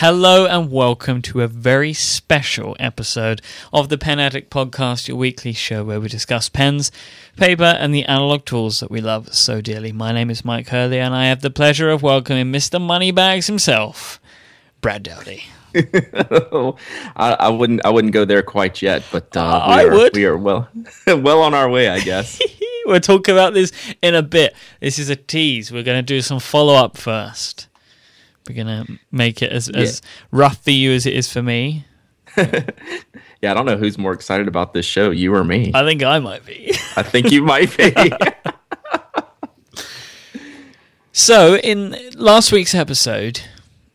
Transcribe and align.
Hello 0.00 0.46
and 0.46 0.72
welcome 0.72 1.20
to 1.20 1.42
a 1.42 1.46
very 1.46 1.92
special 1.92 2.74
episode 2.80 3.42
of 3.70 3.90
the 3.90 3.98
Pen 3.98 4.18
Addict 4.18 4.50
Podcast, 4.50 5.08
your 5.08 5.18
weekly 5.18 5.52
show 5.52 5.84
where 5.84 6.00
we 6.00 6.08
discuss 6.08 6.48
pens, 6.48 6.90
paper, 7.36 7.76
and 7.78 7.94
the 7.94 8.06
analog 8.06 8.46
tools 8.46 8.80
that 8.80 8.90
we 8.90 9.02
love 9.02 9.34
so 9.34 9.60
dearly. 9.60 9.92
My 9.92 10.10
name 10.12 10.30
is 10.30 10.40
Myke 10.40 10.68
Hurley, 10.68 10.98
and 10.98 11.14
I 11.14 11.26
have 11.26 11.42
the 11.42 11.50
pleasure 11.50 11.90
of 11.90 12.02
welcoming 12.02 12.46
Mr. 12.46 12.80
Moneybags 12.80 13.46
himself, 13.46 14.18
Brad 14.80 15.02
Dowdy. 15.02 15.44
I, 15.74 16.72
I 17.38 17.48
wouldn't. 17.50 17.84
I 17.84 17.90
wouldn't 17.90 18.14
go 18.14 18.24
there 18.24 18.42
quite 18.42 18.80
yet, 18.80 19.04
but 19.12 19.36
uh, 19.36 19.40
Uh, 19.42 19.66
we 19.68 19.74
I 19.74 19.84
are, 19.84 19.90
would. 19.90 20.16
We 20.16 20.24
are 20.24 20.38
well, 20.38 20.66
well 21.08 21.42
on 21.42 21.52
our 21.52 21.68
way, 21.68 21.90
I 21.90 22.00
guess. 22.00 22.40
we'll 22.86 23.00
talk 23.00 23.28
about 23.28 23.52
this 23.52 23.70
in 24.00 24.14
a 24.14 24.22
bit. 24.22 24.56
This 24.80 24.98
is 24.98 25.10
a 25.10 25.16
tease. 25.16 25.70
We're 25.70 25.82
going 25.82 25.98
to 25.98 26.02
do 26.02 26.22
some 26.22 26.40
follow 26.40 26.72
up 26.72 26.96
first. 26.96 27.66
We're 28.50 28.64
going 28.64 28.86
to 28.86 28.98
make 29.12 29.42
it 29.42 29.52
as, 29.52 29.68
as 29.68 30.02
rough 30.32 30.64
for 30.64 30.72
you 30.72 30.90
as 30.90 31.06
it 31.06 31.14
is 31.14 31.32
for 31.32 31.42
me. 31.42 31.84
yeah, 32.36 32.64
I 33.44 33.54
don't 33.54 33.64
know 33.64 33.76
who's 33.76 33.96
more 33.96 34.12
excited 34.12 34.48
about 34.48 34.74
this 34.74 34.86
show, 34.86 35.10
you 35.10 35.34
or 35.34 35.44
me. 35.44 35.70
I 35.72 35.84
think 35.84 36.02
I 36.02 36.18
might 36.18 36.44
be. 36.44 36.72
I 36.96 37.02
think 37.02 37.30
you 37.30 37.42
might 37.42 37.76
be. 37.76 37.94
So, 41.12 41.56
in 41.56 41.96
last 42.14 42.50
week's 42.50 42.74
episode, 42.74 43.42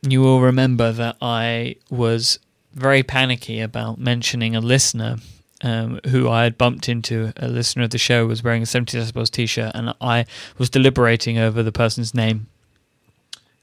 you 0.02 0.22
will 0.22 0.42
remember 0.42 0.92
that 0.92 1.16
I 1.22 1.78
was 1.90 2.40
very 2.74 3.04
panicky 3.04 3.62
about 3.62 3.98
mentioning 3.98 4.56
a 4.56 4.62
listener 4.62 5.16
um, 5.64 6.02
who 6.08 6.30
I 6.30 6.44
had 6.44 6.58
bumped 6.58 6.88
into. 6.88 7.34
A 7.38 7.48
listener 7.48 7.86
of 7.86 7.90
the 7.90 7.98
show 7.98 8.28
was 8.28 8.44
wearing 8.44 8.62
a 8.62 8.66
70 8.68 8.98
Decibels 8.98 9.32
t 9.32 9.46
shirt, 9.46 9.72
and 9.74 9.96
I 10.02 10.26
was 10.58 10.70
deliberating 10.70 11.38
over 11.40 11.64
the 11.64 11.72
person's 11.72 12.14
name. 12.14 12.48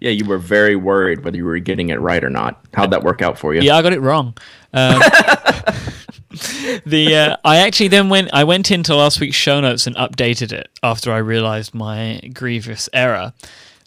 Yeah, 0.03 0.11
you 0.11 0.25
were 0.25 0.39
very 0.39 0.75
worried 0.75 1.25
whether 1.25 1.37
you 1.37 1.45
were 1.45 1.61
getting 1.61 1.91
it 1.91 2.01
right 2.01 2.25
or 2.25 2.29
not. 2.29 2.61
How'd 2.75 2.91
that 2.91 3.05
work 3.05 3.23
out 3.23 3.39
for 3.39 3.55
you? 3.55 3.61
Yeah, 3.61 3.77
I 3.77 3.83
got 3.83 3.93
it 3.93 4.01
wrong. 4.01 4.37
Um, 4.73 4.99
the 6.85 7.15
uh, 7.15 7.37
I 7.45 7.59
actually 7.59 7.87
then 7.87 8.09
went 8.09 8.29
I 8.33 8.43
went 8.43 8.73
into 8.73 8.97
last 8.97 9.21
week's 9.21 9.37
show 9.37 9.61
notes 9.61 9.87
and 9.87 9.95
updated 9.95 10.51
it 10.51 10.71
after 10.83 11.13
I 11.13 11.19
realised 11.19 11.73
my 11.73 12.21
grievous 12.35 12.89
error. 12.93 13.33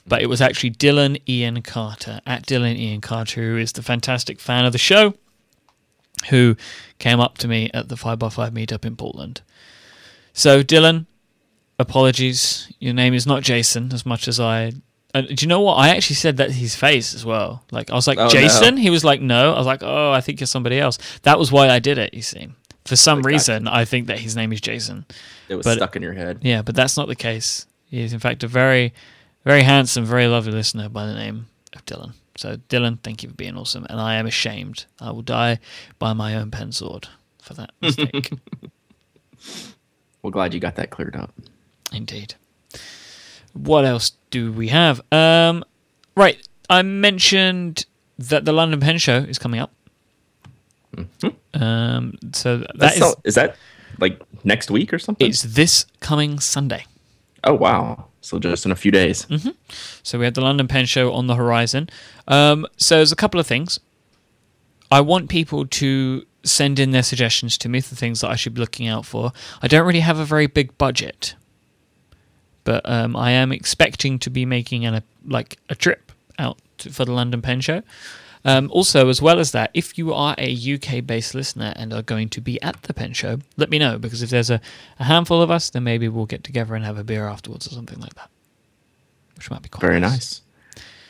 But 0.07 0.21
it 0.21 0.27
was 0.27 0.39
actually 0.39 0.69
Dillon 0.69 1.17
Ian 1.27 1.61
Carter 1.63 2.21
at 2.25 2.45
Dillon 2.45 2.77
Ian 2.77 3.01
Carter, 3.01 3.41
who 3.41 3.57
is 3.57 3.73
the 3.73 3.83
fantastic 3.83 4.39
fan 4.39 4.63
of 4.63 4.71
the 4.71 4.77
show, 4.77 5.15
who 6.29 6.55
came 6.97 7.19
up 7.19 7.37
to 7.39 7.49
me 7.49 7.69
at 7.73 7.89
the 7.89 7.97
five 7.97 8.23
x 8.23 8.35
five 8.35 8.53
meetup 8.53 8.85
in 8.85 8.95
Portland. 8.95 9.41
So 10.31 10.63
Dillon, 10.63 11.07
apologies. 11.77 12.71
Your 12.79 12.93
name 12.93 13.13
is 13.13 13.27
not 13.27 13.43
Jason, 13.43 13.91
as 13.91 14.05
much 14.05 14.29
as 14.29 14.39
I. 14.39 14.71
Uh, 15.15 15.21
do 15.21 15.35
you 15.39 15.47
know 15.47 15.61
what? 15.61 15.75
I 15.75 15.89
actually 15.89 16.17
said 16.17 16.37
that 16.37 16.51
his 16.51 16.75
face 16.75 17.13
as 17.15 17.23
well. 17.25 17.63
Like 17.71 17.89
I 17.89 17.95
was 17.95 18.05
like 18.07 18.17
Oh, 18.17 18.23
no. 18.25 18.29
Jason. 18.29 18.75
He 18.77 18.89
was 18.89 19.03
like 19.05 19.21
no. 19.21 19.53
I 19.53 19.57
was 19.57 19.65
like 19.65 19.81
oh, 19.81 20.11
I 20.11 20.19
think 20.21 20.39
you're 20.39 20.47
somebody 20.47 20.77
else. 20.79 20.97
That 21.23 21.39
was 21.39 21.51
why 21.51 21.69
I 21.69 21.79
did 21.79 21.97
it. 21.97 22.13
You 22.13 22.21
see, 22.21 22.49
for 22.85 22.95
some 22.95 23.21
reason, 23.21 23.67
I 23.67 23.85
think 23.85 24.07
that 24.07 24.19
his 24.19 24.35
name 24.35 24.51
is 24.51 24.59
Jason. 24.61 25.05
it 25.49 25.55
was 25.55 25.63
but- 25.63 25.77
stuck 25.77 25.95
in 25.95 26.01
your 26.03 26.13
head. 26.13 26.39
Yeah, 26.41 26.61
but 26.61 26.75
that's 26.75 26.97
not 26.97 27.07
the 27.07 27.15
case. 27.15 27.65
He 27.89 28.01
is 28.01 28.11
in 28.13 28.19
fact 28.19 28.43
a 28.43 28.47
very, 28.47 28.93
very 29.45 29.61
handsome, 29.63 30.03
very 30.05 30.27
lovely 30.27 30.51
listener 30.51 30.89
by 30.89 31.05
the 31.05 31.13
name 31.13 31.47
of 31.73 31.85
Dillon. 31.85 32.13
So 32.37 32.57
Dillon, 32.67 32.97
thank 32.97 33.23
you 33.23 33.29
for 33.29 33.35
being 33.35 33.55
awesome, 33.57 33.85
and 33.89 34.01
I 34.01 34.15
am 34.15 34.25
ashamed. 34.27 34.85
I 34.99 35.11
will 35.11 35.21
die 35.21 35.59
by 35.97 36.11
my 36.11 36.35
own 36.35 36.51
pen 36.51 36.71
sword 36.73 37.07
for 37.41 37.53
that 37.53 37.71
mistake. 37.81 38.31
Well, 40.21 40.31
glad 40.31 40.55
you 40.55 40.59
got 40.59 40.75
that 40.77 40.89
cleared 40.89 41.15
up. 41.15 41.31
Indeed. 41.93 42.33
What 43.55 43.85
else 43.85 44.11
do 44.29 44.51
we 44.51 44.67
have? 44.67 45.01
Um, 45.11 45.63
right, 46.15 46.37
I 46.69 46.81
mentioned 46.81 47.85
that 48.19 48.45
the 48.45 48.51
London 48.53 48.79
Pen 48.79 48.97
Show 48.97 49.17
is 49.17 49.39
coming 49.39 49.59
up. 49.59 49.71
Um, 51.53 52.17
so 52.33 52.57
that 52.59 52.71
That's 52.75 52.97
is 52.97 53.15
is 53.23 53.35
that 53.35 53.55
like 53.99 54.21
next 54.43 54.71
week 54.71 54.93
or 54.93 54.99
something? 54.99 55.27
it's 55.27 55.41
this 55.41 55.85
coming 55.99 56.39
Sunday. 56.39 56.85
oh 57.43 57.53
wow! 57.53 58.05
So 58.21 58.39
just 58.39 58.65
in 58.65 58.71
a 58.71 58.75
few 58.75 58.91
days. 58.91 59.27
So 60.03 60.19
we 60.19 60.25
have 60.25 60.33
the 60.35 60.41
London 60.41 60.67
Pen 60.67 60.85
Show 60.85 61.11
on 61.13 61.27
the 61.27 61.35
horizon. 61.35 61.89
Um, 62.27 62.65
so 62.77 62.97
there's 62.97 63.11
a 63.11 63.15
couple 63.15 63.39
of 63.39 63.47
things. 63.47 63.79
I 64.91 65.01
want 65.01 65.29
people 65.29 65.65
to 65.65 66.25
send 66.43 66.79
in 66.79 66.91
their 66.91 67.03
suggestions 67.03 67.57
to 67.57 67.69
me 67.69 67.81
for 67.81 67.95
things 67.95 68.21
that 68.21 68.29
I 68.29 68.35
should 68.35 68.53
be 68.53 68.61
looking 68.61 68.87
out 68.87 69.05
for. 69.05 69.33
I 69.61 69.67
don't 69.67 69.85
really 69.85 70.01
have 70.01 70.19
a 70.19 70.25
very 70.25 70.47
big 70.47 70.77
budget, 70.77 71.35
but 72.65 72.81
um, 72.89 73.15
I 73.15 73.31
am 73.31 73.53
expecting 73.53 74.19
to 74.19 74.29
be 74.29 74.45
making 74.45 74.85
an, 74.85 74.95
a 74.95 75.03
like 75.25 75.57
a 75.69 75.75
trip 75.75 76.11
out 76.37 76.57
to, 76.79 76.91
for 76.91 77.05
the 77.05 77.13
London 77.13 77.41
Pen 77.41 77.61
Show. 77.61 77.81
Um, 78.43 78.69
also, 78.71 79.09
as 79.09 79.23
well 79.23 79.39
as 79.39 79.53
that, 79.53 79.71
if 79.73 79.97
you 79.97 80.13
are 80.13 80.35
a 80.37 80.75
UK-based 80.75 81.33
listener 81.33 81.73
and 81.75 81.91
are 81.91 82.03
going 82.03 82.29
to 82.29 82.41
be 82.41 82.61
at 82.61 82.83
the 82.83 82.93
Pen 82.93 83.13
Show, 83.13 83.39
let 83.57 83.71
me 83.71 83.79
know 83.79 83.97
because 83.97 84.21
if 84.21 84.29
there's 84.29 84.51
a, 84.51 84.61
a 84.99 85.05
handful 85.05 85.41
of 85.41 85.49
us, 85.49 85.71
then 85.71 85.83
maybe 85.83 86.07
we'll 86.07 86.27
get 86.27 86.43
together 86.43 86.75
and 86.75 86.85
have 86.85 86.97
a 86.97 87.03
beer 87.03 87.27
afterwards 87.27 87.65
or 87.65 87.71
something 87.71 87.99
like 87.99 88.13
that, 88.15 88.29
which 89.35 89.49
might 89.49 89.63
be 89.63 89.69
quite 89.69 89.81
Very 89.81 89.99
nice. 89.99 90.41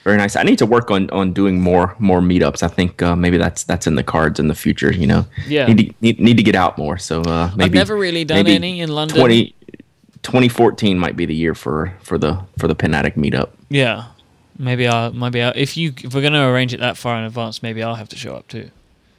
Very 0.06 0.18
nice. 0.18 0.36
I 0.36 0.44
need 0.44 0.60
to 0.60 0.68
work 0.68 0.92
on 0.92 1.10
on 1.10 1.34
doing 1.34 1.60
more 1.60 1.96
more 1.98 2.22
meetups. 2.22 2.62
I 2.62 2.68
think 2.68 3.02
uh, 3.02 3.16
maybe 3.16 3.38
that's 3.38 3.64
that's 3.64 3.88
in 3.88 3.96
the 3.96 4.04
cards 4.04 4.40
in 4.40 4.48
the 4.48 4.54
future. 4.54 4.94
You 4.94 5.08
know. 5.08 5.26
Yeah. 5.48 5.66
Need 5.66 5.78
to 5.80 5.96
need, 6.00 6.20
need 6.20 6.38
to 6.38 6.44
get 6.44 6.54
out 6.54 6.78
more. 6.78 7.00
So 7.00 7.22
uh, 7.24 7.50
maybe 7.56 7.80
I've 7.80 7.88
never 7.88 7.98
really 7.98 8.24
done 8.24 8.46
any 8.46 8.82
in 8.82 8.90
London. 8.90 9.18
20, 9.18 9.56
2014 10.26 10.98
might 11.00 11.16
be 11.16 11.26
the 11.26 11.36
year 11.36 11.54
for 11.56 11.94
for 12.02 12.18
the 12.18 12.42
for 12.58 12.68
the 12.68 12.76
Pen 12.76 12.94
Addict 12.94 13.18
meetup. 13.18 13.50
Yeah, 13.70 14.06
maybe 14.58 14.88
I'll 14.88 15.14
maybe 15.14 15.42
I'll, 15.42 15.54
if 15.56 15.78
you 15.78 15.94
if 16.04 16.14
we're 16.14 16.22
going 16.22 16.34
to 16.34 16.44
arrange 16.46 16.74
it 16.74 16.80
that 16.80 16.98
far 16.98 17.18
in 17.18 17.24
advance, 17.24 17.62
maybe 17.64 17.82
I'll 17.84 17.96
have 17.96 18.10
to 18.10 18.16
show 18.18 18.36
up 18.36 18.48
too. 18.48 18.70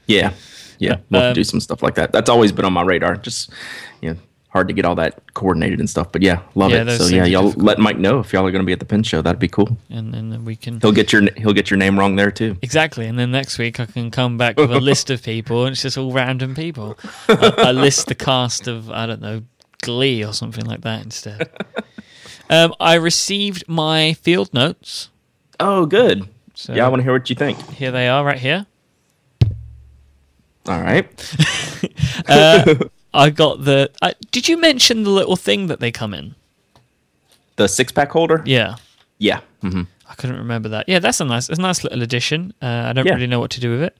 Yeah, 0.06 0.32
yeah, 0.78 0.96
we'll 1.10 1.20
have 1.22 1.28
Um, 1.30 1.34
to 1.34 1.40
do 1.40 1.44
some 1.44 1.60
stuff 1.60 1.82
like 1.82 1.94
that. 1.94 2.12
That's 2.12 2.28
always 2.28 2.52
been 2.52 2.64
on 2.64 2.72
my 2.72 2.82
radar. 2.82 3.16
Just 3.16 3.50
you 4.02 4.10
know, 4.10 4.16
hard 4.48 4.68
to 4.68 4.74
get 4.74 4.84
all 4.84 4.94
that 4.96 5.32
coordinated 5.34 5.78
and 5.80 5.88
stuff. 5.90 6.10
But 6.12 6.22
yeah, 6.22 6.40
love 6.54 6.70
Yeah, 6.72 6.82
it. 6.82 6.98
So 6.98 7.06
yeah, 7.06 7.24
y'all 7.24 7.44
difficult. 7.44 7.64
let 7.66 7.78
Myke 7.78 7.98
know 7.98 8.18
if 8.20 8.32
y'all 8.32 8.46
are 8.46 8.50
going 8.52 8.62
to 8.62 8.66
be 8.66 8.72
at 8.72 8.78
the 8.78 8.84
pin 8.84 9.02
show. 9.02 9.20
That'd 9.22 9.38
be 9.40 9.48
cool. 9.48 9.76
And 9.90 10.12
then 10.14 10.44
we 10.44 10.54
can 10.56 10.80
He'll 10.80 10.92
get 10.92 11.12
your 11.12 11.22
he'll 11.36 11.52
get 11.52 11.70
your 11.70 11.78
name 11.78 11.98
wrong 11.98 12.16
there 12.16 12.30
too. 12.32 12.56
exactly. 12.62 13.06
And 13.06 13.16
then 13.18 13.30
next 13.30 13.58
week 13.58 13.78
I 13.80 13.86
can 13.86 14.10
come 14.10 14.36
back 14.38 14.56
with 14.58 14.72
a 14.72 14.80
list 14.90 15.10
of 15.10 15.22
people, 15.22 15.64
and 15.66 15.72
it's 15.72 15.82
just 15.82 15.98
all 15.98 16.12
random 16.12 16.54
people. 16.54 16.96
I, 17.28 17.54
I 17.58 17.72
list 17.72 18.06
the 18.08 18.14
cast 18.14 18.66
of 18.68 18.90
I 18.90 19.06
don't 19.06 19.20
know 19.20 19.42
Glee 19.86 20.24
or 20.24 20.32
something 20.34 20.66
like 20.66 20.82
that 20.82 21.02
instead. 21.04 21.48
Um, 22.50 22.74
I 22.78 22.94
received 22.94 23.64
my 23.68 24.12
field 24.14 24.52
notes. 24.52 25.08
Oh, 25.58 25.86
good. 25.86 26.28
So 26.54 26.74
yeah, 26.74 26.84
I 26.86 26.88
want 26.88 27.00
to 27.00 27.04
hear 27.04 27.12
what 27.12 27.28
you 27.30 27.36
think. 27.36 27.58
here 27.70 27.90
they 27.92 28.08
are, 28.08 28.24
right 28.24 28.38
here. 28.38 28.66
All 30.68 30.80
right. 30.82 31.06
Uh, 32.28 32.74
I 33.14 33.30
got 33.30 33.64
the. 33.64 33.90
I, 34.02 34.14
did 34.32 34.48
you 34.48 34.56
mention 34.56 35.04
the 35.04 35.10
little 35.10 35.36
thing 35.36 35.68
that 35.68 35.78
they 35.80 35.92
come 35.92 36.12
in? 36.14 36.34
The 37.56 37.68
six 37.68 37.92
pack 37.92 38.10
holder. 38.10 38.42
Yeah. 38.46 38.76
Yeah. 39.18 39.40
hmm 39.60 39.82
I 40.08 40.14
couldn't 40.14 40.38
remember 40.38 40.68
that. 40.70 40.88
Yeah, 40.88 40.98
that's 40.98 41.20
a 41.20 41.24
nice, 41.24 41.48
it's 41.50 41.58
a 41.58 41.62
nice 41.62 41.84
little 41.84 42.02
addition. 42.02 42.52
Uh, 42.62 42.86
I 42.88 42.92
don't 42.94 43.06
Yeah. 43.06 43.14
really 43.14 43.26
know 43.28 43.38
what 43.38 43.50
to 43.52 43.60
do 43.60 43.70
with 43.70 43.82
it, 43.82 43.96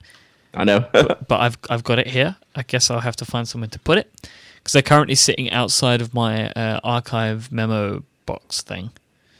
I 0.53 0.63
know. 0.65 0.79
but 0.93 1.39
I've 1.39 1.57
I've 1.69 1.83
got 1.83 1.99
it 1.99 2.07
here. 2.07 2.35
I 2.55 2.63
guess 2.63 2.89
I'll 2.91 2.99
have 3.01 3.15
to 3.17 3.25
find 3.25 3.47
somewhere 3.47 3.69
to 3.69 3.79
put 3.79 3.97
it 3.99 4.29
because 4.67 4.73
they're 4.73 4.81
currently 4.97 5.15
sitting 5.15 5.49
outside 5.49 6.01
of 6.01 6.13
my 6.13 6.49
uh, 6.51 6.81
archive 6.83 7.53
memo 7.53 8.03
box 8.25 8.59
thing. 8.61 8.89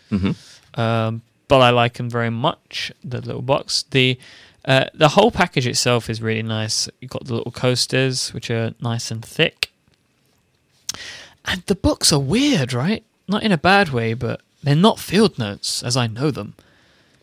Mhm. 0.10 0.38
Um, 0.80 1.22
but 1.50 1.60
I 1.60 1.70
like 1.72 1.96
them 1.96 2.10
very 2.10 2.30
much. 2.30 2.94
The 3.04 3.20
little 3.20 3.42
box, 3.42 3.84
the 3.92 4.18
uh, 4.64 4.86
the 4.94 5.10
whole 5.10 5.30
package 5.32 5.68
itself 5.68 6.10
is 6.10 6.22
really 6.22 6.44
nice. 6.44 6.88
You've 7.02 7.12
got 7.12 7.26
the 7.26 7.34
little 7.34 7.52
coasters, 7.52 8.34
which 8.34 8.50
are 8.50 8.74
nice 8.80 9.12
and 9.12 9.22
thick, 9.24 9.70
and 11.44 11.62
the 11.66 11.76
books 11.76 12.14
are 12.14 12.20
weird, 12.22 12.72
right? 12.72 13.04
Not 13.28 13.44
in 13.44 13.52
a 13.52 13.58
bad 13.58 13.90
way, 13.90 14.14
but 14.14 14.40
they're 14.64 14.76
not 14.78 14.98
field 14.98 15.38
notes 15.38 15.84
as 15.84 15.98
I 15.98 16.08
know 16.08 16.32
them. 16.32 16.54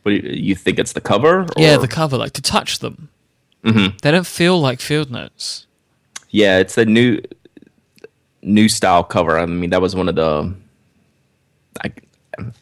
what 0.03 0.13
you, 0.13 0.29
you 0.31 0.55
think 0.55 0.79
it's 0.79 0.93
the 0.93 1.01
cover? 1.01 1.45
Or? 1.45 1.47
Yeah, 1.57 1.79
the 1.79 1.89
cover, 1.89 2.19
like 2.19 2.33
to 2.35 2.43
touch 2.43 2.81
them. 2.81 3.09
Mhm. 3.65 3.99
They 4.03 4.11
don't 4.11 4.27
feel 4.27 4.61
like 4.61 4.81
field 4.83 5.11
notes. 5.11 5.65
Yeah, 6.29 6.59
it's 6.59 6.75
the 6.75 6.85
new 6.85 7.21
new 8.45 8.69
style 8.69 9.03
cover. 9.05 9.39
I 9.39 9.47
mean, 9.47 9.71
that 9.71 9.83
was 9.83 9.97
one 9.97 10.09
of 10.09 10.15
the 10.15 10.55
like 11.83 12.05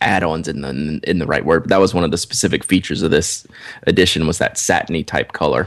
add-ons 0.02 0.48
in 0.48 0.60
the 0.60 1.00
in 1.04 1.18
the 1.18 1.26
right 1.26 1.44
word, 1.44 1.62
but 1.62 1.70
that 1.70 1.80
was 1.80 1.94
one 1.94 2.04
of 2.04 2.10
the 2.10 2.18
specific 2.18 2.62
features 2.62 3.02
of 3.02 3.10
this 3.10 3.46
edition 3.86 4.26
was 4.26 4.38
that 4.38 4.58
satiny 4.58 5.02
type 5.02 5.32
color. 5.32 5.66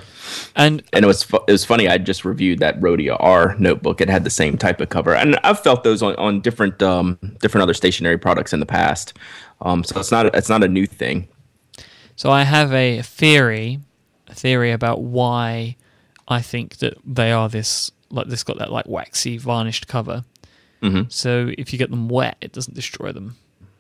And 0.56 0.84
And 0.94 1.04
it 1.04 1.08
was 1.08 1.24
fu- 1.24 1.44
it 1.48 1.52
was 1.52 1.66
funny. 1.66 1.88
I 1.88 1.98
just 1.98 2.24
reviewed 2.24 2.60
that 2.60 2.80
Rhodia 2.80 3.18
R 3.20 3.56
notebook. 3.58 4.02
It 4.02 4.10
had 4.10 4.24
the 4.24 4.30
same 4.30 4.58
type 4.58 4.80
of 4.80 4.90
cover, 4.90 5.16
and 5.16 5.38
I've 5.44 5.60
felt 5.60 5.84
those 5.84 6.04
on, 6.04 6.16
on 6.18 6.42
different 6.42 6.82
um, 6.82 7.18
different 7.40 7.64
other 7.64 7.74
stationary 7.74 8.18
products 8.18 8.54
in 8.54 8.60
the 8.60 8.66
past. 8.66 9.14
Um, 9.62 9.84
so 9.84 10.00
it's 10.00 10.12
not 10.12 10.28
it's 10.36 10.50
not 10.50 10.64
a 10.64 10.68
new 10.68 10.86
thing. 10.86 11.28
so 12.16 12.30
I 12.30 12.44
have 12.44 12.74
a 12.74 13.02
theory, 13.02 13.80
a 14.28 14.36
theory 14.36 14.72
about 14.72 15.02
why 15.02 15.78
I 16.28 16.42
think 16.42 16.78
that 16.78 16.98
they 17.06 17.32
are 17.32 17.50
this 17.50 17.92
like 18.10 18.28
this 18.28 18.44
got 18.44 18.58
that 18.60 18.72
like 18.72 18.88
waxy 18.88 19.38
varnished 19.38 19.88
cover. 19.88 20.24
Mhm. 20.82 21.12
So 21.12 21.52
if 21.58 21.72
you 21.74 21.80
get 21.80 21.90
them 21.90 22.08
wet, 22.10 22.38
it 22.42 22.52
doesn't 22.52 22.76
destroy 22.76 23.12
them. 23.12 23.36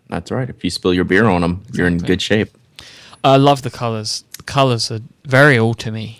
That's 0.10 0.31
right. 0.31 0.50
If 0.50 0.63
you 0.63 0.69
spill 0.69 0.94
your 0.94 1.04
beer 1.04 1.25
on 1.25 1.42
them, 1.42 1.63
you're 1.74 1.88
in 1.88 1.98
good 1.98 2.22
shape. 2.22 2.50
I 3.24 3.38
love 3.38 3.62
the 3.63 3.72
colors. 3.72 4.24
The 4.38 4.44
colors 4.44 4.92
are 4.92 5.00
very 5.25 5.57
autumny. 5.57 6.18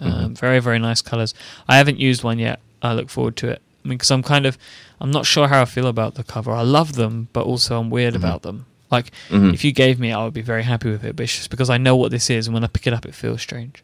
Um, 0.00 0.34
Very 0.34 0.60
very 0.60 0.78
nice 0.78 1.02
colors. 1.02 1.34
I 1.68 1.76
haven't 1.76 1.98
used 2.00 2.24
one 2.24 2.38
yet. 2.38 2.60
I 2.82 2.94
look 2.94 3.10
forward 3.10 3.36
to 3.36 3.48
it. 3.48 3.60
I 3.84 3.88
mean, 3.88 3.98
because 3.98 4.10
I'm 4.10 4.22
kind 4.22 4.46
of, 4.46 4.56
I'm 5.00 5.10
not 5.10 5.26
sure 5.26 5.46
how 5.48 5.60
I 5.60 5.66
feel 5.66 5.86
about 5.86 6.14
the 6.14 6.24
cover. 6.24 6.52
I 6.52 6.62
love 6.62 6.94
them, 6.94 7.28
but 7.34 7.44
also 7.44 7.78
I'm 7.78 7.90
weird 7.90 8.16
about 8.16 8.40
them. 8.42 8.64
Like, 8.90 9.10
Mhm. 9.28 9.52
if 9.52 9.62
you 9.62 9.72
gave 9.72 10.00
me 10.00 10.10
I 10.10 10.24
would 10.24 10.32
be 10.34 10.40
very 10.42 10.62
happy 10.64 10.90
with 10.90 11.04
it. 11.04 11.16
But 11.16 11.24
it's 11.24 11.36
just 11.36 11.50
because 11.50 11.68
I 11.70 11.76
know 11.76 11.96
what 11.96 12.10
this 12.10 12.30
is, 12.30 12.46
and 12.46 12.54
when 12.54 12.64
I 12.64 12.68
pick 12.68 12.86
it 12.86 12.92
up, 12.94 13.04
it 13.06 13.14
feels 13.14 13.42
strange. 13.42 13.82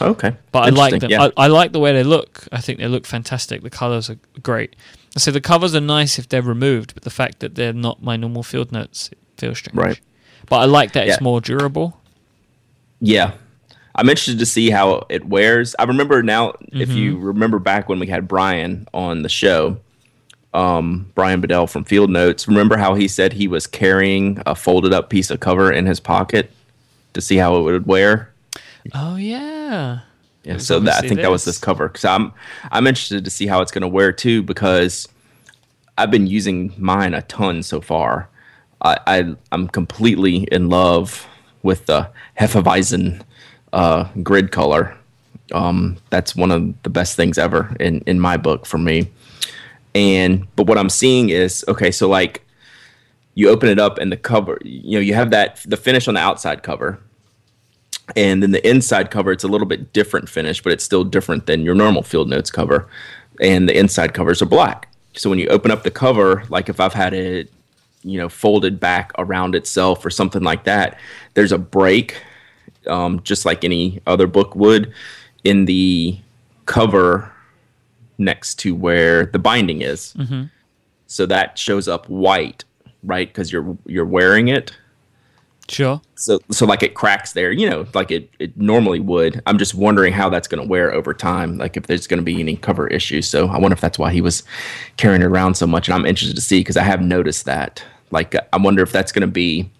Okay. 0.00 0.34
But 0.50 0.64
I 0.64 0.68
like 0.70 1.00
them. 1.00 1.10
Yeah. 1.10 1.28
I, 1.36 1.44
I 1.44 1.46
like 1.48 1.72
the 1.72 1.78
way 1.78 1.92
they 1.92 2.02
look. 2.02 2.46
I 2.50 2.60
think 2.60 2.78
they 2.78 2.88
look 2.88 3.06
fantastic. 3.06 3.62
The 3.62 3.70
colors 3.70 4.08
are 4.10 4.16
great. 4.42 4.74
So 5.18 5.30
the 5.30 5.40
covers 5.40 5.74
are 5.74 5.80
nice 5.80 6.18
if 6.18 6.28
they're 6.28 6.42
removed, 6.42 6.94
but 6.94 7.02
the 7.02 7.10
fact 7.10 7.40
that 7.40 7.54
they're 7.54 7.72
not 7.74 8.02
my 8.02 8.16
normal 8.16 8.42
field 8.42 8.72
notes 8.72 9.10
feels 9.36 9.58
strange. 9.58 9.76
Right. 9.76 10.00
But 10.48 10.56
I 10.56 10.64
like 10.64 10.92
that 10.92 11.06
it's 11.08 11.20
more 11.20 11.40
durable. 11.40 12.00
Yeah. 13.00 13.32
I'm 13.94 14.08
interested 14.08 14.38
to 14.38 14.46
see 14.46 14.70
how 14.70 15.04
it 15.10 15.26
wears. 15.26 15.76
I 15.78 15.84
remember 15.84 16.22
now, 16.22 16.54
if 16.72 16.90
you 16.90 17.14
Mm-hmm. 17.16 17.24
remember 17.26 17.58
back 17.58 17.88
when 17.90 17.98
we 17.98 18.06
had 18.06 18.26
Brian 18.26 18.88
on 18.94 19.20
the 19.22 19.28
show, 19.28 19.76
um, 20.54 21.10
Bryan 21.14 21.40
Bedell 21.42 21.66
from 21.66 21.84
Field 21.84 22.08
Notes, 22.10 22.48
remember 22.48 22.78
how 22.78 22.94
he 22.94 23.06
said 23.06 23.34
he 23.34 23.48
was 23.48 23.66
carrying 23.66 24.42
a 24.46 24.54
folded 24.54 24.94
up 24.94 25.10
piece 25.10 25.30
of 25.30 25.40
cover 25.40 25.70
in 25.70 25.84
his 25.86 26.00
pocket 26.00 26.50
to 27.12 27.20
see 27.20 27.36
how 27.36 27.56
it 27.58 27.62
would 27.62 27.86
wear? 27.86 28.32
Oh 28.94 29.16
yeah. 29.16 29.61
Yeah, 29.72 30.54
It's 30.54 30.66
so 30.66 30.80
that, 30.80 31.04
I 31.04 31.08
think 31.08 31.20
that 31.20 31.30
was 31.30 31.44
this. 31.44 31.56
this 31.56 31.64
cover. 31.64 31.88
Because 31.88 32.04
I'm 32.04 32.32
I'm 32.70 32.86
interested 32.86 33.24
to 33.24 33.30
see 33.30 33.46
how 33.46 33.60
it's 33.62 33.72
going 33.72 33.82
to 33.82 33.88
wear 33.88 34.12
too. 34.12 34.42
Because 34.42 35.08
I've 35.96 36.10
been 36.10 36.26
using 36.26 36.74
mine 36.78 37.14
a 37.14 37.22
ton 37.22 37.62
so 37.62 37.80
far. 37.80 38.28
I, 38.82 38.98
I 39.06 39.36
I'm 39.52 39.68
completely 39.68 40.48
in 40.50 40.68
love 40.68 41.26
with 41.62 41.86
the 41.86 42.10
Hefeweizen 42.38 43.22
uh, 43.72 44.08
grid 44.22 44.50
color. 44.50 44.96
Um, 45.52 45.98
that's 46.10 46.34
one 46.34 46.50
of 46.50 46.82
the 46.82 46.90
best 46.90 47.16
things 47.16 47.38
ever 47.38 47.74
in 47.78 48.00
in 48.06 48.18
my 48.18 48.36
book 48.36 48.66
for 48.66 48.78
me. 48.78 49.10
And 49.94 50.46
but 50.56 50.66
what 50.66 50.78
I'm 50.78 50.90
seeing 50.90 51.28
is 51.28 51.64
okay. 51.68 51.90
So 51.90 52.08
like 52.08 52.42
you 53.34 53.48
open 53.48 53.68
it 53.68 53.78
up 53.78 53.98
and 53.98 54.10
the 54.10 54.16
cover, 54.16 54.58
you 54.64 54.98
know, 54.98 55.00
you 55.00 55.14
have 55.14 55.30
that 55.30 55.60
the 55.66 55.76
finish 55.76 56.08
on 56.08 56.14
the 56.14 56.20
outside 56.20 56.62
cover 56.62 56.98
and 58.16 58.42
then 58.42 58.50
the 58.50 58.68
inside 58.68 59.10
cover 59.10 59.32
it's 59.32 59.44
a 59.44 59.48
little 59.48 59.66
bit 59.66 59.92
different 59.92 60.28
finish 60.28 60.62
but 60.62 60.72
it's 60.72 60.84
still 60.84 61.04
different 61.04 61.46
than 61.46 61.62
your 61.62 61.74
normal 61.74 62.02
field 62.02 62.28
notes 62.28 62.50
cover. 62.50 62.88
And 63.40 63.68
the 63.68 63.76
inside 63.76 64.14
covers 64.14 64.42
are 64.42 64.46
black. 64.46 64.88
So 65.14 65.30
when 65.30 65.38
you 65.38 65.48
open 65.48 65.70
up 65.70 65.82
the 65.82 65.90
cover 65.90 66.44
like 66.48 66.68
if 66.68 66.80
i've 66.80 66.94
had 66.94 67.14
it 67.14 67.52
you 68.02 68.18
know 68.18 68.28
folded 68.28 68.80
back 68.80 69.12
around 69.18 69.54
itself 69.54 70.04
or 70.04 70.10
something 70.10 70.42
like 70.42 70.64
that 70.64 70.98
there's 71.34 71.52
a 71.52 71.58
break 71.58 72.20
um, 72.88 73.22
just 73.22 73.44
like 73.44 73.62
any 73.62 74.00
other 74.06 74.26
book 74.26 74.56
would 74.56 74.92
in 75.44 75.66
the 75.66 76.18
cover 76.66 77.30
next 78.18 78.56
to 78.60 78.74
where 78.74 79.26
the 79.26 79.38
binding 79.38 79.82
is. 79.82 80.14
So 81.06 81.26
that 81.26 81.58
shows 81.58 81.86
up 81.86 82.08
white 82.08 82.64
right? 83.02 83.28
Because 83.28 83.52
you're 83.52 83.76
you're 83.86 84.04
wearing 84.04 84.48
it 84.48 84.76
Sure. 85.72 86.02
so 86.16 86.38
so 86.50 86.66
like 86.66 86.82
it 86.82 86.92
cracks 86.92 87.32
there 87.32 87.50
you 87.50 87.68
know 87.68 87.86
like 87.94 88.10
it, 88.10 88.28
it 88.38 88.54
normally 88.58 89.00
would. 89.00 89.40
I'm 89.46 89.56
just 89.56 89.74
wondering 89.74 90.12
how 90.12 90.28
that's 90.28 90.46
going 90.46 90.62
to 90.62 90.68
wear 90.68 90.92
over 90.92 91.14
time 91.14 91.56
like 91.56 91.78
if 91.78 91.86
there's 91.86 92.06
going 92.06 92.18
to 92.18 92.24
be 92.24 92.38
any 92.40 92.56
cover 92.56 92.86
issues. 92.88 93.26
So 93.26 93.48
i 93.48 93.58
wonder 93.58 93.72
if 93.72 93.80
that's 93.80 93.98
why 93.98 94.12
he 94.12 94.20
was 94.20 94.42
carrying 94.98 95.22
it 95.22 95.26
around 95.26 95.54
so 95.54 95.66
much 95.66 95.88
and 95.88 95.94
i'm 95.94 96.04
interested 96.04 96.36
to 96.36 96.42
see 96.42 96.60
because 96.60 96.76
i 96.76 96.82
have 96.82 97.00
noticed 97.00 97.46
that. 97.46 97.82
Like 98.10 98.34
i 98.52 98.56
wonder 98.58 98.82
if 98.82 98.92
that's 98.92 99.12
going 99.12 99.22
to 99.22 99.32
be 99.32 99.70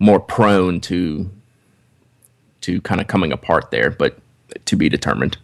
more 0.00 0.18
prone 0.18 0.80
to 0.82 1.30
to 2.62 2.80
kind 2.80 3.00
of 3.00 3.06
coming 3.06 3.32
apart 3.32 3.70
there 3.70 3.90
but 3.90 4.18
to 4.66 4.74
be 4.74 4.88
determined. 4.88 5.38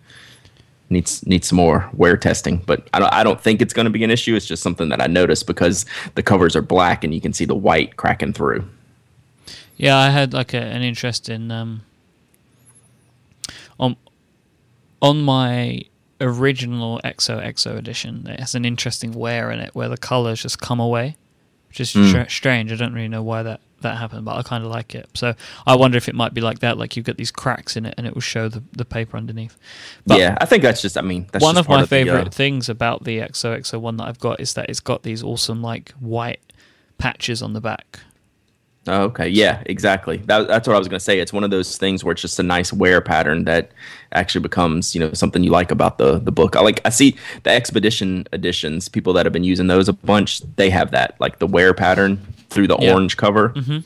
Needs 0.92 1.24
needs 1.24 1.46
some 1.46 1.56
more 1.56 1.88
wear 1.92 2.16
testing 2.16 2.56
but 2.66 2.88
i 2.92 2.98
don't, 2.98 3.14
I 3.14 3.22
don't 3.22 3.40
think 3.40 3.62
it's 3.62 3.72
going 3.72 3.84
to 3.84 3.90
be 3.90 4.02
an 4.02 4.10
issue. 4.10 4.34
It's 4.34 4.46
just 4.46 4.64
something 4.64 4.88
that 4.88 5.00
i 5.00 5.06
noticed 5.06 5.46
because 5.46 5.86
the 6.16 6.22
covers 6.24 6.56
are 6.56 6.62
black 6.62 7.04
and 7.04 7.14
you 7.14 7.20
can 7.20 7.32
see 7.32 7.44
the 7.44 7.54
white 7.54 7.96
cracking 7.96 8.32
through 8.32 8.68
Yeah, 9.80 9.96
I 9.96 10.10
had 10.10 10.34
like 10.34 10.52
a, 10.52 10.60
an 10.60 10.82
interest 10.82 11.28
in 11.30 11.50
um 11.50 11.82
on 13.78 13.96
on 15.00 15.22
my 15.22 15.82
original 16.20 17.00
EXO 17.02 17.42
EXO 17.42 17.76
edition. 17.78 18.26
It 18.26 18.40
has 18.40 18.54
an 18.54 18.66
interesting 18.66 19.12
wear 19.12 19.50
in 19.50 19.58
it 19.58 19.74
where 19.74 19.88
the 19.88 19.96
colors 19.96 20.42
just 20.42 20.60
come 20.60 20.80
away, 20.80 21.16
which 21.68 21.80
is 21.80 21.92
Mm. 21.94 22.08
str- 22.10 22.28
strange. 22.30 22.70
I 22.72 22.76
don't 22.76 22.92
really 22.92 23.08
know 23.08 23.22
why 23.22 23.42
that 23.42 23.60
that 23.80 23.96
happened, 23.96 24.26
but 24.26 24.36
I 24.36 24.42
kind 24.42 24.62
of 24.62 24.70
like 24.70 24.94
it. 24.94 25.08
So 25.14 25.34
I 25.66 25.74
wonder 25.76 25.96
if 25.96 26.10
it 26.10 26.14
might 26.14 26.34
be 26.34 26.42
like 26.42 26.58
that, 26.58 26.76
like 26.76 26.94
you 26.98 27.02
get 27.02 27.16
these 27.16 27.30
cracks 27.30 27.74
in 27.74 27.86
it 27.86 27.94
and 27.96 28.06
it 28.06 28.12
will 28.12 28.20
show 28.20 28.50
the 28.50 28.62
the 28.72 28.84
paper 28.84 29.16
underneath. 29.16 29.56
But 30.06 30.18
yeah, 30.18 30.36
I 30.38 30.44
think 30.44 30.62
that's 30.62 30.82
just. 30.82 30.98
I 30.98 31.00
mean, 31.00 31.26
that's 31.32 31.42
one 31.42 31.56
of 31.56 31.66
my 31.70 31.80
the, 31.80 31.86
favorite 31.86 32.26
uh, 32.26 32.30
things 32.30 32.68
about 32.68 33.04
the 33.04 33.18
EXO 33.20 33.56
EXO 33.58 33.80
one 33.80 33.96
that 33.96 34.04
I've 34.08 34.20
got 34.20 34.40
is 34.40 34.52
that 34.54 34.68
it's 34.68 34.80
got 34.80 35.04
these 35.04 35.22
awesome 35.22 35.62
like 35.62 35.92
white 35.92 36.40
patches 36.98 37.40
on 37.40 37.54
the 37.54 37.62
back. 37.62 38.00
Oh, 38.86 39.02
okay, 39.04 39.28
yeah, 39.28 39.62
exactly. 39.66 40.18
That, 40.18 40.48
that's 40.48 40.66
what 40.66 40.74
I 40.74 40.78
was 40.78 40.88
going 40.88 40.98
to 40.98 41.04
say. 41.04 41.18
It's 41.20 41.32
one 41.32 41.44
of 41.44 41.50
those 41.50 41.76
things 41.78 42.02
where 42.02 42.12
it's 42.12 42.22
just 42.22 42.38
a 42.38 42.42
nice 42.42 42.72
wear 42.72 43.00
pattern 43.00 43.44
that 43.44 43.70
actually 44.12 44.40
becomes, 44.42 44.94
you 44.94 45.00
know, 45.00 45.12
something 45.12 45.44
you 45.44 45.50
like 45.50 45.70
about 45.70 45.98
the 45.98 46.18
the 46.18 46.32
book. 46.32 46.56
I 46.56 46.60
like. 46.60 46.80
I 46.84 46.88
see 46.90 47.16
the 47.44 47.50
expedition 47.50 48.26
editions. 48.32 48.88
People 48.88 49.12
that 49.14 49.26
have 49.26 49.32
been 49.32 49.44
using 49.44 49.66
those 49.68 49.88
a 49.88 49.92
bunch, 49.92 50.40
they 50.56 50.70
have 50.70 50.90
that 50.92 51.14
like 51.20 51.38
the 51.38 51.46
wear 51.46 51.72
pattern 51.74 52.16
through 52.50 52.66
the 52.68 52.76
Yeah. 52.80 52.92
orange 52.94 53.16
cover. 53.16 53.50
Mm-hmm. 53.50 53.78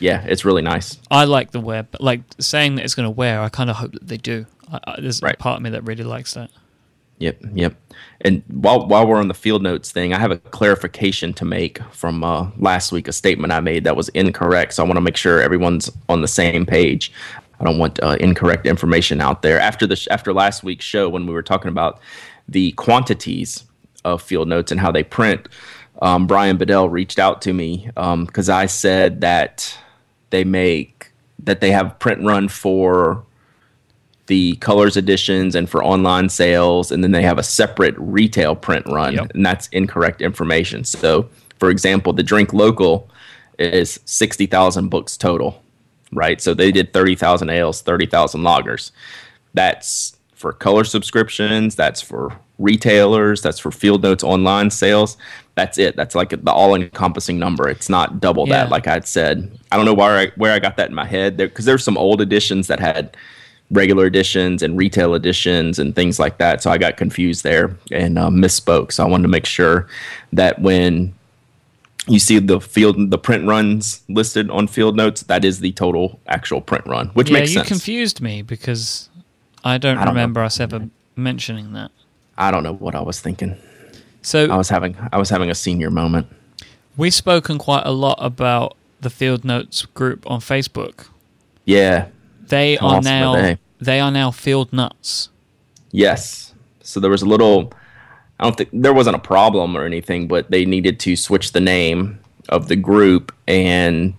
Yeah, 0.00 0.22
it's 0.26 0.44
really 0.44 0.62
nice. 0.62 0.96
I 1.10 1.24
like 1.24 1.50
the 1.50 1.60
wear, 1.60 1.82
but 1.82 2.00
like 2.00 2.20
saying 2.38 2.76
that 2.76 2.84
it's 2.84 2.94
going 2.94 3.06
to 3.06 3.10
wear, 3.10 3.40
I 3.42 3.48
kind 3.48 3.68
of 3.68 3.76
hope 3.76 3.92
that 3.92 4.06
they 4.06 4.16
do. 4.16 4.46
I, 4.72 4.78
I, 4.84 5.00
there's 5.00 5.20
Right. 5.20 5.34
a 5.34 5.36
part 5.38 5.56
of 5.56 5.62
me 5.62 5.70
that 5.70 5.82
really 5.82 6.04
likes 6.04 6.34
that. 6.34 6.50
Yep, 7.18 7.40
yep. 7.54 7.74
And 8.20 8.42
while 8.48 8.86
while 8.86 9.06
we're 9.06 9.18
on 9.18 9.28
the 9.28 9.34
field 9.34 9.62
notes 9.62 9.90
thing, 9.90 10.14
I 10.14 10.18
have 10.18 10.30
a 10.30 10.38
clarification 10.38 11.32
to 11.34 11.44
make 11.44 11.82
from 11.92 12.22
uh, 12.22 12.50
last 12.58 12.92
week. 12.92 13.08
A 13.08 13.12
statement 13.12 13.52
I 13.52 13.60
made 13.60 13.84
that 13.84 13.96
was 13.96 14.08
incorrect, 14.10 14.74
so 14.74 14.84
I 14.84 14.86
want 14.86 14.96
to 14.96 15.02
make 15.02 15.16
sure 15.16 15.40
everyone's 15.40 15.90
on 16.08 16.22
the 16.22 16.28
same 16.28 16.64
page. 16.64 17.12
I 17.60 17.64
don't 17.64 17.78
want 17.78 18.00
uh, 18.02 18.16
incorrect 18.20 18.66
information 18.66 19.20
out 19.20 19.42
there. 19.42 19.58
After 19.58 19.86
the 19.86 19.96
sh- 19.96 20.08
after 20.10 20.32
last 20.32 20.62
week's 20.62 20.84
show, 20.84 21.08
when 21.08 21.26
we 21.26 21.32
were 21.32 21.42
talking 21.42 21.68
about 21.68 22.00
the 22.48 22.72
quantities 22.72 23.64
of 24.04 24.22
field 24.22 24.46
notes 24.46 24.70
and 24.70 24.80
how 24.80 24.92
they 24.92 25.02
print, 25.02 25.48
um, 26.00 26.26
Bryan 26.28 26.56
Bedell 26.56 26.88
reached 26.88 27.18
out 27.18 27.42
to 27.42 27.52
me 27.52 27.90
because 27.94 28.48
I 28.48 28.66
said 28.66 29.20
that 29.22 29.76
they 30.30 30.44
make 30.44 31.10
that 31.42 31.60
they 31.60 31.72
have 31.72 31.98
print 31.98 32.24
run 32.24 32.48
for 32.48 33.24
the 34.28 34.54
colors 34.56 34.96
editions 34.96 35.54
and 35.54 35.68
for 35.68 35.82
online 35.84 36.28
sales 36.28 36.92
and 36.92 37.02
then 37.02 37.10
they 37.12 37.22
have 37.22 37.38
a 37.38 37.42
separate 37.42 37.94
retail 37.98 38.54
print 38.54 38.86
run 38.86 39.14
Yep. 39.14 39.32
and 39.34 39.44
that's 39.44 39.66
incorrect 39.68 40.22
information. 40.22 40.84
So 40.84 41.28
for 41.58 41.68
example 41.70 42.12
the 42.12 42.22
drink 42.22 42.52
local 42.52 43.10
is 43.58 43.98
60,000 44.04 44.88
books 44.88 45.16
total 45.16 45.62
right? 46.12 46.40
So 46.40 46.54
they 46.54 46.70
did 46.72 46.92
30,000 46.94 47.50
ales 47.50 47.82
30,000 47.82 48.40
lagers. 48.42 48.92
that's 49.54 50.14
for 50.34 50.52
color 50.52 50.84
subscriptions 50.84 51.74
that's 51.74 52.00
for 52.00 52.30
retailers 52.58 53.42
that's 53.42 53.58
for 53.58 53.70
field 53.72 54.02
notes 54.02 54.22
online 54.24 54.70
sales. 54.70 55.16
That's 55.56 55.78
it. 55.78 55.96
That's 55.96 56.14
like 56.14 56.30
the 56.30 56.52
all 56.52 56.74
encompassing 56.76 57.36
number. 57.38 57.68
It's 57.68 57.88
not 57.88 58.20
double 58.20 58.46
Yeah. 58.46 58.64
that 58.64 58.70
like 58.70 58.86
i'd 58.86 59.06
said. 59.08 59.50
I 59.72 59.76
don't 59.76 59.86
know 59.86 59.94
where 59.94 60.16
i 60.16 60.26
where 60.36 60.52
i 60.52 60.58
got 60.60 60.76
that 60.76 60.88
in 60.90 60.94
my 60.94 61.04
head. 61.06 61.38
There 61.38 61.48
because 61.48 61.64
there's 61.64 61.82
some 61.82 61.96
old 61.98 62.20
editions 62.20 62.66
that 62.68 62.78
had 62.80 63.16
regular 63.70 64.06
editions 64.06 64.62
and 64.62 64.78
retail 64.78 65.14
editions 65.14 65.78
and 65.78 65.94
things 65.94 66.18
like 66.18 66.38
that. 66.38 66.62
So 66.62 66.70
I 66.70 66.78
got 66.78 66.96
confused 66.96 67.44
there 67.44 67.76
and 67.92 68.18
uh, 68.18 68.28
misspoke. 68.28 68.92
So 68.92 69.04
I 69.04 69.08
wanted 69.08 69.22
to 69.22 69.28
make 69.28 69.46
sure 69.46 69.86
that 70.32 70.60
when 70.60 71.14
you 72.06 72.18
see 72.18 72.38
the 72.38 72.60
field, 72.60 73.10
the 73.10 73.18
print 73.18 73.46
runs 73.46 74.02
listed 74.08 74.50
on 74.50 74.66
field 74.68 74.96
notes, 74.96 75.22
that 75.24 75.44
is 75.44 75.60
the 75.60 75.72
total 75.72 76.18
actual 76.26 76.60
print 76.62 76.86
run, 76.86 77.08
which 77.08 77.28
yeah, 77.28 77.40
makes 77.40 77.54
you 77.54 77.62
confused 77.62 78.20
me 78.22 78.40
because 78.40 79.10
I 79.64 79.76
don't, 79.76 79.98
I 79.98 80.04
don't 80.04 80.14
know. 80.14 80.20
remember 80.20 80.42
us 80.42 80.58
ever 80.60 80.88
mentioning 81.16 81.74
that. 81.74 81.90
I 82.38 82.50
don't 82.50 82.62
know 82.62 82.74
what 82.74 82.94
I 82.94 83.02
was 83.02 83.20
thinking. 83.20 83.56
So 84.22 84.50
I 84.50 84.56
was 84.56 84.68
having 84.68 84.96
I 85.12 85.18
was 85.18 85.28
having 85.30 85.50
a 85.50 85.54
senior 85.54 85.90
moment. 85.90 86.26
we've 86.96 87.14
spoken 87.14 87.58
quite 87.58 87.84
a 87.84 87.92
lot 87.92 88.16
about 88.20 88.76
the 89.00 89.10
Field 89.10 89.44
Notes 89.44 89.84
group 89.86 90.28
on 90.30 90.40
Facebook. 90.40 91.06
Yeah. 91.64 92.08
They 92.48 92.78
are 92.78 92.96
awesome 92.96 93.04
now 93.04 93.32
they? 93.34 93.58
they 93.80 94.00
are 94.00 94.10
now 94.10 94.30
Field 94.30 94.72
Nuts. 94.72 95.28
Yes. 95.90 96.54
So 96.82 97.00
there 97.00 97.10
was 97.10 97.22
a 97.22 97.26
little. 97.26 97.72
I 98.40 98.44
don't 98.44 98.56
think 98.56 98.70
there 98.72 98.94
wasn't 98.94 99.16
a 99.16 99.20
problem 99.20 99.76
or 99.76 99.84
anything, 99.84 100.28
but 100.28 100.50
they 100.50 100.64
needed 100.64 101.00
to 101.00 101.16
switch 101.16 101.52
the 101.52 101.60
name 101.60 102.20
of 102.48 102.68
the 102.68 102.76
group, 102.76 103.34
and 103.46 104.14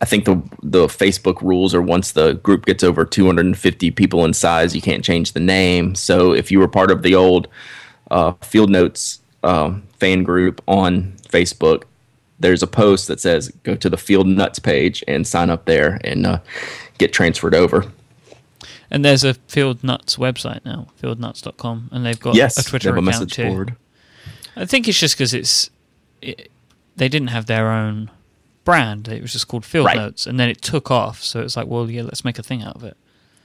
I 0.00 0.04
think 0.04 0.24
the 0.24 0.42
the 0.62 0.86
Facebook 0.86 1.40
rules 1.40 1.74
are 1.74 1.82
once 1.82 2.12
the 2.12 2.34
group 2.34 2.66
gets 2.66 2.82
over 2.84 3.04
250 3.04 3.90
people 3.92 4.24
in 4.24 4.32
size, 4.32 4.74
you 4.74 4.82
can't 4.82 5.04
change 5.04 5.32
the 5.32 5.40
name. 5.40 5.94
So 5.94 6.32
if 6.32 6.50
you 6.50 6.58
were 6.58 6.68
part 6.68 6.90
of 6.90 7.02
the 7.02 7.14
old 7.14 7.48
uh, 8.10 8.32
Field 8.42 8.70
Notes 8.70 9.20
um 9.42 9.82
fan 9.98 10.22
group 10.22 10.60
on 10.66 11.14
Facebook, 11.28 11.84
there's 12.40 12.62
a 12.62 12.66
post 12.66 13.08
that 13.08 13.20
says 13.20 13.48
go 13.62 13.74
to 13.76 13.88
the 13.88 13.96
Field 13.96 14.26
Nuts 14.26 14.58
page 14.58 15.02
and 15.08 15.26
sign 15.26 15.50
up 15.50 15.64
there 15.64 16.00
and 16.04 16.26
uh, 16.26 16.40
get 16.98 17.12
transferred 17.12 17.54
over. 17.54 17.84
And 18.90 19.04
there's 19.04 19.24
a 19.24 19.34
Field 19.34 19.82
Nuts 19.82 20.16
website 20.16 20.64
now, 20.64 20.88
fieldnuts.com, 21.02 21.88
and 21.92 22.06
they've 22.06 22.18
got 22.20 22.34
Yes, 22.36 22.56
a 22.58 22.68
Twitter 22.68 22.90
have 22.90 22.96
a 22.96 23.00
account 23.00 23.20
message 23.20 23.32
too. 23.34 23.48
board. 23.48 23.74
I 24.54 24.64
think 24.64 24.86
it's 24.88 24.98
just 24.98 25.16
because 25.16 25.34
it's 25.34 25.70
it, 26.22 26.50
they 26.96 27.08
didn't 27.08 27.28
have 27.28 27.46
their 27.46 27.70
own 27.70 28.10
brand. 28.64 29.08
It 29.08 29.22
was 29.22 29.32
just 29.32 29.48
called 29.48 29.64
Field 29.64 29.86
Right. 29.86 29.96
Notes, 29.96 30.26
and 30.26 30.38
then 30.38 30.48
it 30.48 30.62
took 30.62 30.90
off. 30.90 31.22
So 31.22 31.40
it's 31.40 31.56
like, 31.56 31.66
well, 31.66 31.90
yeah, 31.90 32.02
let's 32.02 32.24
make 32.24 32.38
a 32.38 32.42
thing 32.42 32.62
out 32.62 32.76
of 32.76 32.84
it. 32.84 32.96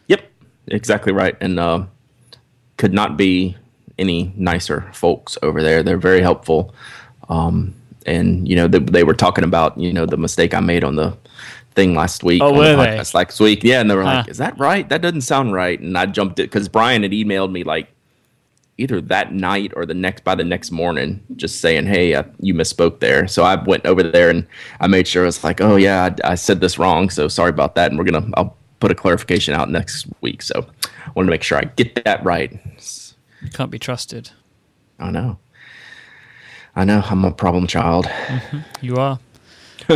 Yep, 0.07 0.21
exactly 0.67 1.11
right. 1.11 1.35
And 1.41 1.59
uh, 1.59 1.85
could 2.77 2.93
not 2.93 3.17
be 3.17 3.57
any 3.97 4.31
nicer 4.35 4.89
folks 4.93 5.37
over 5.41 5.61
there. 5.61 5.81
They're 5.83 5.97
very 5.97 6.21
helpful. 6.21 6.73
Um, 7.29 7.73
and 8.05 8.47
you 8.47 8.55
know, 8.55 8.67
they, 8.67 8.79
they 8.79 9.03
were 9.03 9.13
talking 9.13 9.43
about 9.43 9.77
you 9.77 9.91
know 9.91 10.05
the 10.05 10.17
mistake 10.17 10.53
I 10.53 10.59
made 10.59 10.83
on 10.83 10.95
the 10.95 11.17
thing 11.73 11.95
last 11.95 12.23
week. 12.23 12.41
Oh, 12.41 12.47
on 12.47 12.53
the 12.53 12.59
were 12.59 12.75
they? 12.75 12.97
last 12.97 13.39
week? 13.39 13.63
Yeah, 13.63 13.81
and 13.81 13.89
they 13.89 13.95
were 13.95 14.03
like, 14.03 14.27
"Is 14.27 14.37
that 14.37 14.57
right? 14.59 14.87
That 14.89 15.01
doesn't 15.01 15.21
sound 15.21 15.53
right." 15.53 15.79
And 15.79 15.97
I 15.97 16.05
jumped 16.05 16.39
it 16.39 16.43
because 16.43 16.67
Bryan 16.67 17.03
had 17.03 17.11
emailed 17.11 17.51
me 17.51 17.63
like 17.63 17.89
either 18.77 18.99
that 18.99 19.33
night 19.33 19.71
or 19.75 19.85
the 19.85 19.93
next 19.93 20.23
by 20.23 20.35
the 20.35 20.43
next 20.43 20.71
morning, 20.71 21.23
just 21.35 21.61
saying, 21.61 21.85
"Hey, 21.85 22.13
uh, 22.13 22.23
you 22.39 22.53
misspoke 22.53 22.99
there." 22.99 23.27
So 23.27 23.43
I 23.43 23.55
went 23.55 23.85
over 23.85 24.03
there 24.03 24.29
and 24.29 24.45
I 24.79 24.87
made 24.87 25.07
sure 25.07 25.23
I 25.23 25.25
was 25.27 25.43
like, 25.43 25.61
"Oh 25.61 25.75
yeah, 25.75 26.09
I, 26.23 26.31
I 26.31 26.35
said 26.35 26.61
this 26.61 26.77
wrong, 26.77 27.09
so 27.09 27.27
sorry 27.27 27.49
about 27.49 27.75
that." 27.75 27.91
And 27.91 27.97
we're 27.97 28.05
gonna 28.05 28.27
I'll 28.35 28.57
put 28.79 28.91
a 28.91 28.95
clarification 28.95 29.53
out 29.53 29.69
next 29.69 30.07
week. 30.21 30.41
So 30.41 30.65
I 30.83 31.11
wanted 31.15 31.27
to 31.27 31.31
make 31.31 31.43
sure 31.43 31.57
I 31.57 31.65
get 31.65 32.03
that 32.03 32.23
right. 32.23 32.51
You 33.41 33.49
can't 33.49 33.71
be 33.71 33.79
trusted. 33.79 34.31
I 34.99 35.09
know, 35.09 35.39
I 36.75 36.85
know, 36.85 37.01
I'm 37.05 37.25
a 37.25 37.31
problem 37.31 37.65
child. 37.67 38.07
You 38.81 38.97
are. 38.97 39.19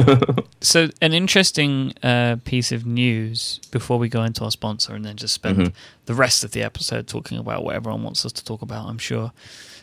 so, 0.61 0.89
an 1.01 1.13
interesting 1.13 1.93
uh, 2.03 2.37
piece 2.45 2.71
of 2.71 2.85
news 2.85 3.59
before 3.71 3.97
we 3.99 4.09
go 4.09 4.23
into 4.23 4.43
our 4.43 4.51
sponsor 4.51 4.93
and 4.95 5.03
then 5.05 5.15
just 5.15 5.33
spend 5.33 5.57
Mm-hmm. 5.57 5.73
the 6.05 6.13
rest 6.13 6.43
of 6.43 6.51
the 6.51 6.63
episode 6.63 7.07
talking 7.07 7.37
about 7.37 7.63
what 7.63 7.75
everyone 7.75 8.03
wants 8.03 8.25
us 8.25 8.31
to 8.33 8.43
talk 8.43 8.61
about, 8.61 8.87
I'm 8.87 8.97
sure. 8.97 9.31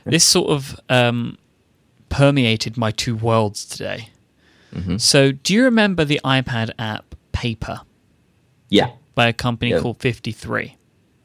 This 0.05 0.25
sort 0.25 0.51
of 0.51 0.79
um, 0.89 1.39
permeated 2.09 2.77
my 2.77 2.91
two 2.91 3.15
worlds 3.17 3.65
today. 3.65 4.09
Mm-hmm. 4.75 4.97
So, 4.97 5.33
do 5.33 5.55
you 5.55 5.65
remember 5.65 6.05
the 6.05 6.21
iPad 6.25 6.71
app 6.79 7.15
Paper 7.33 7.81
Yeah. 8.69 8.91
by 9.15 9.29
a 9.29 9.33
company 9.33 9.71
Yeah. 9.73 9.81
called 9.81 9.99
FiftyThree? 9.99 10.75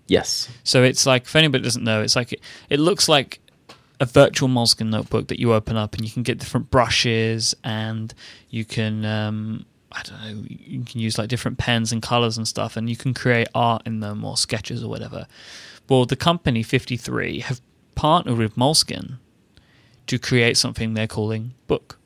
Yes. 0.08 0.48
So 0.64 0.84
it's 0.84 1.06
like, 1.06 1.24
if 1.24 1.36
anybody 1.36 1.64
doesn't 1.64 1.84
know, 1.84 2.02
it's 2.02 2.16
like 2.16 2.40
it 2.70 2.80
looks 2.80 3.10
like 3.10 3.40
a 4.00 4.06
virtual 4.06 4.50
Moleskine 4.50 4.90
notebook 4.90 5.28
that 5.28 5.40
you 5.40 5.54
open 5.54 5.76
up 5.76 5.96
and 5.96 6.06
you 6.06 6.12
can 6.12 6.24
get 6.24 6.38
different 6.38 6.70
brushes 6.70 7.56
and 7.64 8.14
you 8.50 8.64
can, 8.64 9.06
um, 9.06 9.66
I 9.92 10.02
don't 10.04 10.22
know, 10.22 10.46
you 10.48 10.84
can 10.84 11.00
use 11.00 11.18
like 11.18 11.30
different 11.30 11.58
pens 11.58 11.92
and 11.92 12.02
colors 12.02 12.38
and 12.38 12.48
stuff 12.48 12.78
and 12.78 12.90
you 12.90 12.96
can 12.96 13.14
create 13.14 13.48
art 13.56 13.82
in 13.86 14.00
them 14.00 14.24
or 14.24 14.38
sketches 14.38 14.84
or 14.84 14.90
whatever. 14.90 15.28
Well, 15.90 16.06
the 16.06 16.16
company 16.16 16.64
FiftyThree 16.64 17.44
have 17.44 17.62
partnered 17.96 18.38
with 18.38 18.56
Moleskine 18.56 19.18
to 20.06 20.20
create 20.20 20.58
something 20.58 20.94
they're 20.94 21.08
calling 21.08 21.54
Book. 21.68 21.98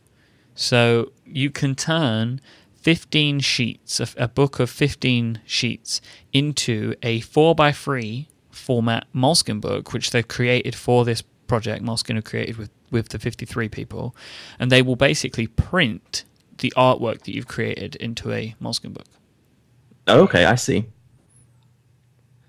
So 0.56 1.12
you 1.26 1.50
can 1.50 1.76
turn 1.76 2.42
15 2.82 3.40
sheets, 3.40 4.00
a, 4.00 4.08
a 4.18 4.28
book 4.28 4.60
of 4.60 4.70
15 4.70 5.42
sheets, 5.46 6.02
into 6.34 6.96
a 7.04 7.22
4x3 7.22 8.28
format 8.50 9.08
Moleskine 9.14 9.62
book, 9.62 9.94
which 9.94 10.12
they've 10.12 10.28
created 10.28 10.76
for 10.76 11.06
this 11.06 11.22
project. 11.52 11.84
Moleskine 11.84 12.16
have 12.16 12.24
created 12.24 12.56
with, 12.58 12.70
with 12.92 13.10
the 13.10 13.18
FiftyThree 13.20 13.70
people. 13.70 14.16
And 14.58 14.72
they 14.72 14.82
will 14.82 14.96
basically 14.96 15.48
print 15.48 16.24
the 16.60 16.72
artwork 16.78 17.24
that 17.24 17.36
you've 17.36 17.50
created 17.50 17.98
into 17.98 18.32
a 18.32 18.56
Moleskine 18.62 18.94
book. 18.94 19.08
Oh, 20.08 20.22
okay, 20.22 20.46
I 20.46 20.56
see. 20.56 20.86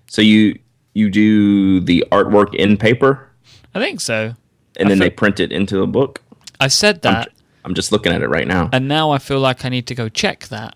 So 0.07 0.21
you 0.21 0.57
you 0.93 1.09
do 1.09 1.81
the 1.81 2.05
artwork 2.11 2.53
in 2.55 2.77
paper 2.77 3.27
I 3.73 3.79
think 3.79 3.99
so. 3.99 4.35
and 4.77 4.87
I 4.87 4.89
then 4.89 4.99
fe- 4.99 5.05
they 5.05 5.09
print 5.09 5.39
it 5.39 5.51
into 5.51 5.81
a 5.81 5.87
book. 5.87 6.21
I 6.59 6.67
said 6.67 7.05
I'm, 7.05 7.13
that, 7.13 7.29
I'm 7.65 7.73
just 7.73 7.91
looking 7.91 8.13
at 8.13 8.21
it 8.21 8.29
right 8.29 8.47
now. 8.47 8.69
and 8.71 8.87
now 8.87 9.11
I 9.11 9.17
feel 9.17 9.39
like 9.39 9.65
I 9.65 9.69
need 9.69 9.87
to 9.87 9.95
go 9.95 10.07
check 10.07 10.47
that. 10.47 10.75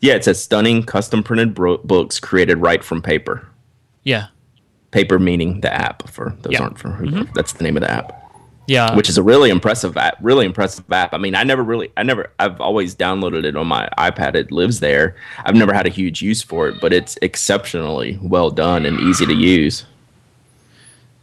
Yeah, 0.00 0.14
it 0.14 0.24
says 0.24 0.42
stunning 0.42 0.82
custom 0.84 1.22
printed 1.22 1.54
bro- 1.54 1.78
books 1.78 2.20
created 2.20 2.58
right 2.58 2.82
from 2.82 3.02
paper. 3.02 3.48
Yeah. 4.04 4.28
Paper 4.96 5.18
meaning 5.18 5.60
the 5.60 5.72
app 5.72 6.08
for 6.08 6.34
those 6.42 6.52
Yeah. 6.54 6.62
aren't 6.62 6.78
for 6.78 6.90
who 6.90 7.24
that's 7.34 7.52
the 7.52 7.64
name 7.64 7.76
of 7.76 7.82
the 7.82 7.90
app. 7.90 8.08
Yeah. 8.68 8.96
Which 8.96 9.08
is 9.08 9.16
a 9.18 9.22
really 9.22 9.50
impressive 9.50 9.96
app. 9.96 10.16
Really 10.20 10.44
impressive 10.46 10.90
app. 10.92 11.14
I 11.14 11.18
mean, 11.18 11.34
I 11.36 11.44
never 11.44 11.62
really 11.62 11.90
I 11.96 12.02
never 12.02 12.30
I've 12.40 12.60
always 12.60 12.94
downloaded 12.96 13.44
it 13.44 13.54
on 13.56 13.66
my 13.66 13.88
iPad. 13.98 14.34
It 14.34 14.50
lives 14.50 14.80
there. 14.80 15.14
I've 15.44 15.54
never 15.54 15.72
had 15.72 15.86
a 15.86 15.90
huge 15.90 16.22
use 16.22 16.42
for 16.42 16.68
it, 16.68 16.80
but 16.80 16.92
it's 16.92 17.16
exceptionally 17.22 18.18
well 18.22 18.50
done 18.50 18.84
and 18.86 18.98
easy 19.00 19.26
to 19.26 19.34
use. 19.34 19.84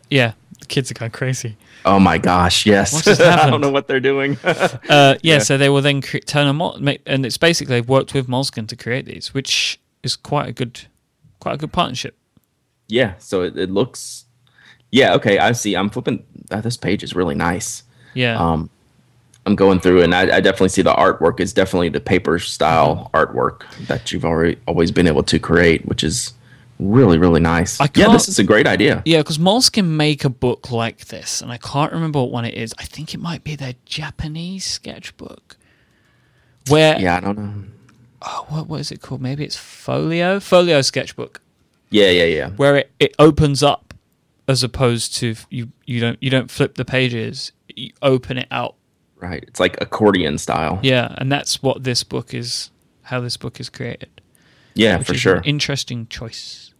yeah. 0.10 0.34
The 0.60 0.66
kids 0.68 0.90
are 0.92 0.94
going 0.94 1.12
crazy. 1.12 1.58
Oh 1.84 2.00
my 2.00 2.18
gosh, 2.18 2.66
yes. 2.66 3.06
I 3.20 3.50
don't 3.50 3.60
know 3.60 3.70
what 3.72 3.88
they're 3.90 4.00
doing. 4.00 4.38
Uh, 4.90 5.16
yeah, 5.22 5.40
so 5.40 5.58
they 5.58 5.68
will 5.68 5.82
then 5.82 6.02
cre- 6.02 6.20
turn 6.20 6.56
mol- 6.56 6.78
make, 6.80 7.02
and 7.06 7.26
it's 7.26 7.38
basically 7.38 7.76
they've 7.76 7.90
worked 7.90 8.14
with 8.14 8.28
Moleskine 8.28 8.68
to 8.70 8.76
create 8.78 9.06
these, 9.06 9.34
which 9.34 9.80
is 10.04 10.16
quite 10.16 10.48
a 10.48 10.52
good, 10.54 10.82
quite 11.42 11.56
a 11.56 11.58
good 11.58 11.74
partnership. 11.74 12.16
Yeah, 12.88 13.14
so 13.18 13.42
it, 13.44 13.58
it 13.58 13.70
looks 13.72 14.26
Yeah, 14.92 15.14
okay, 15.16 15.38
I 15.40 15.52
see. 15.54 15.76
I'm 15.76 15.90
flipping 15.90 16.24
uh, 16.52 16.62
this 16.62 16.78
page 16.78 17.04
is 17.04 17.16
really 17.16 17.36
nice. 17.36 17.84
Yeah, 18.14 18.38
Um 18.40 18.70
I'm 19.46 19.56
going 19.56 19.80
through 19.82 20.04
and 20.04 20.16
I, 20.16 20.38
I 20.38 20.40
definitely 20.42 20.70
see 20.70 20.84
the 20.84 20.94
artwork 20.94 21.40
is 21.42 21.52
definitely 21.54 21.90
the 21.90 22.00
paper 22.00 22.40
style 22.40 22.96
Mm-hmm. 22.96 23.16
artwork 23.18 23.64
that 23.88 24.12
you've 24.12 24.24
already 24.26 24.58
always 24.68 24.92
been 24.92 25.08
able 25.08 25.24
to 25.24 25.38
create, 25.40 25.86
which 25.86 26.04
is 26.04 26.34
really, 26.80 27.18
really 27.18 27.42
nice. 27.42 27.80
Yeah, 27.96 28.10
this 28.12 28.28
is 28.30 28.40
a 28.40 28.44
great 28.44 28.68
idea. 28.68 29.02
yeah, 29.06 29.20
because 29.20 29.38
Moleskine 29.38 29.86
make 29.88 30.24
a 30.26 30.30
book 30.30 30.72
like 30.72 31.06
this, 31.08 31.42
and 31.42 31.52
I 31.52 31.58
can't 31.58 31.92
remember 31.94 32.20
what 32.22 32.32
one 32.32 32.46
it 32.46 32.54
is. 32.56 32.74
I 32.80 32.84
think 32.86 33.14
it 33.14 33.20
might 33.20 33.44
be 33.44 33.56
their 33.56 33.76
Japanese 33.86 34.66
sketchbook, 34.66 35.58
where 36.70 37.00
Yeah, 37.00 37.18
I 37.18 37.20
don't 37.20 37.38
know. 37.38 37.54
oh, 38.24 38.46
what 38.50 38.68
what 38.68 38.80
is 38.80 38.92
it 38.92 39.02
called? 39.02 39.22
Maybe 39.22 39.44
it's 39.44 39.58
Folio, 39.58 40.40
Folio 40.40 40.82
sketchbook, 40.82 41.42
Yeah, 41.94 42.10
yeah, 42.10 42.26
yeah. 42.26 42.50
where 42.50 42.78
it, 42.78 42.92
it 43.00 43.16
opens 43.20 43.64
up 43.64 43.94
as 44.48 44.64
opposed 44.64 45.16
to 45.18 45.36
you 45.50 45.72
you 45.86 46.00
don't 46.02 46.22
you 46.22 46.30
don't 46.30 46.52
flip 46.52 46.76
the 46.76 46.86
pages, 46.86 47.52
you 47.68 47.92
open 48.02 48.38
it 48.38 48.48
out 48.52 48.76
Right. 49.24 49.46
It's 49.48 49.60
like 49.60 49.80
accordion 49.80 50.38
style. 50.38 50.82
Yeah, 50.84 51.16
and 51.18 51.32
that's 51.32 51.64
what 51.64 51.86
this 51.86 52.04
book 52.04 52.34
is. 52.34 52.72
How 53.04 53.22
this 53.22 53.38
book 53.38 53.58
is 53.60 53.70
created. 53.70 54.22
Yeah, 54.74 54.98
for 55.02 55.14
sure. 55.14 55.42
Interesting 55.46 56.08
choice. 56.08 56.74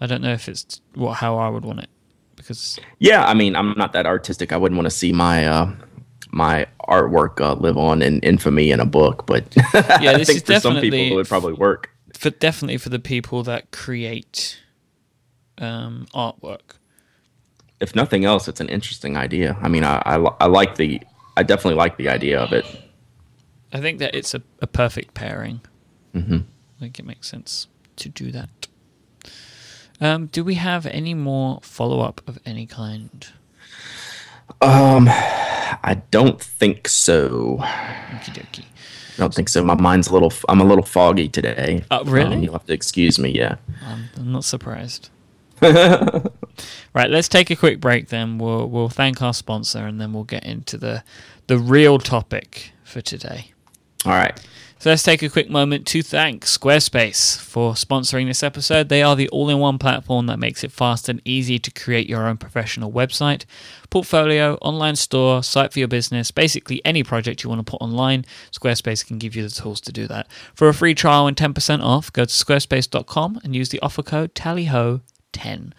I 0.00 0.06
don't 0.06 0.22
know 0.22 0.32
if 0.32 0.48
it's 0.48 0.80
what 0.94 1.14
how 1.14 1.36
I 1.36 1.50
would 1.50 1.64
want 1.64 1.80
it 1.80 1.90
because 2.36 2.78
Yeah, 2.98 3.26
I 3.26 3.34
mean, 3.34 3.56
I'm 3.56 3.74
not 3.76 3.92
that 3.92 4.06
artistic. 4.06 4.52
I 4.52 4.56
wouldn't 4.56 4.76
want 4.78 4.86
to 4.86 4.90
see 4.90 5.12
my 5.12 5.46
uh, 5.46 5.70
my 6.30 6.66
artwork 6.88 7.42
uh, 7.42 7.54
live 7.54 7.76
on 7.76 8.00
in 8.00 8.20
infamy 8.20 8.70
in 8.70 8.80
a 8.80 8.86
book, 8.86 9.26
but 9.26 9.44
Yeah, 9.74 10.12
I 10.12 10.16
this 10.16 10.28
think 10.28 10.36
is 10.36 10.42
for 10.42 10.60
some 10.60 10.80
people 10.80 10.98
it 10.98 11.14
would 11.14 11.28
probably 11.28 11.52
work. 11.52 11.90
For 12.16 12.30
definitely 12.30 12.78
for 12.78 12.88
the 12.88 12.98
people 12.98 13.42
that 13.44 13.70
create 13.70 14.60
um, 15.58 16.06
artwork. 16.14 16.78
If 17.80 17.94
nothing 17.94 18.24
else, 18.24 18.48
it's 18.48 18.60
an 18.60 18.68
interesting 18.68 19.16
idea. 19.16 19.56
I 19.60 19.68
mean, 19.68 19.84
I, 19.84 20.02
I, 20.06 20.16
I 20.40 20.46
like 20.46 20.76
the, 20.76 21.02
I 21.36 21.42
definitely 21.42 21.76
like 21.76 21.96
the 21.96 22.08
idea 22.08 22.40
of 22.40 22.52
it. 22.52 22.64
I 23.72 23.80
think 23.80 23.98
that 23.98 24.14
it's 24.14 24.34
a, 24.34 24.42
a 24.60 24.66
perfect 24.66 25.14
pairing. 25.14 25.60
Mm-hmm. 26.14 26.36
I 26.36 26.80
think 26.80 26.98
it 26.98 27.04
makes 27.04 27.28
sense 27.28 27.66
to 27.96 28.08
do 28.08 28.30
that. 28.30 28.68
Um, 30.00 30.26
do 30.26 30.44
we 30.44 30.54
have 30.54 30.86
any 30.86 31.14
more 31.14 31.60
follow 31.62 32.00
up 32.00 32.20
of 32.26 32.38
any 32.46 32.66
kind? 32.66 33.26
Um, 34.60 35.08
I 35.08 36.02
don't 36.10 36.40
think 36.40 36.88
so. 36.88 37.58
I 37.60 38.20
Okie 38.20 38.34
dokie. 38.34 38.64
Don't 39.16 39.34
think 39.34 39.48
so. 39.48 39.62
My 39.64 39.74
mind's 39.74 40.08
a 40.08 40.12
little, 40.12 40.32
I'm 40.48 40.60
a 40.60 40.64
little 40.64 40.84
foggy 40.84 41.28
today. 41.28 41.84
Oh, 41.90 42.04
really? 42.04 42.36
Um, 42.36 42.42
you'll 42.42 42.52
have 42.52 42.66
to 42.66 42.72
excuse 42.72 43.18
me. 43.18 43.30
Yeah. 43.30 43.56
Um, 43.86 44.08
I'm 44.16 44.32
not 44.32 44.44
surprised. 44.44 45.10
right, 45.62 47.10
let's 47.10 47.28
take 47.28 47.50
a 47.50 47.56
quick 47.56 47.80
break. 47.80 48.08
Then 48.08 48.38
we'll 48.38 48.68
we'll 48.68 48.88
thank 48.88 49.22
our 49.22 49.32
sponsor, 49.32 49.86
and 49.86 50.00
then 50.00 50.12
we'll 50.12 50.24
get 50.24 50.44
into 50.44 50.76
the 50.76 51.04
the 51.46 51.58
real 51.58 51.98
topic 51.98 52.72
for 52.82 53.00
today. 53.00 53.52
All 54.04 54.12
right. 54.12 54.38
So 54.84 54.90
let's 54.90 55.02
take 55.02 55.22
a 55.22 55.30
quick 55.30 55.48
moment 55.48 55.86
to 55.86 56.02
thank 56.02 56.44
Squarespace 56.44 57.38
for 57.38 57.72
sponsoring 57.72 58.26
this 58.26 58.42
episode. 58.42 58.90
They 58.90 59.02
are 59.02 59.16
the 59.16 59.30
all 59.30 59.48
in 59.48 59.58
one 59.58 59.78
platform 59.78 60.26
that 60.26 60.38
makes 60.38 60.62
it 60.62 60.70
fast 60.70 61.08
and 61.08 61.22
easy 61.24 61.58
to 61.58 61.70
create 61.70 62.06
your 62.06 62.28
own 62.28 62.36
professional 62.36 62.92
website, 62.92 63.46
portfolio, 63.88 64.58
online 64.60 64.96
store, 64.96 65.42
site 65.42 65.72
for 65.72 65.78
your 65.78 65.88
business, 65.88 66.30
basically 66.30 66.84
any 66.84 67.02
project 67.02 67.42
you 67.42 67.48
want 67.48 67.64
to 67.64 67.70
put 67.70 67.80
online. 67.80 68.26
Squarespace 68.52 69.06
can 69.06 69.16
give 69.16 69.34
you 69.34 69.42
the 69.42 69.48
tools 69.48 69.80
to 69.80 69.90
do 69.90 70.06
that. 70.06 70.30
For 70.54 70.68
a 70.68 70.74
free 70.74 70.94
trial 70.94 71.26
and 71.26 71.34
10% 71.34 71.82
off, 71.82 72.12
go 72.12 72.26
to 72.26 72.30
squarespace.com 72.30 73.40
and 73.42 73.56
use 73.56 73.70
the 73.70 73.80
offer 73.80 74.02
code 74.02 74.34
TALLYHO10. 74.34 75.72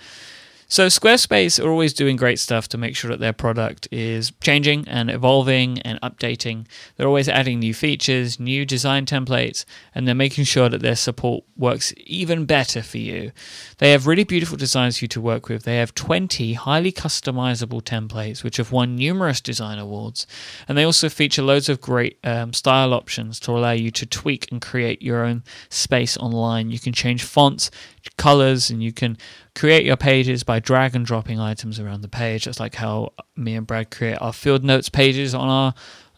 So 0.67 0.88
Squarespace 0.88 1.63
are 1.63 1.69
always 1.69 1.93
doing 1.93 2.15
great 2.15 2.39
stuff 2.39 2.67
to 2.69 2.77
make 2.77 2.95
sure 2.95 3.12
that 3.12 3.19
their 3.19 3.34
product 3.34 3.88
is 3.91 4.31
changing 4.41 4.88
and 4.88 5.12
evolving 5.12 5.79
and 5.84 6.01
updating. 6.01 6.65
They're 6.98 7.07
always 7.07 7.29
adding 7.29 7.60
new 7.60 7.74
features, 7.74 8.39
new 8.39 8.65
design 8.65 9.05
templates, 9.05 9.63
and 9.93 10.07
they're 10.07 10.15
making 10.15 10.45
sure 10.45 10.67
that 10.69 10.81
their 10.81 10.95
support 10.95 11.43
works 11.55 11.93
even 11.98 12.45
better 12.45 12.81
for 12.81 12.98
you. 12.98 13.31
They 13.77 13.91
have 13.91 14.07
really 14.07 14.24
beautiful 14.24 14.57
designs 14.57 14.98
for 14.98 15.05
you 15.05 15.10
to 15.10 15.22
work 15.22 15.50
with. 15.50 15.63
They 15.63 15.77
have 15.77 15.93
20 15.93 16.53
highly 16.53 16.91
customizable 16.91 17.84
templates 17.84 18.43
which 18.43 18.57
have 18.57 18.72
won 18.72 18.95
numerous 18.95 19.41
design 19.41 19.77
awards, 19.77 20.25
and 20.67 20.75
they 20.75 20.84
also 20.84 21.10
feature 21.10 21.43
loads 21.43 21.69
of 21.69 21.79
great 21.79 22.17
um, 22.24 22.53
style 22.53 22.93
options 22.93 23.39
to 23.41 23.51
allow 23.51 23.72
you 23.72 23.91
to 23.91 24.05
tweak 24.05 24.51
and 24.51 24.62
create 24.62 25.03
your 25.03 25.24
own 25.24 25.43
space 25.69 26.17
online. 26.17 26.72
You 26.72 26.79
can 26.79 26.93
change 26.93 27.24
fonts, 27.24 27.69
colors, 28.17 28.69
and 28.72 28.81
you 28.81 28.91
can 28.91 29.17
create 29.55 29.85
your 29.85 29.97
pages 29.97 30.43
by 30.43 30.59
drag 30.59 30.95
and 30.95 31.05
dropping 31.05 31.39
items 31.39 31.79
around 31.79 32.01
the 32.01 32.07
page. 32.07 32.45
That's 32.45 32.59
like 32.59 32.75
how 32.75 33.13
me 33.35 33.55
and 33.55 33.65
Brad 33.65 33.89
create 33.89 34.17
our 34.21 34.33
field 34.33 34.63
notes 34.63 34.89
pages 34.89 35.33
on 35.33 35.47
our 35.47 35.74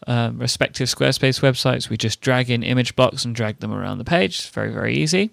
uh, 0.06 0.30
respective 0.34 0.88
Squarespace 0.88 1.40
websites. 1.40 1.88
We 1.88 1.96
just 1.96 2.20
drag 2.20 2.50
in 2.50 2.62
image 2.62 2.96
blocks 2.96 3.24
and 3.24 3.34
drag 3.34 3.60
them 3.60 3.72
around 3.72 3.98
the 3.98 4.04
page. 4.04 4.40
It's 4.40 4.48
very, 4.48 4.72
very 4.72 4.94
easy. 4.94 5.30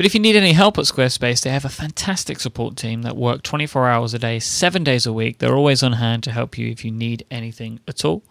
But 0.00 0.06
if 0.06 0.14
you 0.14 0.20
need 0.20 0.34
any 0.34 0.54
help 0.54 0.78
at 0.78 0.86
Squarespace, 0.86 1.42
they 1.42 1.50
have 1.50 1.66
a 1.66 1.68
fantastic 1.68 2.40
support 2.40 2.74
team 2.74 3.02
that 3.02 3.18
work 3.18 3.42
24 3.42 3.86
hours 3.86 4.14
a 4.14 4.18
day, 4.18 4.38
seven 4.38 4.82
days 4.82 5.04
a 5.04 5.12
week. 5.12 5.36
They're 5.40 5.54
always 5.54 5.82
on 5.82 5.92
hand 5.92 6.22
to 6.22 6.30
help 6.30 6.56
you 6.56 6.70
if 6.70 6.86
you 6.86 6.90
need 6.90 7.26
anything 7.30 7.80
at 7.86 8.02
all. 8.02 8.22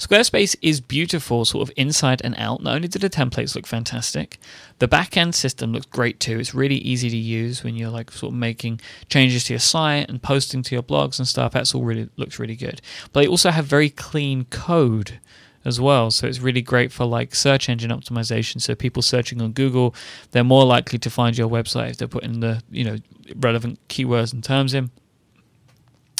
Squarespace 0.00 0.56
is 0.62 0.80
beautiful, 0.80 1.44
sort 1.44 1.68
of 1.68 1.72
inside 1.76 2.22
and 2.24 2.34
out. 2.36 2.60
Not 2.60 2.74
only 2.74 2.88
do 2.88 2.98
the 2.98 3.08
templates 3.08 3.54
look 3.54 3.68
fantastic, 3.68 4.40
the 4.80 4.88
back 4.88 5.16
end 5.16 5.36
system 5.36 5.72
looks 5.72 5.86
great 5.86 6.18
too. 6.18 6.40
It's 6.40 6.56
really 6.56 6.78
easy 6.78 7.08
to 7.08 7.16
use 7.16 7.62
when 7.62 7.76
you're 7.76 7.88
like 7.88 8.10
sort 8.10 8.32
of 8.32 8.38
making 8.40 8.80
changes 9.08 9.44
to 9.44 9.52
your 9.52 9.60
site 9.60 10.10
and 10.10 10.20
posting 10.20 10.64
to 10.64 10.74
your 10.74 10.82
blogs 10.82 11.20
and 11.20 11.28
stuff. 11.28 11.52
That's 11.52 11.72
all 11.72 11.84
really 11.84 12.08
looks 12.16 12.40
really 12.40 12.56
good. 12.56 12.82
But 13.12 13.20
they 13.20 13.28
also 13.28 13.52
have 13.52 13.66
very 13.66 13.90
clean 13.90 14.46
code 14.46 15.20
as 15.66 15.80
well. 15.80 16.10
So 16.12 16.26
it's 16.26 16.38
really 16.38 16.62
great 16.62 16.92
for 16.92 17.04
like 17.04 17.34
search 17.34 17.68
engine 17.68 17.90
optimization. 17.90 18.62
So 18.62 18.74
people 18.74 19.02
searching 19.02 19.42
on 19.42 19.52
Google, 19.52 19.94
they're 20.30 20.44
more 20.44 20.64
likely 20.64 20.98
to 21.00 21.10
find 21.10 21.36
your 21.36 21.48
website 21.48 21.90
if 21.90 21.96
they're 21.98 22.08
putting 22.08 22.40
the 22.40 22.62
you 22.70 22.84
know 22.84 22.96
relevant 23.34 23.86
keywords 23.88 24.32
and 24.32 24.42
terms 24.42 24.72
in. 24.72 24.90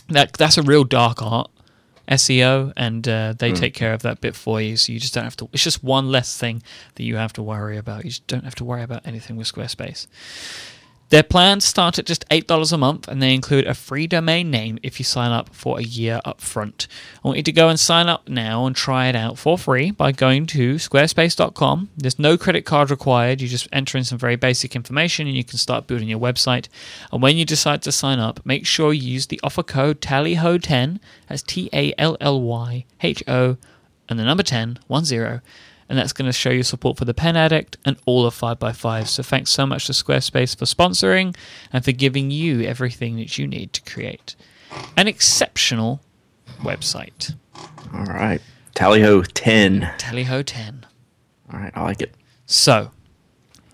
That 0.08 0.34
that's 0.34 0.58
a 0.58 0.62
real 0.62 0.84
dark 0.84 1.22
art. 1.22 1.50
SEO, 2.08 2.72
and 2.76 3.08
uh, 3.08 3.34
they 3.36 3.50
mm. 3.50 3.58
take 3.58 3.74
care 3.74 3.92
of 3.92 4.02
that 4.02 4.20
bit 4.20 4.36
for 4.36 4.60
you. 4.60 4.76
So 4.76 4.92
you 4.92 5.00
just 5.00 5.12
don't 5.12 5.24
have 5.24 5.34
to. 5.38 5.48
It's 5.52 5.64
just 5.64 5.82
one 5.82 6.12
less 6.12 6.38
thing 6.38 6.62
that 6.94 7.02
you 7.02 7.16
have 7.16 7.32
to 7.32 7.42
worry 7.42 7.76
about. 7.76 8.04
You 8.04 8.10
just 8.10 8.28
don't 8.28 8.44
have 8.44 8.54
to 8.56 8.64
worry 8.64 8.84
about 8.84 9.04
anything 9.04 9.34
with 9.34 9.52
Squarespace. 9.52 10.06
Their 11.10 11.22
plans 11.22 11.64
start 11.64 12.00
at 12.00 12.06
just 12.06 12.28
$8 12.30 12.72
a 12.72 12.76
month 12.76 13.06
and 13.06 13.22
they 13.22 13.32
include 13.32 13.66
a 13.66 13.74
free 13.74 14.08
domain 14.08 14.50
name 14.50 14.80
if 14.82 14.98
you 14.98 15.04
sign 15.04 15.30
up 15.30 15.54
for 15.54 15.78
a 15.78 15.82
year 15.82 16.20
up 16.24 16.40
front. 16.40 16.88
I 17.24 17.28
want 17.28 17.36
you 17.36 17.44
to 17.44 17.52
go 17.52 17.68
and 17.68 17.78
sign 17.78 18.08
up 18.08 18.28
now 18.28 18.66
and 18.66 18.74
try 18.74 19.06
it 19.06 19.14
out 19.14 19.38
for 19.38 19.56
free 19.56 19.92
by 19.92 20.10
going 20.10 20.46
to 20.46 20.74
squarespace.com. 20.74 21.90
There's 21.96 22.18
no 22.18 22.36
credit 22.36 22.64
card 22.64 22.90
required. 22.90 23.40
You 23.40 23.46
just 23.46 23.68
enter 23.72 23.96
in 23.96 24.02
some 24.02 24.18
very 24.18 24.34
basic 24.34 24.74
information 24.74 25.28
and 25.28 25.36
you 25.36 25.44
can 25.44 25.58
start 25.58 25.86
building 25.86 26.08
your 26.08 26.18
website. 26.18 26.66
And 27.12 27.22
when 27.22 27.36
you 27.36 27.44
decide 27.44 27.82
to 27.82 27.92
sign 27.92 28.18
up, 28.18 28.44
make 28.44 28.66
sure 28.66 28.92
you 28.92 29.12
use 29.12 29.26
the 29.26 29.40
offer 29.44 29.62
code 29.62 30.00
TALLYHO10, 30.00 30.98
that's 31.28 31.42
T 31.42 31.70
A 31.72 31.94
L 31.98 32.16
L 32.20 32.42
Y 32.42 32.84
H 33.00 33.22
O, 33.28 33.56
and 34.08 34.18
the 34.18 34.24
number 34.24 34.42
10, 34.42 34.80
10 34.88 35.42
and 35.88 35.98
that's 35.98 36.12
going 36.12 36.26
to 36.26 36.32
show 36.32 36.50
your 36.50 36.64
support 36.64 36.96
for 36.96 37.04
the 37.04 37.14
Pen 37.14 37.36
Addict 37.36 37.76
and 37.84 37.96
all 38.06 38.26
of 38.26 38.34
5x5. 38.34 39.06
So 39.06 39.22
thanks 39.22 39.50
so 39.50 39.66
much 39.66 39.86
to 39.86 39.92
Squarespace 39.92 40.56
for 40.56 40.64
sponsoring 40.64 41.36
and 41.72 41.84
for 41.84 41.92
giving 41.92 42.30
you 42.30 42.62
everything 42.62 43.16
that 43.16 43.38
you 43.38 43.46
need 43.46 43.72
to 43.72 43.82
create 43.82 44.34
an 44.96 45.06
exceptional 45.06 46.00
website. 46.60 47.34
All 47.94 48.04
right. 48.04 48.40
Tallyho 48.74 49.26
10. 49.32 49.82
Tallyho 49.98 50.42
10. 50.44 50.86
All 51.52 51.60
right, 51.60 51.72
I 51.74 51.82
like 51.82 52.02
it. 52.02 52.14
So, 52.46 52.90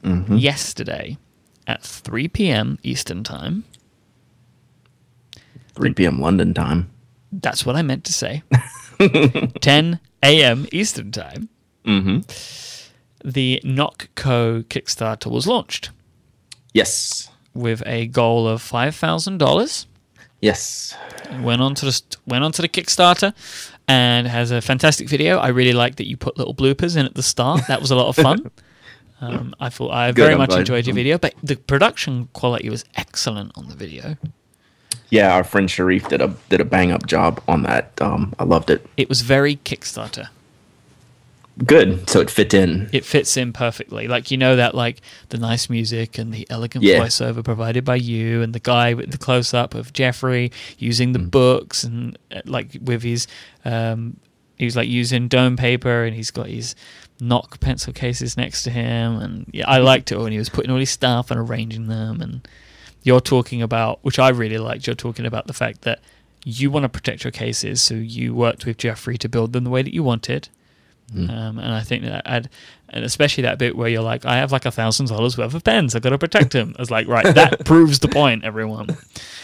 mm-hmm. 0.03 0.37
yesterday 0.37 1.19
at 1.67 1.83
3 1.83 2.29
p.m. 2.29 2.79
Eastern 2.83 3.25
Time, 3.25 3.65
3 5.75 5.95
p.m. 5.95 6.21
London 6.21 6.53
time. 6.55 6.91
That's 7.33 7.65
what 7.65 7.77
I 7.77 7.83
meant 7.83 8.05
to 8.05 8.13
say. 8.13 8.43
10 9.61 10.01
a.m. 10.23 10.67
Eastern 10.71 11.11
Time. 11.11 11.49
Mm-hmm. 11.85 13.29
The 13.29 13.61
Nock 13.65 14.09
Co. 14.15 14.63
Kickstarter 14.63 15.31
was 15.31 15.47
launched. 15.47 15.91
Yes. 16.73 17.29
With 17.55 17.83
a 17.87 18.07
goal 18.07 18.49
of 18.49 18.63
five 18.63 18.95
thousand 18.95 19.39
dollars. 19.39 19.87
Yes. 20.41 20.97
Went 21.41 21.63
on 21.63 21.75
to 21.77 21.87
the 21.87 22.03
went 22.27 22.45
on 22.45 22.53
to 22.53 22.63
the 22.63 22.69
Kickstarter 22.69 23.33
and 23.87 24.27
has 24.27 24.51
a 24.51 24.61
fantastic 24.61 25.09
video. 25.09 25.39
I 25.39 25.49
really 25.49 25.73
like 25.73 25.97
that 25.97 26.09
you 26.09 26.17
put 26.17 26.37
little 26.37 26.55
bloopers 26.55 26.97
in 26.97 27.07
at 27.07 27.15
the 27.15 27.23
start. 27.23 27.67
That 27.69 27.81
was 27.81 27.91
a 27.91 27.97
lot 27.97 28.09
of 28.09 28.17
fun. 28.17 28.51
um, 29.21 29.55
I 29.61 29.69
thought 29.69 29.93
I 29.93 30.09
Good, 30.09 30.17
very 30.23 30.33
I'm 30.33 30.39
much 30.39 30.51
glad. 30.51 30.61
enjoyed 30.61 30.87
your 30.87 30.95
video, 30.95 31.19
but 31.19 31.35
the 31.43 31.57
production 31.57 32.29
quality 32.33 32.71
was 32.71 32.85
excellent 32.97 33.53
on 33.57 33.69
the 33.69 33.77
video. 33.77 34.17
Yeah, 35.11 35.35
our 35.35 35.45
friend 35.45 35.71
Sharif 35.71 36.09
did 36.09 36.23
a 36.23 36.35
did 36.49 36.61
a 36.61 36.65
bang 36.65 36.91
up 36.91 37.07
job 37.07 37.41
on 37.47 37.63
that. 37.63 37.93
Um, 38.01 38.35
I 38.39 38.45
loved 38.45 38.71
it. 38.71 38.85
It 38.97 39.09
was 39.09 39.21
very 39.21 39.57
Kickstarter 39.57 40.29
good 41.65 42.09
so 42.09 42.21
it 42.21 42.31
fit 42.31 42.55
in 42.55 42.89
it 42.93 43.05
fits 43.05 43.37
in 43.37 43.53
perfectly 43.53 44.09
like 44.09 44.31
you 44.31 44.37
know 44.37 44.57
that 44.57 44.75
like 44.75 45.01
the 45.29 45.39
nice 45.39 45.69
music 45.69 46.19
and 46.19 46.33
the 46.33 46.47
elegant 46.51 46.83
yeah. 46.83 46.99
voiceover 46.99 47.45
provided 47.45 47.85
by 47.85 47.95
you 47.95 48.43
and 48.43 48.53
the 48.53 48.61
guy 48.61 48.95
with 48.95 49.11
the 49.11 49.19
close-up 49.19 49.75
of 49.75 49.93
jeffrey 49.93 50.51
using 50.79 51.13
the 51.13 51.19
mm. 51.19 51.31
books 51.31 51.85
and 51.85 52.19
uh, 52.35 52.41
like 52.47 52.77
with 52.83 53.03
his 53.03 53.27
um 53.65 54.17
he 54.57 54.65
was 54.65 54.77
like 54.77 54.89
using 54.89 55.29
Doane 55.29 55.59
paper 55.59 56.05
and 56.05 56.15
he's 56.15 56.31
got 56.31 56.47
his 56.47 56.77
Nock 57.21 57.59
pencil 57.61 57.93
cases 57.93 58.37
next 58.37 58.65
to 58.65 58.71
him 58.71 59.17
and 59.17 59.47
yeah 59.53 59.69
i 59.69 59.79
liked 59.79 60.11
it 60.11 60.19
when 60.19 60.33
he 60.33 60.39
was 60.39 60.49
putting 60.49 60.71
all 60.71 60.79
his 60.79 60.91
stuff 60.91 61.31
and 61.31 61.39
arranging 61.39 61.87
them 61.87 62.21
and 62.21 62.49
you're 63.03 63.21
talking 63.21 63.63
about 63.63 63.99
which 64.03 64.19
i 64.19 64.29
really 64.29 64.59
liked 64.59 64.87
you're 64.87 64.97
talking 64.97 65.27
about 65.27 65.47
the 65.47 65.53
fact 65.53 65.83
that 65.83 66.01
you 66.45 66.71
want 66.71 66.83
to 66.83 66.89
protect 66.89 67.23
your 67.23 67.31
cases 67.31 67.81
so 67.81 67.95
you 67.95 68.35
worked 68.35 68.67
with 68.67 68.79
jeffrey 68.79 69.17
to 69.17 69.29
build 69.29 69.53
them 69.53 69.63
the 69.63 69.71
way 69.71 69.83
that 69.83 69.95
you 69.95 70.03
wanted 70.03 70.49
Mm. 71.15 71.31
Um, 71.31 71.59
and 71.59 71.73
I 71.73 71.81
think 71.81 72.05
that 72.05 72.23
I'd, 72.29 72.49
and 72.89 73.05
especially 73.05 73.43
that 73.43 73.59
bit 73.59 73.77
where 73.77 73.89
you're 73.89 74.03
like, 74.03 74.25
I 74.25 74.37
have 74.37 74.53
like 74.53 74.65
a 74.65 74.71
thousand 74.71 75.07
dollars 75.07 75.37
worth 75.37 75.55
of 75.55 75.65
pens. 75.65 75.95
I've 75.95 76.03
got 76.03 76.11
to 76.11 76.19
protect 76.19 76.55
him. 76.55 76.75
I 76.79 76.83
was 76.83 76.91
like, 76.91 77.09
right, 77.09 77.35
that 77.35 77.65
proves 77.65 77.99
the 77.99 78.09
point, 78.09 78.45
everyone. 78.45 78.97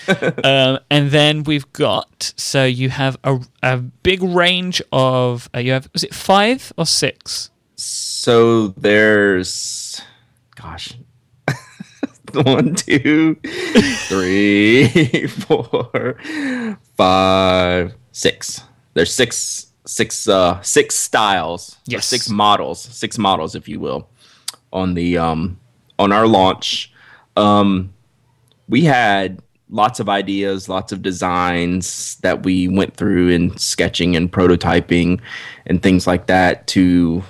um, 0.44 0.78
and 0.90 1.10
then 1.10 1.44
we've 1.44 1.70
got, 1.72 2.32
so 2.36 2.64
you 2.64 2.90
have 2.90 3.16
a, 3.24 3.40
a 3.62 3.78
big 3.78 4.22
range 4.22 4.82
of, 4.92 5.48
uh, 5.54 5.58
you 5.58 5.72
have, 5.72 5.88
was 5.92 6.04
it 6.04 6.14
five 6.14 6.72
or 6.76 6.86
six? 6.86 7.50
So 7.76 8.68
there's, 8.68 10.00
gosh, 10.56 10.94
one, 12.32 12.74
two, 12.74 13.36
three, 14.08 15.26
four, 15.26 16.16
five, 16.96 17.94
six. 18.12 18.62
There's 18.94 19.14
six 19.14 19.67
six 19.88 20.28
uh 20.28 20.60
six 20.60 20.94
styles 20.94 21.78
yes. 21.86 22.04
six 22.04 22.28
models 22.28 22.78
six 22.78 23.16
models 23.16 23.54
if 23.54 23.66
you 23.66 23.80
will 23.80 24.06
on 24.70 24.92
the 24.92 25.16
um 25.16 25.58
on 25.98 26.12
our 26.12 26.26
launch. 26.26 26.92
Um 27.36 27.94
we 28.68 28.84
had 28.84 29.40
lots 29.70 29.98
of 29.98 30.08
ideas 30.08 30.68
lots 30.68 30.92
of 30.92 31.00
designs 31.00 32.16
that 32.16 32.42
we 32.42 32.68
went 32.68 32.94
through 32.96 33.30
in 33.30 33.56
sketching 33.56 34.14
and 34.14 34.30
prototyping 34.30 35.20
and 35.66 35.82
things 35.82 36.06
like 36.06 36.26
that 36.26 36.66
to 36.66 37.22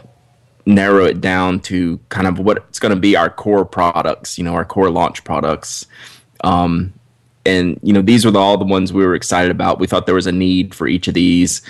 narrow 0.66 1.04
it 1.04 1.20
down 1.20 1.60
to 1.60 1.98
kind 2.08 2.26
of 2.26 2.40
what 2.40 2.56
it's 2.68 2.80
going 2.80 2.94
to 2.94 3.00
be 3.00 3.16
our 3.16 3.30
core 3.30 3.64
products 3.64 4.36
you 4.36 4.42
know 4.42 4.54
our 4.54 4.64
core 4.64 4.90
launch 4.90 5.22
products. 5.22 5.86
Um 6.42 6.92
and 7.46 7.78
you 7.82 7.92
know 7.92 8.02
these 8.02 8.24
were 8.24 8.32
the, 8.32 8.38
all 8.38 8.58
the 8.58 8.64
ones 8.64 8.92
we 8.92 9.06
were 9.06 9.14
excited 9.14 9.52
about. 9.52 9.78
We 9.78 9.86
thought 9.86 10.06
there 10.06 10.14
was 10.14 10.26
a 10.26 10.32
need 10.32 10.74
for 10.74 10.88
each 10.88 11.06
of 11.06 11.14
these 11.14 11.62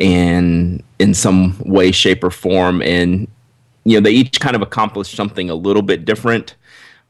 and 0.00 0.82
in 0.98 1.14
some 1.14 1.56
way, 1.64 1.90
shape, 1.92 2.22
or 2.24 2.30
form. 2.30 2.82
And 2.82 3.28
you 3.84 3.98
know, 3.98 4.04
they 4.04 4.10
each 4.10 4.40
kind 4.40 4.56
of 4.56 4.62
accomplish 4.62 5.14
something 5.14 5.48
a 5.48 5.54
little 5.54 5.82
bit 5.82 6.04
different, 6.04 6.56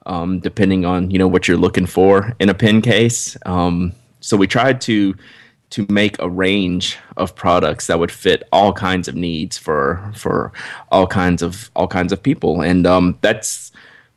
um, 0.04 0.40
depending 0.40 0.84
on 0.84 1.10
you 1.10 1.18
know 1.18 1.28
what 1.28 1.48
you're 1.48 1.56
looking 1.56 1.86
for 1.86 2.34
in 2.38 2.48
a 2.48 2.54
pen 2.54 2.82
case. 2.82 3.36
Um, 3.46 3.92
so 4.20 4.36
we 4.36 4.46
tried 4.46 4.80
to 4.82 5.14
to 5.68 5.86
make 5.88 6.16
a 6.20 6.28
range 6.28 6.96
of 7.16 7.34
products 7.34 7.88
that 7.88 7.98
would 7.98 8.12
fit 8.12 8.44
all 8.52 8.72
kinds 8.72 9.08
of 9.08 9.14
needs 9.14 9.58
for 9.58 10.12
for 10.14 10.52
all 10.92 11.06
kinds 11.06 11.42
of 11.42 11.70
all 11.74 11.88
kinds 11.88 12.12
of 12.12 12.22
people, 12.22 12.62
and 12.62 12.86
um, 12.86 13.18
that's 13.20 13.72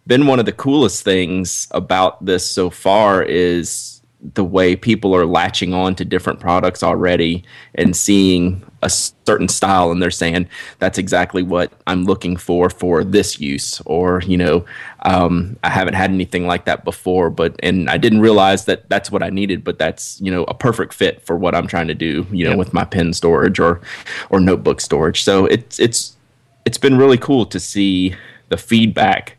been 0.07 0.25
one 0.25 0.39
of 0.39 0.45
the 0.45 0.51
coolest 0.51 1.03
things 1.03 1.67
about 1.71 2.25
this 2.25 2.45
so 2.45 2.69
far 2.69 3.21
is 3.21 3.98
the 4.33 4.43
way 4.43 4.75
people 4.75 5.15
are 5.15 5.25
latching 5.25 5.73
on 5.73 5.95
to 5.95 6.03
different 6.03 6.39
products 6.39 6.83
already 6.83 7.43
and 7.75 7.95
seeing 7.95 8.61
a 8.81 8.89
certain 8.89 9.47
style 9.47 9.91
and 9.91 10.01
they're 10.01 10.11
saying 10.11 10.47
that's 10.79 10.97
exactly 10.97 11.41
what 11.41 11.71
I'm 11.87 12.03
looking 12.03 12.35
for 12.35 12.69
for 12.69 13.03
this 13.03 13.39
use 13.39 13.81
or 13.85 14.21
you 14.25 14.37
know 14.37 14.65
um, 15.03 15.57
I 15.63 15.69
haven't 15.69 15.93
had 15.93 16.11
anything 16.11 16.47
like 16.47 16.65
that 16.65 16.83
before 16.83 17.29
but 17.29 17.55
and 17.63 17.89
I 17.89 17.97
didn't 17.97 18.19
realize 18.19 18.65
that 18.65 18.89
that's 18.89 19.11
what 19.11 19.23
I 19.23 19.29
needed 19.29 19.63
but 19.63 19.79
that's 19.79 20.19
you 20.19 20.31
know 20.31 20.43
a 20.45 20.53
perfect 20.53 20.93
fit 20.93 21.21
for 21.21 21.37
what 21.37 21.55
I'm 21.55 21.67
trying 21.67 21.87
to 21.87 21.95
do 21.95 22.25
you 22.31 22.43
know 22.43 22.51
yep. 22.51 22.59
with 22.59 22.73
my 22.73 22.85
pen 22.85 23.13
storage 23.13 23.59
or 23.59 23.81
or 24.29 24.39
notebook 24.39 24.81
storage 24.81 25.23
so 25.23 25.45
it's 25.45 25.79
it's 25.79 26.17
it's 26.65 26.77
been 26.77 26.97
really 26.97 27.17
cool 27.17 27.45
to 27.47 27.59
see 27.59 28.15
the 28.49 28.57
feedback 28.57 29.37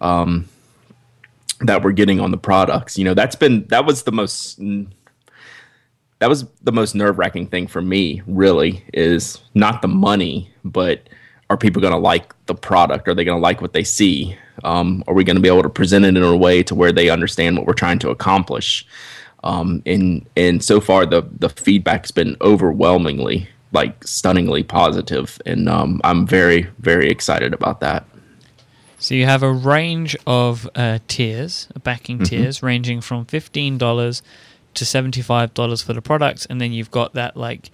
um, 0.00 0.48
that 1.60 1.82
we're 1.82 1.92
getting 1.92 2.20
on 2.20 2.30
the 2.30 2.38
products. 2.38 2.98
You 2.98 3.04
know, 3.04 3.14
that's 3.14 3.36
been 3.36 3.66
that 3.68 3.86
was 3.86 4.02
the 4.02 4.12
most 4.12 4.58
that 6.18 6.28
was 6.28 6.46
the 6.62 6.72
most 6.72 6.94
nerve 6.94 7.18
wracking 7.18 7.46
thing 7.46 7.66
for 7.66 7.82
me. 7.82 8.22
Really, 8.26 8.84
is 8.92 9.40
not 9.54 9.82
the 9.82 9.88
money, 9.88 10.50
but 10.64 11.08
are 11.48 11.56
people 11.56 11.80
going 11.80 11.92
to 11.92 11.98
like 11.98 12.34
the 12.46 12.54
product? 12.54 13.08
Are 13.08 13.14
they 13.14 13.24
going 13.24 13.36
to 13.36 13.42
like 13.42 13.60
what 13.60 13.72
they 13.72 13.84
see? 13.84 14.36
Um, 14.64 15.04
are 15.06 15.14
we 15.14 15.24
going 15.24 15.36
to 15.36 15.42
be 15.42 15.48
able 15.48 15.62
to 15.62 15.68
present 15.68 16.04
it 16.04 16.16
in 16.16 16.22
a 16.22 16.36
way 16.36 16.62
to 16.64 16.74
where 16.74 16.92
they 16.92 17.10
understand 17.10 17.56
what 17.56 17.66
we're 17.66 17.74
trying 17.74 17.98
to 18.00 18.10
accomplish? 18.10 18.86
Um, 19.44 19.82
and 19.86 20.26
and 20.36 20.64
so 20.64 20.80
far 20.80 21.06
the 21.06 21.28
the 21.38 21.48
feedback's 21.48 22.10
been 22.10 22.36
overwhelmingly 22.40 23.48
like 23.72 24.04
stunningly 24.04 24.62
positive, 24.62 25.40
and 25.46 25.68
um, 25.68 26.00
I'm 26.02 26.26
very 26.26 26.62
very 26.78 27.10
excited 27.10 27.52
about 27.52 27.80
that. 27.80 28.06
So 28.98 29.14
you 29.14 29.26
have 29.26 29.42
a 29.42 29.52
range 29.52 30.16
of 30.26 30.68
uh, 30.74 30.98
tiers, 31.06 31.68
backing 31.82 32.16
mm-hmm. 32.18 32.24
tiers, 32.24 32.62
ranging 32.62 33.00
from 33.00 33.26
fifteen 33.26 33.78
dollars 33.78 34.22
to 34.74 34.84
seventy 34.86 35.22
five 35.22 35.54
dollars 35.54 35.82
for 35.82 35.92
the 35.92 36.02
product, 36.02 36.46
and 36.48 36.60
then 36.60 36.72
you've 36.72 36.90
got 36.90 37.14
that 37.14 37.36
like 37.36 37.70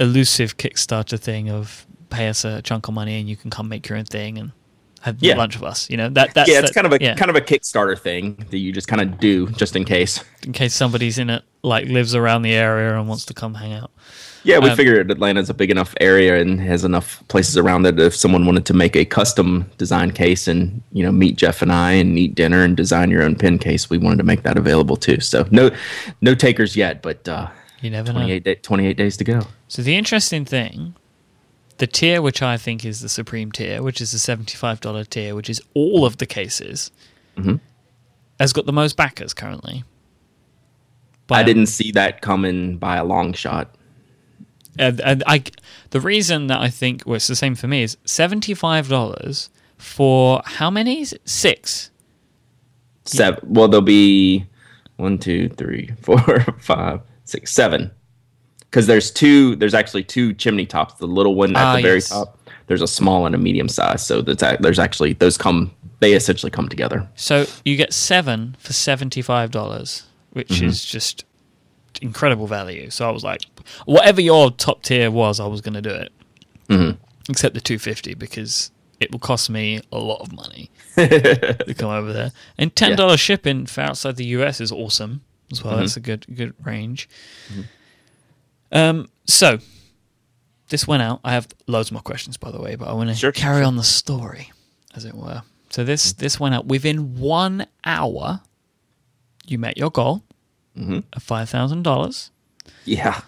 elusive 0.00 0.56
Kickstarter 0.56 1.18
thing 1.18 1.50
of 1.50 1.86
pay 2.10 2.28
us 2.28 2.44
a 2.44 2.62
chunk 2.62 2.88
of 2.88 2.94
money 2.94 3.18
and 3.18 3.28
you 3.28 3.36
can 3.36 3.50
come 3.50 3.68
make 3.68 3.88
your 3.88 3.98
own 3.98 4.04
thing 4.04 4.38
and 4.38 4.52
have 5.00 5.16
yeah. 5.20 5.36
lunch 5.36 5.56
with 5.56 5.68
us. 5.68 5.90
You 5.90 5.96
know 5.96 6.08
that 6.10 6.34
that's 6.34 6.50
yeah, 6.50 6.60
it's 6.60 6.70
that, 6.70 6.74
kind 6.74 6.86
of 6.86 6.92
a 6.92 7.02
yeah. 7.02 7.14
kind 7.14 7.30
of 7.30 7.36
a 7.36 7.40
Kickstarter 7.40 7.98
thing 7.98 8.46
that 8.50 8.58
you 8.58 8.72
just 8.72 8.88
kind 8.88 9.02
of 9.02 9.18
do 9.18 9.48
just 9.50 9.76
in 9.76 9.84
case. 9.84 10.24
In 10.42 10.52
case 10.52 10.74
somebody's 10.74 11.18
in 11.18 11.28
it, 11.30 11.42
like 11.62 11.86
lives 11.86 12.14
around 12.14 12.42
the 12.42 12.54
area 12.54 12.98
and 12.98 13.08
wants 13.08 13.26
to 13.26 13.34
come 13.34 13.54
hang 13.54 13.72
out. 13.74 13.90
Yeah, 14.44 14.58
we 14.58 14.68
um, 14.68 14.76
figured 14.76 15.10
Atlanta's 15.10 15.48
a 15.48 15.54
big 15.54 15.70
enough 15.70 15.94
area 16.00 16.38
and 16.38 16.60
has 16.60 16.84
enough 16.84 17.26
places 17.28 17.56
around 17.56 17.82
that 17.82 17.98
if 17.98 18.14
someone 18.14 18.44
wanted 18.44 18.66
to 18.66 18.74
make 18.74 18.94
a 18.94 19.06
custom 19.06 19.70
design 19.78 20.10
case 20.10 20.46
and 20.46 20.82
you 20.92 21.02
know 21.02 21.10
meet 21.10 21.36
Jeff 21.36 21.62
and 21.62 21.72
I 21.72 21.92
and 21.92 22.18
eat 22.18 22.34
dinner 22.34 22.62
and 22.62 22.76
design 22.76 23.10
your 23.10 23.22
own 23.22 23.36
pen 23.36 23.58
case, 23.58 23.88
we 23.88 23.96
wanted 23.96 24.18
to 24.18 24.22
make 24.24 24.42
that 24.42 24.58
available 24.58 24.96
too. 24.96 25.20
So 25.20 25.48
no, 25.50 25.70
no 26.20 26.34
takers 26.34 26.76
yet, 26.76 27.00
but 27.00 27.26
uh, 27.26 27.48
you 27.80 27.88
never 27.88 28.12
28 28.12 28.46
know. 28.46 28.52
Day, 28.52 28.60
28 28.60 28.96
days 28.96 29.16
to 29.16 29.24
go. 29.24 29.40
So 29.66 29.80
the 29.80 29.96
interesting 29.96 30.44
thing, 30.44 30.94
the 31.78 31.86
tier 31.86 32.20
which 32.20 32.42
I 32.42 32.58
think 32.58 32.84
is 32.84 33.00
the 33.00 33.08
supreme 33.08 33.50
tier, 33.50 33.82
which 33.82 34.02
is 34.02 34.12
the 34.12 34.18
seventy-five 34.18 34.80
dollar 34.80 35.04
tier, 35.04 35.34
which 35.34 35.48
is 35.48 35.62
all 35.72 36.04
of 36.04 36.18
the 36.18 36.26
cases, 36.26 36.90
mm-hmm. 37.38 37.56
has 38.38 38.52
got 38.52 38.66
the 38.66 38.74
most 38.74 38.94
backers 38.94 39.32
currently. 39.32 39.84
I 41.30 41.42
didn't 41.42 41.66
see 41.66 41.90
that 41.92 42.20
coming 42.20 42.76
by 42.76 42.98
a 42.98 43.04
long 43.04 43.32
shot 43.32 43.74
and, 44.78 45.00
and 45.00 45.22
I, 45.26 45.44
the 45.90 46.00
reason 46.00 46.48
that 46.48 46.60
I 46.60 46.68
think 46.68 47.04
well, 47.06 47.16
it's 47.16 47.26
the 47.26 47.36
same 47.36 47.54
for 47.54 47.68
me 47.68 47.82
is 47.82 47.96
seventy 48.04 48.54
five 48.54 48.88
dollars 48.88 49.50
for 49.76 50.42
how 50.44 50.70
many? 50.70 51.04
Six. 51.24 51.90
Seven. 53.04 53.40
Well, 53.44 53.68
there'll 53.68 53.82
be 53.82 54.46
one, 54.96 55.18
two, 55.18 55.48
three, 55.50 55.92
four, 56.00 56.40
five, 56.60 57.00
six, 57.24 57.52
seven. 57.52 57.90
Because 58.60 58.86
there's 58.86 59.10
two. 59.10 59.56
There's 59.56 59.74
actually 59.74 60.04
two 60.04 60.32
chimney 60.34 60.66
tops. 60.66 60.94
The 60.94 61.06
little 61.06 61.34
one 61.34 61.54
at 61.54 61.76
the 61.76 61.82
very 61.82 61.96
yes. 61.96 62.08
top. 62.08 62.40
There's 62.66 62.82
a 62.82 62.88
small 62.88 63.26
and 63.26 63.34
a 63.34 63.38
medium 63.38 63.68
size. 63.68 64.04
So 64.04 64.22
that's 64.22 64.42
there's 64.60 64.78
actually 64.78 65.12
those 65.12 65.38
come. 65.38 65.70
They 66.00 66.14
essentially 66.14 66.50
come 66.50 66.68
together. 66.68 67.08
So 67.14 67.46
you 67.64 67.76
get 67.76 67.92
seven 67.92 68.56
for 68.58 68.72
seventy 68.72 69.22
five 69.22 69.52
dollars, 69.52 70.04
which 70.32 70.48
mm-hmm. 70.48 70.66
is 70.66 70.84
just 70.84 71.24
incredible 72.02 72.46
value. 72.46 72.90
So 72.90 73.08
I 73.08 73.12
was 73.12 73.24
like, 73.24 73.42
whatever 73.84 74.20
your 74.20 74.50
top 74.50 74.82
tier 74.82 75.10
was, 75.10 75.40
I 75.40 75.46
was 75.46 75.60
going 75.60 75.74
to 75.74 75.82
do 75.82 75.90
it. 75.90 76.12
Mm-hmm. 76.68 77.02
Except 77.28 77.54
the 77.54 77.60
250 77.60 78.14
because 78.14 78.70
it 79.00 79.12
will 79.12 79.18
cost 79.18 79.50
me 79.50 79.80
a 79.92 79.98
lot 79.98 80.20
of 80.20 80.32
money 80.32 80.70
to 80.96 81.74
come 81.76 81.90
over 81.90 82.12
there. 82.12 82.32
And 82.58 82.74
ten 82.74 82.96
dollars 82.96 83.20
yeah. 83.20 83.34
shipping 83.34 83.66
for 83.66 83.80
outside 83.82 84.16
the 84.16 84.26
US 84.26 84.60
is 84.60 84.72
awesome 84.72 85.22
as 85.50 85.62
well. 85.62 85.74
Mm-hmm. 85.74 85.80
That's 85.82 85.96
a 85.96 86.00
good 86.00 86.26
good 86.34 86.54
range. 86.64 87.08
Mm-hmm. 87.50 87.62
Um, 88.72 89.10
so 89.26 89.58
this 90.68 90.86
went 90.86 91.02
out. 91.02 91.20
I 91.24 91.32
have 91.32 91.48
loads 91.66 91.92
more 91.92 92.02
questions, 92.02 92.36
by 92.36 92.50
the 92.50 92.60
way, 92.60 92.76
but 92.76 92.88
I 92.88 92.92
want 92.92 93.10
to 93.10 93.14
sure, 93.14 93.32
carry 93.32 93.62
on 93.62 93.76
the 93.76 93.84
story, 93.84 94.52
as 94.94 95.04
it 95.04 95.14
were. 95.14 95.42
So 95.70 95.84
this 95.84 96.12
this 96.12 96.38
went 96.40 96.54
out 96.54 96.66
within 96.66 97.18
one 97.18 97.66
hour. 97.84 98.40
You 99.46 99.58
met 99.58 99.76
your 99.76 99.90
goal 99.90 100.24
mm-hmm. 100.76 100.98
of 101.12 101.24
$5,000. 101.24 102.30
Yeah. 102.84 103.20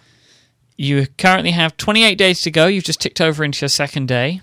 You 0.77 1.07
currently 1.19 1.53
have 1.53 1.77
28 1.77 2.17
days 2.17 2.43
to 2.43 2.51
go. 2.51 2.67
You've 2.67 2.83
just 2.85 3.01
ticked 3.01 3.21
over 3.21 3.45
into 3.45 3.63
your 3.63 3.69
second 3.69 4.09
day. 4.09 4.41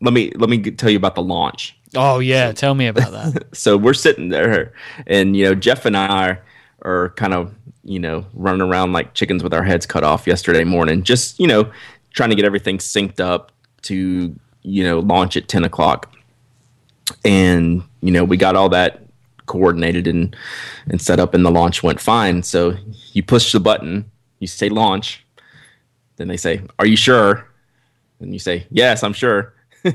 Let 0.00 0.12
me 0.12 0.30
let 0.36 0.50
me 0.50 0.58
tell 0.70 0.90
you 0.90 0.96
about 0.96 1.14
the 1.14 1.22
launch. 1.22 1.76
Oh 1.94 2.18
yeah, 2.18 2.52
tell 2.52 2.74
me 2.74 2.86
about 2.86 3.12
that. 3.12 3.44
so 3.56 3.76
we're 3.76 3.94
sitting 3.94 4.28
there, 4.28 4.72
and 5.06 5.36
you 5.36 5.44
know 5.44 5.54
Jeff 5.54 5.86
and 5.86 5.96
I 5.96 6.28
are, 6.28 6.42
are 6.82 7.08
kind 7.10 7.32
of 7.32 7.54
you 7.84 7.98
know 7.98 8.26
running 8.34 8.60
around 8.60 8.92
like 8.92 9.14
chickens 9.14 9.42
with 9.42 9.54
our 9.54 9.62
heads 9.62 9.86
cut 9.86 10.04
off 10.04 10.26
yesterday 10.26 10.64
morning, 10.64 11.02
just 11.02 11.40
you 11.40 11.46
know 11.46 11.70
trying 12.12 12.30
to 12.30 12.36
get 12.36 12.44
everything 12.44 12.78
synced 12.78 13.20
up 13.20 13.52
to 13.82 14.34
you 14.62 14.84
know 14.84 14.98
launch 14.98 15.36
at 15.36 15.48
ten 15.48 15.64
o'clock, 15.64 16.12
and 17.24 17.82
you 18.02 18.10
know 18.10 18.24
we 18.24 18.36
got 18.36 18.56
all 18.56 18.68
that 18.68 19.02
coordinated 19.46 20.06
and 20.06 20.36
and 20.88 21.00
set 21.00 21.20
up, 21.20 21.32
and 21.32 21.44
the 21.44 21.50
launch 21.50 21.82
went 21.82 22.00
fine. 22.00 22.42
So 22.42 22.74
you 23.12 23.22
push 23.22 23.52
the 23.52 23.60
button, 23.60 24.10
you 24.40 24.46
say 24.46 24.68
launch, 24.68 25.24
then 26.16 26.28
they 26.28 26.36
say, 26.36 26.62
"Are 26.78 26.86
you 26.86 26.96
sure?" 26.96 27.48
And 28.20 28.32
you 28.32 28.38
say 28.38 28.66
yes 28.70 29.02
i'm 29.02 29.12
sure. 29.12 29.52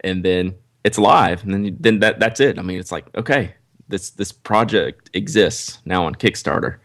And 0.00 0.24
then 0.24 0.54
it's 0.84 0.98
live. 0.98 1.42
And 1.44 1.52
then 1.52 1.76
then 1.80 2.00
that 2.00 2.20
that's 2.20 2.40
it. 2.40 2.58
I 2.58 2.62
mean 2.62 2.78
it's 2.78 2.92
like 2.92 3.06
okay 3.16 3.54
this 3.88 4.10
this 4.10 4.32
project 4.32 5.10
exists 5.14 5.78
now 5.84 6.04
on 6.06 6.14
kickstarter. 6.14 6.76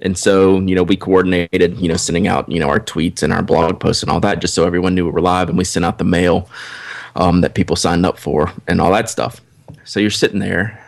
And 0.00 0.16
so 0.16 0.60
you 0.60 0.74
know 0.74 0.82
we 0.82 0.96
coordinated 0.96 1.78
you 1.78 1.88
know 1.88 1.96
sending 1.96 2.26
out 2.26 2.50
you 2.50 2.60
know 2.60 2.68
our 2.68 2.80
tweets 2.80 3.22
and 3.22 3.32
our 3.32 3.42
blog 3.42 3.80
posts 3.80 4.02
and 4.02 4.10
all 4.10 4.20
that 4.20 4.40
just 4.40 4.54
so 4.54 4.66
everyone 4.66 4.94
knew 4.94 5.04
we 5.06 5.10
were 5.10 5.20
live 5.20 5.48
and 5.48 5.56
we 5.56 5.64
sent 5.64 5.84
out 5.84 5.98
the 5.98 6.04
mail 6.04 6.48
um, 7.14 7.40
that 7.40 7.54
people 7.54 7.76
signed 7.76 8.04
up 8.04 8.18
for 8.18 8.52
and 8.68 8.80
all 8.80 8.92
that 8.92 9.08
stuff. 9.08 9.40
So 9.84 10.00
you're 10.00 10.10
sitting 10.10 10.38
there 10.38 10.82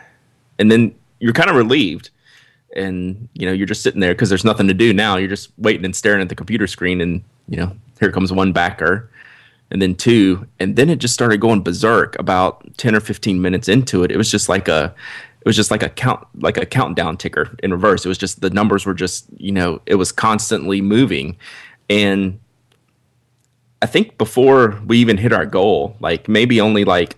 and 0.58 0.70
then 0.70 0.94
you're 1.20 1.32
kind 1.32 1.50
of 1.50 1.56
relieved. 1.56 2.10
And 2.76 3.28
you 3.32 3.46
know 3.46 3.52
you're 3.52 3.66
just 3.66 3.82
sitting 3.82 4.00
there 4.00 4.12
because 4.12 4.28
there's 4.28 4.44
nothing 4.44 4.68
to 4.68 4.74
do 4.74 4.92
now. 4.92 5.16
You're 5.16 5.30
just 5.30 5.50
waiting 5.56 5.86
and 5.86 5.96
staring 5.96 6.20
at 6.20 6.28
the 6.28 6.34
computer 6.34 6.66
screen 6.66 7.00
and 7.00 7.24
you 7.48 7.56
know 7.56 7.74
here 7.98 8.12
comes 8.12 8.32
one 8.32 8.52
backer 8.52 9.10
and 9.70 9.82
then 9.82 9.94
two 9.94 10.46
and 10.58 10.76
then 10.76 10.88
it 10.88 10.98
just 10.98 11.14
started 11.14 11.40
going 11.40 11.62
berserk 11.62 12.18
about 12.18 12.64
10 12.78 12.94
or 12.94 13.00
15 13.00 13.40
minutes 13.40 13.68
into 13.68 14.02
it. 14.04 14.10
It 14.10 14.16
was 14.16 14.30
just 14.30 14.48
like 14.48 14.68
a 14.68 14.94
it 15.40 15.46
was 15.46 15.56
just 15.56 15.70
like 15.70 15.82
a 15.82 15.88
count 15.88 16.26
like 16.40 16.56
a 16.56 16.66
countdown 16.66 17.16
ticker 17.16 17.56
in 17.62 17.72
reverse. 17.72 18.04
It 18.04 18.08
was 18.08 18.18
just 18.18 18.40
the 18.40 18.50
numbers 18.50 18.86
were 18.86 18.94
just 18.94 19.26
you 19.36 19.52
know 19.52 19.80
it 19.86 19.96
was 19.96 20.12
constantly 20.12 20.80
moving. 20.80 21.36
And 21.90 22.40
i 23.80 23.86
think 23.86 24.18
before 24.18 24.80
we 24.86 24.98
even 24.98 25.16
hit 25.16 25.32
our 25.32 25.46
goal 25.46 25.96
like 26.00 26.28
maybe 26.28 26.60
only 26.60 26.84
like 26.84 27.16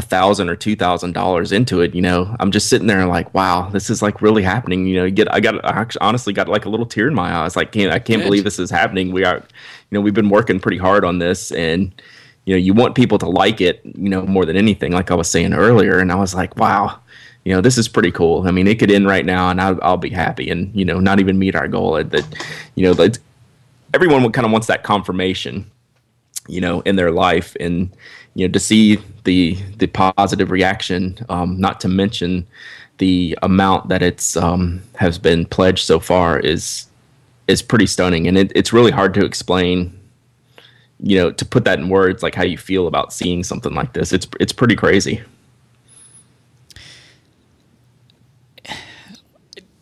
a 0.00 0.02
thousand 0.02 0.48
or 0.48 0.56
two 0.56 0.74
thousand 0.74 1.12
dollars 1.12 1.52
into 1.52 1.82
it, 1.82 1.94
you 1.94 2.00
know, 2.00 2.34
I'm 2.40 2.50
just 2.50 2.70
sitting 2.70 2.86
there 2.86 3.04
like, 3.04 3.32
wow, 3.34 3.68
this 3.68 3.90
is 3.90 4.00
like 4.00 4.22
really 4.22 4.42
happening. 4.42 4.86
You 4.86 4.96
know, 4.96 5.04
you 5.04 5.10
get 5.10 5.32
I 5.32 5.40
got 5.40 5.62
I 5.62 5.78
actually 5.78 6.00
honestly 6.00 6.32
got 6.32 6.48
like 6.48 6.64
a 6.64 6.70
little 6.70 6.86
tear 6.86 7.06
in 7.06 7.14
my 7.14 7.30
eyes. 7.34 7.54
Like, 7.54 7.70
can't 7.70 7.92
I 7.92 7.98
can't 7.98 8.22
Good. 8.22 8.24
believe 8.24 8.44
this 8.44 8.58
is 8.58 8.70
happening. 8.70 9.12
We 9.12 9.24
are, 9.24 9.36
you 9.36 9.42
know, 9.90 10.00
we've 10.00 10.14
been 10.14 10.30
working 10.30 10.58
pretty 10.58 10.78
hard 10.78 11.04
on 11.04 11.18
this, 11.18 11.52
and 11.52 11.92
you 12.46 12.54
know, 12.54 12.58
you 12.58 12.72
want 12.72 12.94
people 12.94 13.18
to 13.18 13.28
like 13.28 13.60
it, 13.60 13.82
you 13.84 14.08
know, 14.08 14.22
more 14.22 14.46
than 14.46 14.56
anything. 14.56 14.92
Like 14.92 15.10
I 15.10 15.14
was 15.14 15.30
saying 15.30 15.52
earlier, 15.52 15.98
and 15.98 16.10
I 16.10 16.14
was 16.14 16.34
like, 16.34 16.56
wow, 16.56 16.98
you 17.44 17.52
know, 17.52 17.60
this 17.60 17.76
is 17.76 17.86
pretty 17.86 18.10
cool. 18.10 18.48
I 18.48 18.52
mean, 18.52 18.66
it 18.66 18.78
could 18.78 18.90
end 18.90 19.06
right 19.06 19.26
now, 19.26 19.50
and 19.50 19.60
I'll, 19.60 19.78
I'll 19.82 19.98
be 19.98 20.08
happy, 20.08 20.48
and 20.48 20.74
you 20.74 20.86
know, 20.86 20.98
not 20.98 21.20
even 21.20 21.38
meet 21.38 21.54
our 21.54 21.68
goal. 21.68 21.96
Uh, 21.96 22.04
that 22.04 22.24
you 22.74 22.84
know, 22.84 22.94
that 22.94 23.18
everyone 23.92 24.32
kind 24.32 24.46
of 24.46 24.50
wants 24.50 24.66
that 24.68 24.82
confirmation 24.82 25.70
you 26.50 26.60
know, 26.60 26.80
in 26.80 26.96
their 26.96 27.10
life, 27.10 27.56
and 27.60 27.90
you 28.34 28.46
know, 28.46 28.52
to 28.52 28.60
see 28.60 28.98
the 29.24 29.56
the 29.78 29.86
positive 29.86 30.50
reaction, 30.50 31.18
um, 31.28 31.60
not 31.60 31.80
to 31.80 31.88
mention 31.88 32.46
the 32.98 33.36
amount 33.42 33.88
that 33.88 34.02
it's 34.02 34.36
um, 34.36 34.82
has 34.94 35.18
been 35.18 35.46
pledged 35.46 35.84
so 35.84 35.98
far 35.98 36.38
is 36.38 36.86
is 37.48 37.62
pretty 37.62 37.86
stunning, 37.86 38.28
and 38.28 38.38
it, 38.38 38.52
it's 38.54 38.72
really 38.72 38.92
hard 38.92 39.14
to 39.14 39.24
explain. 39.24 39.96
You 41.02 41.16
know, 41.16 41.30
to 41.32 41.44
put 41.46 41.64
that 41.64 41.78
in 41.78 41.88
words, 41.88 42.22
like 42.22 42.34
how 42.34 42.42
you 42.42 42.58
feel 42.58 42.86
about 42.86 43.10
seeing 43.10 43.42
something 43.42 43.72
like 43.74 43.94
this, 43.94 44.12
it's 44.12 44.28
it's 44.38 44.52
pretty 44.52 44.76
crazy. 44.76 45.22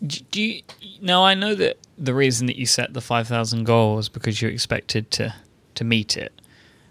Do 0.07 0.41
you, 0.41 0.63
now 1.03 1.25
I 1.25 1.35
know 1.35 1.57
that 1.57 1.77
the 1.99 2.15
reason 2.15 2.47
that 2.47 2.55
you 2.57 2.67
set 2.67 2.95
the 2.95 3.01
five 3.01 3.27
thousand 3.27 3.65
goal 3.65 3.97
was 3.97 4.09
because 4.09 4.41
you 4.41 4.49
expected 4.49 5.11
to 5.13 5.35
to 5.75 5.85
meet 5.85 6.17
it, 6.17 6.38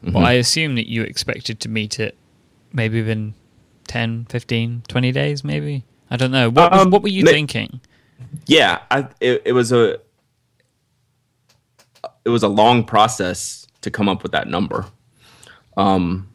mm-hmm. 0.08 0.14
but 0.14 0.24
I 0.24 0.34
assume 0.34 0.76
that 0.76 0.90
you 0.90 1.04
expected 1.04 1.60
to 1.62 1.70
meet 1.70 2.00
it 2.00 2.18
maybe 2.74 3.02
within 3.02 3.34
10, 3.88 4.26
15, 4.30 4.84
20 4.88 5.12
days, 5.12 5.44
maybe. 5.44 5.84
I 6.10 6.18
don't 6.18 6.32
know. 6.32 6.50
What, 6.50 6.74
um, 6.74 6.92
what 6.92 7.02
were 7.02 7.10
you 7.10 7.24
thinking? 7.24 7.82
Yeah, 8.46 8.80
I, 8.90 9.08
it, 9.20 9.42
it 9.46 9.52
was 9.52 9.72
a 9.72 10.00
it 12.26 12.30
was 12.30 12.44
a 12.44 12.48
long 12.48 12.84
process 12.84 13.68
to 13.82 13.92
come 13.92 14.10
up 14.10 14.24
with 14.24 14.32
that 14.34 14.48
number. 14.48 14.86
Um, 15.78 16.30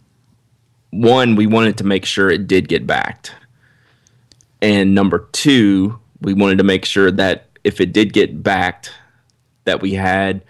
one, 0.90 1.36
we 1.36 1.46
wanted 1.46 1.78
to 1.78 1.84
make 1.84 2.04
sure 2.04 2.30
it 2.30 2.46
did 2.46 2.68
get 2.68 2.86
backed, 2.86 3.34
and 4.60 4.94
number 4.94 5.28
two, 5.32 5.98
we 6.20 6.34
wanted 6.34 6.58
to 6.58 6.64
make 6.64 6.84
sure 6.84 7.10
that 7.10 7.48
if 7.64 7.80
it 7.80 7.92
did 7.92 8.12
get 8.12 8.42
backed, 8.42 8.92
that 9.64 9.80
we 9.80 9.94
had 9.94 10.42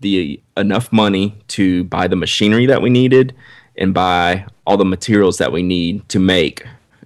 the 0.00 0.40
enough 0.56 0.92
money 0.92 1.34
to 1.48 1.84
buy 1.84 2.06
the 2.08 2.16
machinery 2.16 2.66
that 2.66 2.82
we 2.82 2.90
needed 2.90 3.34
and 3.76 3.94
buy 3.94 4.46
all 4.66 4.76
the 4.76 4.84
materials 4.84 5.38
that 5.38 5.52
we 5.52 5.62
need 5.62 6.08
to 6.08 6.18
make 6.18 6.64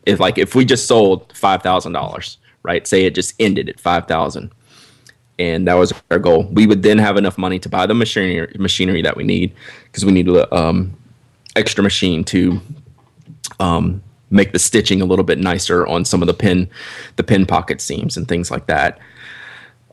if 0.08 0.18
like 0.18 0.38
if 0.38 0.54
we 0.54 0.64
just 0.64 0.86
sold 0.86 1.32
five 1.36 1.62
thousand 1.62 1.92
dollars, 1.92 2.38
right? 2.62 2.86
Say 2.86 3.04
it 3.04 3.14
just 3.14 3.34
ended 3.38 3.68
at 3.68 3.78
five 3.78 4.06
thousand, 4.06 4.50
and 5.38 5.68
that 5.68 5.74
was 5.74 5.92
our 6.10 6.18
goal. 6.18 6.48
We 6.50 6.66
would 6.66 6.82
then 6.82 6.98
have 6.98 7.16
enough 7.16 7.36
money 7.36 7.58
to 7.58 7.68
buy 7.68 7.86
the 7.86 7.94
machinery 7.94 8.54
machinery 8.58 9.02
that 9.02 9.16
we 9.16 9.24
need 9.24 9.54
because 9.84 10.04
we 10.04 10.12
need 10.12 10.28
a 10.28 10.54
um, 10.54 10.96
extra 11.56 11.84
machine 11.84 12.24
to 12.24 12.60
um, 13.60 14.02
make 14.30 14.52
the 14.52 14.58
stitching 14.58 15.02
a 15.02 15.04
little 15.04 15.24
bit 15.24 15.38
nicer 15.38 15.86
on 15.86 16.04
some 16.04 16.22
of 16.22 16.26
the 16.26 16.34
pin 16.34 16.68
the 17.16 17.22
pin 17.22 17.44
pocket 17.44 17.80
seams 17.80 18.16
and 18.16 18.26
things 18.28 18.50
like 18.50 18.66
that. 18.66 18.98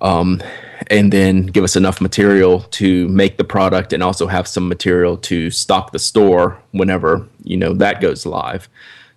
Um, 0.06 0.42
and 0.88 1.12
then 1.12 1.48
give 1.48 1.64
us 1.64 1.76
enough 1.76 2.00
material 2.00 2.62
to 2.62 3.08
make 3.08 3.38
the 3.38 3.44
product 3.44 3.92
and 3.92 4.04
also 4.04 4.28
have 4.28 4.48
some 4.48 4.68
material 4.68 5.18
to 5.18 5.50
stock 5.50 5.92
the 5.92 6.00
store 6.00 6.62
whenever 6.72 7.28
you 7.44 7.58
know 7.58 7.74
that 7.74 8.02
goes 8.02 8.26
live 8.26 8.70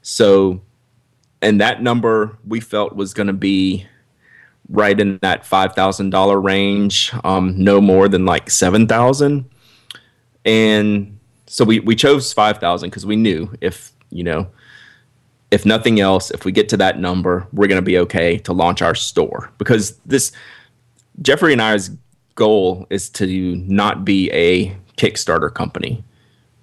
so 0.03 0.61
and 1.42 1.61
that 1.61 1.83
number 1.83 2.38
we 2.46 2.61
felt 2.61 2.96
was 2.96 3.12
going 3.12 3.27
to 3.27 3.33
be 3.33 3.87
right 4.68 4.98
in 4.98 5.18
that 5.22 5.46
five 5.46 5.74
thousand 5.74 6.11
dollar 6.11 6.40
range, 6.40 7.12
um, 7.24 7.55
no 7.57 7.81
more 7.81 8.09
than 8.09 8.27
like 8.27 8.51
seven 8.51 8.87
thousand. 8.87 9.48
And 10.44 11.18
so 11.46 11.64
we 11.64 11.81
we 11.81 11.94
chose 11.94 12.33
five 12.33 12.59
thousand 12.59 12.90
because 12.90 13.07
we 13.07 13.16
knew 13.16 13.53
if 13.61 13.92
you 14.11 14.24
know 14.24 14.48
if 15.51 15.64
nothing 15.64 15.98
else, 15.98 16.31
if 16.31 16.44
we 16.44 16.53
get 16.53 16.68
to 16.68 16.77
that 16.77 16.98
number, 16.98 17.46
we're 17.55 17.68
going 17.68 17.81
to 17.81 17.83
be 17.83 17.96
okay 17.98 18.37
to 18.37 18.53
launch 18.53 18.83
our 18.83 18.94
store 18.94 19.51
because 19.57 19.96
this 20.05 20.31
Jeffrey 21.22 21.52
and 21.52 21.62
I's 21.62 21.90
goal 22.35 22.87
is 22.90 23.11
to 23.11 23.57
not 23.66 24.04
be 24.04 24.31
a 24.33 24.76
Kickstarter 24.96 25.52
company, 25.52 26.04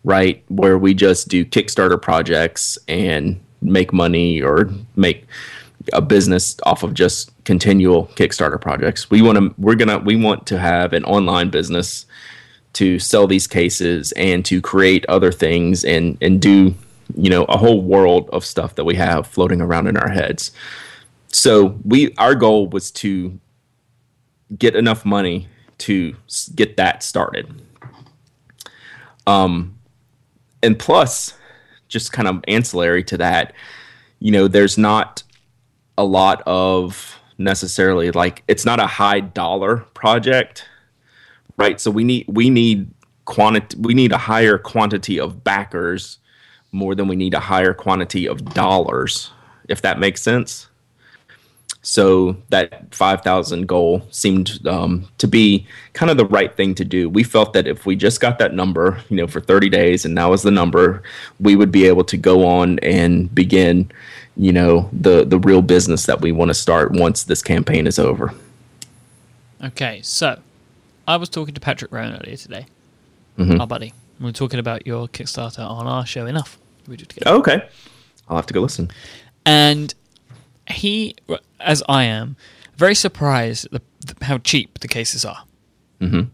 right? 0.04 0.44
Where 0.50 0.78
we 0.78 0.94
just 0.94 1.28
do 1.28 1.46
Kickstarter 1.46 2.02
projects 2.02 2.78
and 2.88 3.40
make 3.62 3.92
money 3.92 4.42
or 4.42 4.70
make 4.96 5.26
a 5.94 6.02
business 6.02 6.56
off 6.64 6.84
of 6.84 6.94
just 6.94 7.32
continual 7.44 8.08
Kickstarter 8.16 8.60
projects. 8.60 9.10
We 9.10 9.22
want 9.22 9.38
to 9.38 9.54
we're 9.58 9.76
gonna 9.76 10.00
we 10.00 10.16
want 10.16 10.48
to 10.48 10.60
have 10.60 10.94
an 10.94 11.04
online 11.06 11.50
business 11.50 12.06
to 12.74 13.00
sell 13.00 13.28
these 13.28 13.48
cases 13.48 14.12
and 14.14 14.44
to 14.46 14.62
create 14.62 15.06
other 15.08 15.32
things 15.32 15.86
and 15.86 16.18
and 16.22 16.42
do 16.42 16.74
you 17.16 17.30
know 17.30 17.44
a 17.46 17.58
whole 17.58 17.82
world 17.82 18.30
of 18.34 18.44
stuff 18.44 18.76
that 18.76 18.84
we 18.84 18.96
have 18.96 19.28
floating 19.28 19.62
around 19.62 19.88
in 19.88 19.98
our 19.98 20.10
heads. 20.10 20.52
So 21.28 21.80
we 21.84 22.14
our 22.18 22.36
goal 22.36 22.68
was 22.68 22.92
to 22.92 23.40
get 24.58 24.76
enough 24.76 25.06
money 25.06 25.48
to 25.80 26.16
get 26.56 26.78
that 26.78 27.04
started. 27.04 27.62
Um, 29.28 29.78
and 30.62 30.78
plus, 30.78 31.34
just 31.88 32.12
kind 32.12 32.28
of 32.28 32.44
ancillary 32.48 33.04
to 33.06 33.18
that, 33.18 33.54
you 34.20 34.32
know, 34.32 34.48
there's 34.48 34.78
not 34.78 35.24
a 35.98 36.04
lot 36.04 36.42
of 36.46 37.20
necessarily 37.38 38.12
like 38.12 38.44
it's 38.48 38.66
not 38.66 38.80
a 38.80 38.88
high 38.88 39.20
dollar 39.20 39.78
project, 39.94 40.66
right? 41.58 41.80
So 41.80 41.92
we 41.92 42.04
need 42.04 42.26
we 42.28 42.50
need 42.50 42.92
quantity 43.26 43.78
we 43.80 43.94
need 43.94 44.12
a 44.12 44.18
higher 44.18 44.58
quantity 44.58 45.20
of 45.20 45.44
backers 45.44 46.20
more 46.72 46.96
than 46.96 47.08
we 47.08 47.16
need 47.16 47.34
a 47.34 47.40
higher 47.40 47.74
quantity 47.74 48.28
of 48.28 48.44
dollars, 48.54 49.32
if 49.70 49.82
that 49.82 50.00
makes 50.00 50.22
sense. 50.22 50.70
So 51.86 52.36
that 52.50 52.96
5,000 52.96 53.68
goal 53.68 54.02
seemed 54.10 54.66
um, 54.66 55.08
to 55.20 55.28
be 55.28 55.68
kind 55.94 56.10
of 56.10 56.18
the 56.18 56.26
right 56.26 56.54
thing 56.58 56.74
to 56.76 56.84
do. 56.84 57.08
We 57.08 57.24
felt 57.24 57.54
that 57.54 57.68
if 57.68 57.86
we 57.86 57.96
just 57.96 58.20
got 58.20 58.40
that 58.40 58.56
number, 58.56 59.00
you 59.10 59.18
know, 59.18 59.28
for 59.28 59.40
30 59.40 59.70
days 59.70 60.04
and 60.04 60.18
that 60.18 60.26
was 60.26 60.42
the 60.42 60.50
number, 60.50 61.04
we 61.40 61.56
would 61.56 61.72
be 61.72 61.86
able 61.86 62.04
to 62.06 62.18
go 62.18 62.44
on 62.44 62.80
and 62.80 63.34
begin, 63.36 63.92
you 64.36 64.52
know, 64.52 64.90
the, 64.94 65.26
the 65.26 65.38
real 65.38 65.62
business 65.62 66.08
that 66.08 66.22
we 66.22 66.32
want 66.32 66.50
to 66.50 66.56
start 66.56 66.92
once 66.92 67.24
this 67.24 67.44
campaign 67.44 67.86
is 67.86 68.00
over. 68.00 68.34
Okay, 69.64 70.02
so 70.02 70.40
I 71.08 71.18
was 71.18 71.30
talking 71.30 71.54
to 71.54 71.62
Patrick 71.62 71.92
Rhone 71.92 72.14
earlier 72.14 72.36
today, 72.36 72.66
mm-hmm. 73.38 73.62
our 73.62 73.68
buddy. 73.68 73.94
We 74.20 74.26
were 74.26 74.32
talking 74.32 74.60
about 74.60 74.88
your 74.88 75.08
Kickstarter 75.08 75.60
on 75.60 75.86
our 75.86 76.04
show 76.04 76.26
enough. 76.26 76.58
We 76.88 76.98
did 76.98 77.10
together. 77.10 77.36
Okay. 77.38 77.70
I'll 78.28 78.38
have 78.38 78.48
to 78.48 78.56
go 78.56 78.62
listen. 78.62 78.90
And 79.46 79.94
he, 80.70 81.16
as 81.60 81.84
I 81.88 82.04
am, 82.04 82.36
very 82.76 82.96
surprised 82.96 83.66
at 83.66 83.82
the, 84.02 84.26
how 84.26 84.38
cheap 84.40 84.80
the 84.80 84.88
cases 84.88 85.26
are. 85.26 85.44
Mm-hmm. 86.02 86.30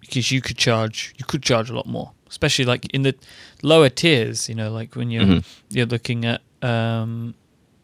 Because 0.00 0.30
you 0.30 0.40
could 0.40 0.56
charge, 0.56 1.14
you 1.16 1.24
could 1.24 1.42
charge 1.42 1.70
a 1.70 1.74
lot 1.74 1.86
more, 1.86 2.12
especially 2.28 2.64
like 2.64 2.86
in 2.94 3.02
the 3.02 3.14
lower 3.62 3.88
tiers. 3.88 4.48
You 4.48 4.54
know, 4.54 4.70
like 4.70 4.94
when 4.94 5.10
you're 5.10 5.24
mm-hmm. 5.24 5.66
you're 5.70 5.86
looking 5.86 6.24
at 6.24 6.42
um, 6.62 7.34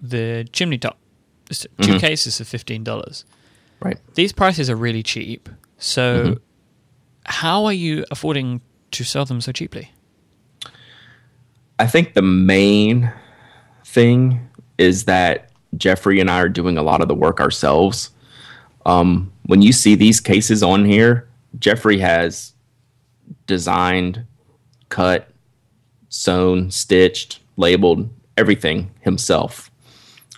the 0.01 0.47
chimney 0.53 0.79
top, 0.79 0.99
2 1.51 1.69
mm-hmm. 1.69 1.97
cases 1.99 2.39
for 2.39 2.45
fifteen 2.45 2.85
dollars. 2.85 3.25
Right. 3.81 3.99
These 4.15 4.33
prices 4.33 4.69
are 4.69 4.77
really 4.77 5.03
cheap. 5.03 5.49
So, 5.79 6.25
mm-hmm. 6.25 6.33
how 7.25 7.65
are 7.65 7.73
you 7.73 8.05
affording 8.11 8.61
to 8.91 9.05
sell 9.05 9.25
them 9.25 9.41
so 9.41 9.53
cheaply? 9.53 9.93
I 11.79 11.87
think 11.87 12.15
the 12.15 12.23
main 12.23 13.13
thing 13.85 14.49
is 14.79 15.05
that 15.05 15.48
Jeffrey 15.77 16.21
and 16.21 16.31
I 16.31 16.41
are 16.41 16.49
doing 16.49 16.79
a 16.79 16.83
lot 16.83 17.03
of 17.03 17.09
the 17.09 17.15
work 17.15 17.41
ourselves. 17.41 18.11
Um, 18.87 19.33
when 19.47 19.63
you 19.63 19.73
see 19.73 19.95
these 19.95 20.21
cases 20.21 20.63
on 20.63 20.85
here, 20.85 21.29
Jeffrey 21.59 21.99
has 21.99 22.55
designed, 23.47 24.25
cut, 24.89 25.29
sewn, 26.09 26.71
stitched, 26.71 27.41
labeled 27.57 28.09
everything 28.37 28.91
himself. 29.01 29.71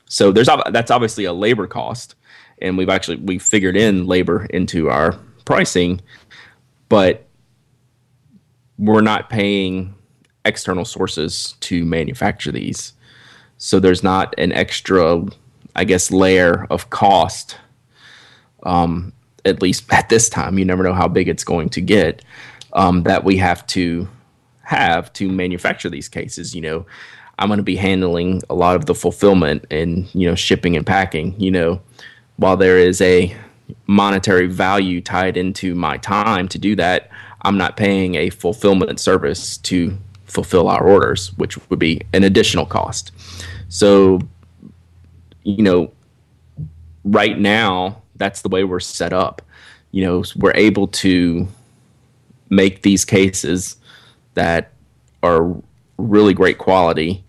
So 0.07 0.33
there's 0.33 0.49
that's 0.71 0.91
obviously 0.91 1.25
a 1.25 1.33
labor 1.33 1.69
cost, 1.69 2.17
and 2.61 2.77
we've 2.77 2.89
actually 2.89 3.17
we 3.19 3.39
figured 3.39 3.77
in 3.77 4.07
labor 4.07 4.47
into 4.47 4.91
our 4.91 5.13
pricing, 5.45 6.01
but 6.89 7.27
we're 8.79 9.03
not 9.03 9.31
paying 9.31 9.95
external 10.45 10.85
sources 10.85 11.55
to 11.61 11.85
manufacture 11.85 12.51
these. 12.51 12.95
So 13.63 13.79
there's 13.79 14.03
not 14.03 14.35
an 14.39 14.53
extra, 14.53 15.23
I 15.77 15.85
guess, 15.85 16.11
layer 16.11 16.67
of 16.71 16.89
cost. 16.89 17.59
Um, 18.63 19.13
at 19.45 19.61
least 19.61 19.85
at 19.93 20.09
this 20.09 20.31
time, 20.31 20.59
you 20.59 20.65
never 20.65 20.83
know 20.83 20.95
how 20.95 21.09
big 21.09 21.29
it's 21.29 21.45
going 21.45 21.69
to 21.71 21.83
get. 21.83 22.25
Um, 22.73 23.03
that 23.03 23.23
we 23.23 23.37
have 23.37 23.67
to 23.69 24.09
have 24.63 25.13
to 25.15 25.29
manufacture 25.29 25.91
these 25.91 26.09
cases. 26.09 26.55
You 26.55 26.63
know, 26.63 26.87
I'm 27.39 27.49
going 27.49 27.59
to 27.59 27.63
be 27.63 27.77
handling 27.77 28.41
a 28.49 28.55
lot 28.55 28.77
of 28.77 28.87
the 28.87 28.95
fulfillment 28.95 29.67
and 29.71 30.09
you 30.15 30.27
know 30.27 30.35
shipping 30.35 30.75
and 30.75 30.87
packing. 30.87 31.39
You 31.39 31.51
know, 31.51 31.83
while 32.37 32.57
there 32.57 32.79
is 32.79 33.03
a 33.03 33.37
monetary 33.87 34.47
value 34.47 35.03
tied 35.03 35.37
into 35.37 35.75
my 35.75 35.99
time 35.99 36.49
to 36.49 36.59
do 36.59 36.75
that, 36.77 37.11
I'm 37.43 37.59
not 37.59 37.77
paying 37.77 38.15
a 38.15 38.31
fulfillment 38.31 38.99
service 39.01 39.59
to 39.59 39.99
fulfill 40.25 40.69
our 40.69 40.83
orders, 40.83 41.37
which 41.37 41.59
would 41.69 41.79
be 41.79 42.01
an 42.15 42.25
additional 42.25 42.65
cost. 42.65 43.13
So, 43.71 44.19
you 45.45 45.63
know, 45.63 45.93
right 47.05 47.39
now, 47.39 48.03
that's 48.17 48.43
the 48.43 48.49
way 48.49 48.65
we're 48.65 48.81
set 48.81 49.13
up. 49.13 49.41
You 49.93 50.05
know, 50.05 50.25
we're 50.37 50.55
able 50.55 50.89
to 50.89 51.49
make 52.51 52.83
these 52.83 53.05
cases 53.05 53.77
that 54.35 54.73
are 55.23 55.57
really 55.99 56.35
great 56.35 56.59
quality, 56.59 57.25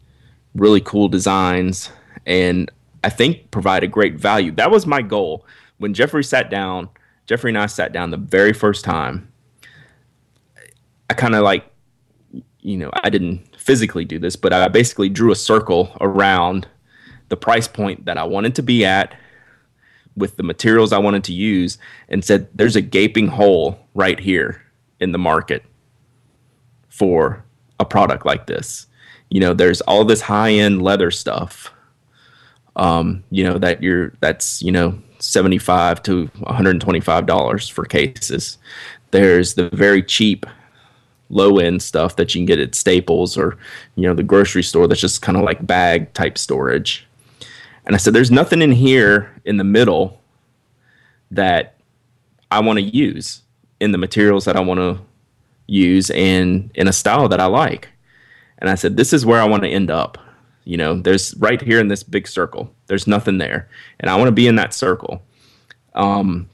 really 0.56 0.82
cool 0.82 1.08
designs, 1.08 1.92
and 2.26 2.72
I 3.04 3.10
think 3.10 3.52
provide 3.52 3.84
a 3.84 3.88
great 3.88 4.16
value. 4.16 4.52
That 4.52 4.72
was 4.72 4.86
my 4.88 5.02
goal 5.02 5.46
when 5.78 5.94
Jeffrey 5.94 6.24
sat 6.24 6.50
down. 6.50 6.90
Jeffrey 7.28 7.52
and 7.52 7.58
I 7.58 7.68
sat 7.68 7.94
down 7.94 8.10
the 8.10 8.18
very 8.18 8.52
first 8.52 8.84
time. 8.84 9.32
I 11.10 11.14
kind 11.14 11.36
of 11.36 11.44
like, 11.44 11.71
you 12.62 12.78
know, 12.78 12.91
I 13.04 13.10
didn't 13.10 13.56
physically 13.58 14.06
do 14.06 14.19
this, 14.19 14.36
but 14.36 14.54
I 14.54 14.67
basically 14.67 15.10
drew 15.10 15.32
a 15.32 15.36
circle 15.36 15.95
around 16.00 16.67
the 17.30 17.38
price 17.38 17.67
point 17.67 18.06
that 18.06 18.17
I 18.17 18.24
wanted 18.24 18.56
to 18.56 18.63
be 18.63 18.86
at 18.86 19.15
with 20.15 20.38
the 20.38 20.43
materials 20.43 20.91
I 20.91 20.97
wanted 20.97 21.24
to 21.26 21.34
use 21.34 21.78
and 22.10 22.24
said, 22.24 22.50
there's 22.54 22.76
a 22.76 22.82
gaping 22.82 23.28
hole 23.28 23.80
right 23.95 24.19
here 24.19 24.62
in 25.00 25.12
the 25.12 25.17
market 25.17 25.63
for 26.89 27.43
a 27.80 27.86
product 27.86 28.26
like 28.26 28.47
this. 28.47 28.88
You 29.30 29.39
know, 29.39 29.54
there's 29.54 29.82
all 29.82 30.06
this 30.06 30.21
high 30.21 30.52
end 30.52 30.82
leather 30.82 31.10
stuff. 31.10 31.71
Um, 32.76 33.24
you 33.32 33.43
know, 33.43 33.58
that 33.58 33.82
you're 33.82 34.13
that's, 34.21 34.62
you 34.62 34.71
know, 34.71 34.97
75 35.19 36.04
to 36.04 36.26
125 36.26 37.26
dollars 37.26 37.67
for 37.67 37.86
cases. 37.86 38.58
There's 39.12 39.56
the 39.56 39.69
very 39.69 40.04
cheap 40.04 40.45
low 41.32 41.58
end 41.58 41.82
stuff 41.82 42.15
that 42.17 42.36
you 42.36 42.39
can 42.39 42.46
get 42.46 42.60
at 42.60 42.76
Staples 42.76 43.38
or, 43.38 43.58
you 43.96 44.08
know, 44.08 44.13
the 44.13 44.24
grocery 44.24 44.63
store 44.63 44.88
that's 44.88 45.02
just 45.02 45.22
kind 45.22 45.38
of 45.38 45.44
like 45.44 45.65
bag 45.65 46.13
type 46.13 46.38
storage. 46.38 47.08
And 47.86 47.96
I 47.96 47.98
said, 47.98 48.13
there's 48.13 48.32
nothing 48.32 48.62
in 48.62 48.72
here 48.72 49.32
in 49.46 49.58
the 49.58 49.63
middle 49.63 50.22
that 51.32 51.76
I 52.52 52.60
want 52.60 52.78
to 52.78 52.84
use 52.84 53.41
in 53.80 53.91
the 53.91 53.98
materials 53.98 54.46
that 54.46 54.56
I 54.56 54.60
want 54.60 54.80
to 54.80 55.00
use 55.67 56.12
and 56.12 56.70
in 56.76 56.88
a 56.88 56.94
style 56.94 57.28
that 57.30 57.39
I 57.39 57.46
like. 57.46 57.88
And 58.60 58.70
I 58.70 58.76
said, 58.76 58.98
this 58.98 59.13
is 59.13 59.26
where 59.26 59.41
I 59.41 59.48
want 59.48 59.63
to 59.63 59.70
end 59.70 59.89
up. 59.89 60.17
You 60.65 60.78
know, 60.78 60.94
there's 61.02 61.36
right 61.38 61.60
here 61.60 61.80
in 61.80 61.88
this 61.88 62.04
big 62.04 62.28
circle, 62.28 62.72
there's 62.88 63.08
nothing 63.08 63.39
there. 63.39 63.67
And 64.00 64.12
I 64.12 64.15
want 64.15 64.28
to 64.28 64.34
be 64.34 64.48
in 64.48 64.56
that 64.58 64.74
circle. 64.74 65.24
Um, 65.96 66.50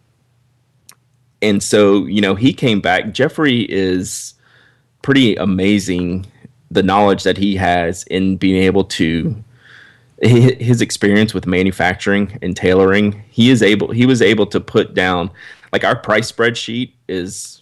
and 1.41 1.61
so, 1.61 2.05
you 2.05 2.21
know, 2.21 2.35
he 2.35 2.53
came 2.53 2.79
back. 2.79 3.13
Jeffrey 3.13 3.61
is 3.69 4.33
pretty 5.07 5.37
amazing, 5.37 6.25
the 6.69 6.83
knowledge 6.83 7.23
that 7.23 7.37
he 7.37 7.55
has 7.55 8.03
in 8.07 8.35
being 8.35 8.61
able 8.61 8.83
to 8.83 9.41
his 10.21 10.81
experience 10.81 11.33
with 11.33 11.47
manufacturing 11.47 12.37
and 12.41 12.57
tailoring. 12.57 13.23
He 13.29 13.49
is 13.49 13.63
able 13.63 13.89
he 13.89 14.05
was 14.05 14.21
able 14.21 14.45
to 14.47 14.59
put 14.59 14.93
down 14.93 15.31
like 15.71 15.85
our 15.85 15.95
price 15.95 16.29
spreadsheet 16.29 16.91
is 17.07 17.61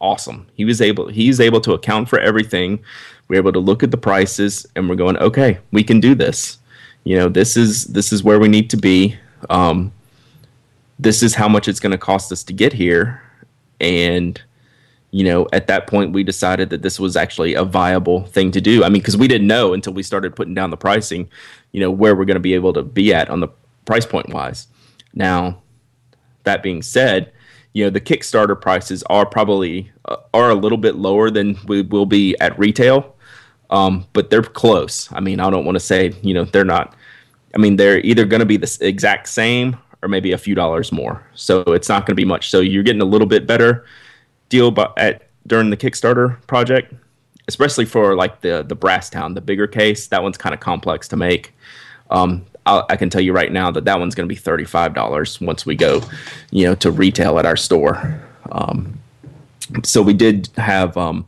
awesome. 0.00 0.48
He 0.54 0.64
was 0.64 0.80
able 0.80 1.06
he's 1.06 1.38
able 1.38 1.60
to 1.60 1.74
account 1.74 2.08
for 2.08 2.18
everything. 2.18 2.80
We're 3.28 3.36
able 3.36 3.52
to 3.52 3.60
look 3.60 3.84
at 3.84 3.92
the 3.92 3.96
prices 3.96 4.66
and 4.74 4.88
we're 4.88 4.96
going 4.96 5.16
okay 5.18 5.60
we 5.70 5.84
can 5.84 6.00
do 6.00 6.16
this. 6.16 6.58
You 7.04 7.18
know 7.18 7.28
this 7.28 7.56
is 7.56 7.84
this 7.84 8.12
is 8.12 8.24
where 8.24 8.40
we 8.40 8.48
need 8.48 8.68
to 8.70 8.76
be. 8.76 9.16
Um, 9.48 9.92
this 10.98 11.22
is 11.22 11.36
how 11.36 11.48
much 11.48 11.68
it's 11.68 11.78
going 11.78 11.92
to 11.92 11.98
cost 11.98 12.32
us 12.32 12.42
to 12.42 12.52
get 12.52 12.72
here. 12.72 13.22
And 13.78 14.42
you 15.10 15.24
know, 15.24 15.46
at 15.52 15.66
that 15.66 15.86
point, 15.86 16.12
we 16.12 16.22
decided 16.22 16.70
that 16.70 16.82
this 16.82 17.00
was 17.00 17.16
actually 17.16 17.54
a 17.54 17.64
viable 17.64 18.26
thing 18.26 18.52
to 18.52 18.60
do. 18.60 18.84
I 18.84 18.88
mean, 18.88 19.00
because 19.00 19.16
we 19.16 19.28
didn't 19.28 19.48
know 19.48 19.72
until 19.72 19.92
we 19.92 20.02
started 20.02 20.36
putting 20.36 20.54
down 20.54 20.70
the 20.70 20.76
pricing, 20.76 21.28
you 21.72 21.80
know, 21.80 21.90
where 21.90 22.14
we're 22.14 22.24
going 22.24 22.36
to 22.36 22.40
be 22.40 22.54
able 22.54 22.72
to 22.74 22.82
be 22.82 23.12
at 23.12 23.28
on 23.28 23.40
the 23.40 23.48
price 23.86 24.06
point 24.06 24.28
wise. 24.28 24.68
Now, 25.12 25.62
that 26.44 26.62
being 26.62 26.82
said, 26.82 27.32
you 27.72 27.84
know, 27.84 27.90
the 27.90 28.00
Kickstarter 28.00 28.60
prices 28.60 29.02
are 29.04 29.26
probably 29.26 29.90
uh, 30.04 30.16
are 30.32 30.50
a 30.50 30.54
little 30.54 30.78
bit 30.78 30.96
lower 30.96 31.30
than 31.30 31.58
we 31.66 31.82
will 31.82 32.06
be 32.06 32.36
at 32.40 32.56
retail, 32.58 33.16
um, 33.70 34.06
but 34.12 34.30
they're 34.30 34.42
close. 34.42 35.12
I 35.12 35.20
mean, 35.20 35.40
I 35.40 35.50
don't 35.50 35.64
want 35.64 35.76
to 35.76 35.80
say, 35.80 36.14
you 36.22 36.34
know, 36.34 36.44
they're 36.44 36.64
not. 36.64 36.94
I 37.54 37.58
mean, 37.58 37.76
they're 37.76 37.98
either 38.00 38.24
going 38.24 38.40
to 38.40 38.46
be 38.46 38.56
the 38.56 38.78
exact 38.80 39.28
same 39.28 39.76
or 40.02 40.08
maybe 40.08 40.32
a 40.32 40.38
few 40.38 40.54
dollars 40.54 40.92
more. 40.92 41.24
So 41.34 41.62
it's 41.62 41.88
not 41.88 42.06
going 42.06 42.12
to 42.12 42.14
be 42.14 42.24
much. 42.24 42.50
So 42.50 42.60
you're 42.60 42.84
getting 42.84 43.02
a 43.02 43.06
little 43.06 43.26
bit 43.26 43.46
better 43.46 43.84
deal 44.50 44.70
but 44.70 44.92
at 44.98 45.22
during 45.46 45.70
the 45.70 45.76
Kickstarter 45.76 46.46
project, 46.46 46.92
especially 47.48 47.86
for 47.86 48.14
like 48.14 48.42
the 48.42 48.62
the 48.62 48.76
Brasstown, 48.76 49.34
the 49.34 49.40
bigger 49.40 49.66
case. 49.66 50.08
That 50.08 50.22
one's 50.22 50.36
kind 50.36 50.54
of 50.54 50.60
complex 50.60 51.08
to 51.08 51.16
make. 51.16 51.54
Um, 52.10 52.44
i 52.66 52.94
can 52.94 53.08
tell 53.08 53.22
you 53.22 53.32
right 53.32 53.50
now 53.50 53.70
that 53.70 53.84
that 53.86 53.98
one's 53.98 54.14
going 54.14 54.28
to 54.28 54.32
be 54.32 54.38
thirty 54.38 54.64
five 54.64 54.94
dollars 54.94 55.40
once 55.40 55.64
we 55.64 55.74
go, 55.74 56.02
you 56.50 56.66
know, 56.66 56.74
to 56.76 56.90
retail 56.90 57.38
at 57.38 57.46
our 57.46 57.56
store. 57.56 58.20
Um, 58.52 59.00
so 59.82 60.02
we 60.02 60.12
did 60.12 60.48
have 60.56 60.96
um, 60.96 61.26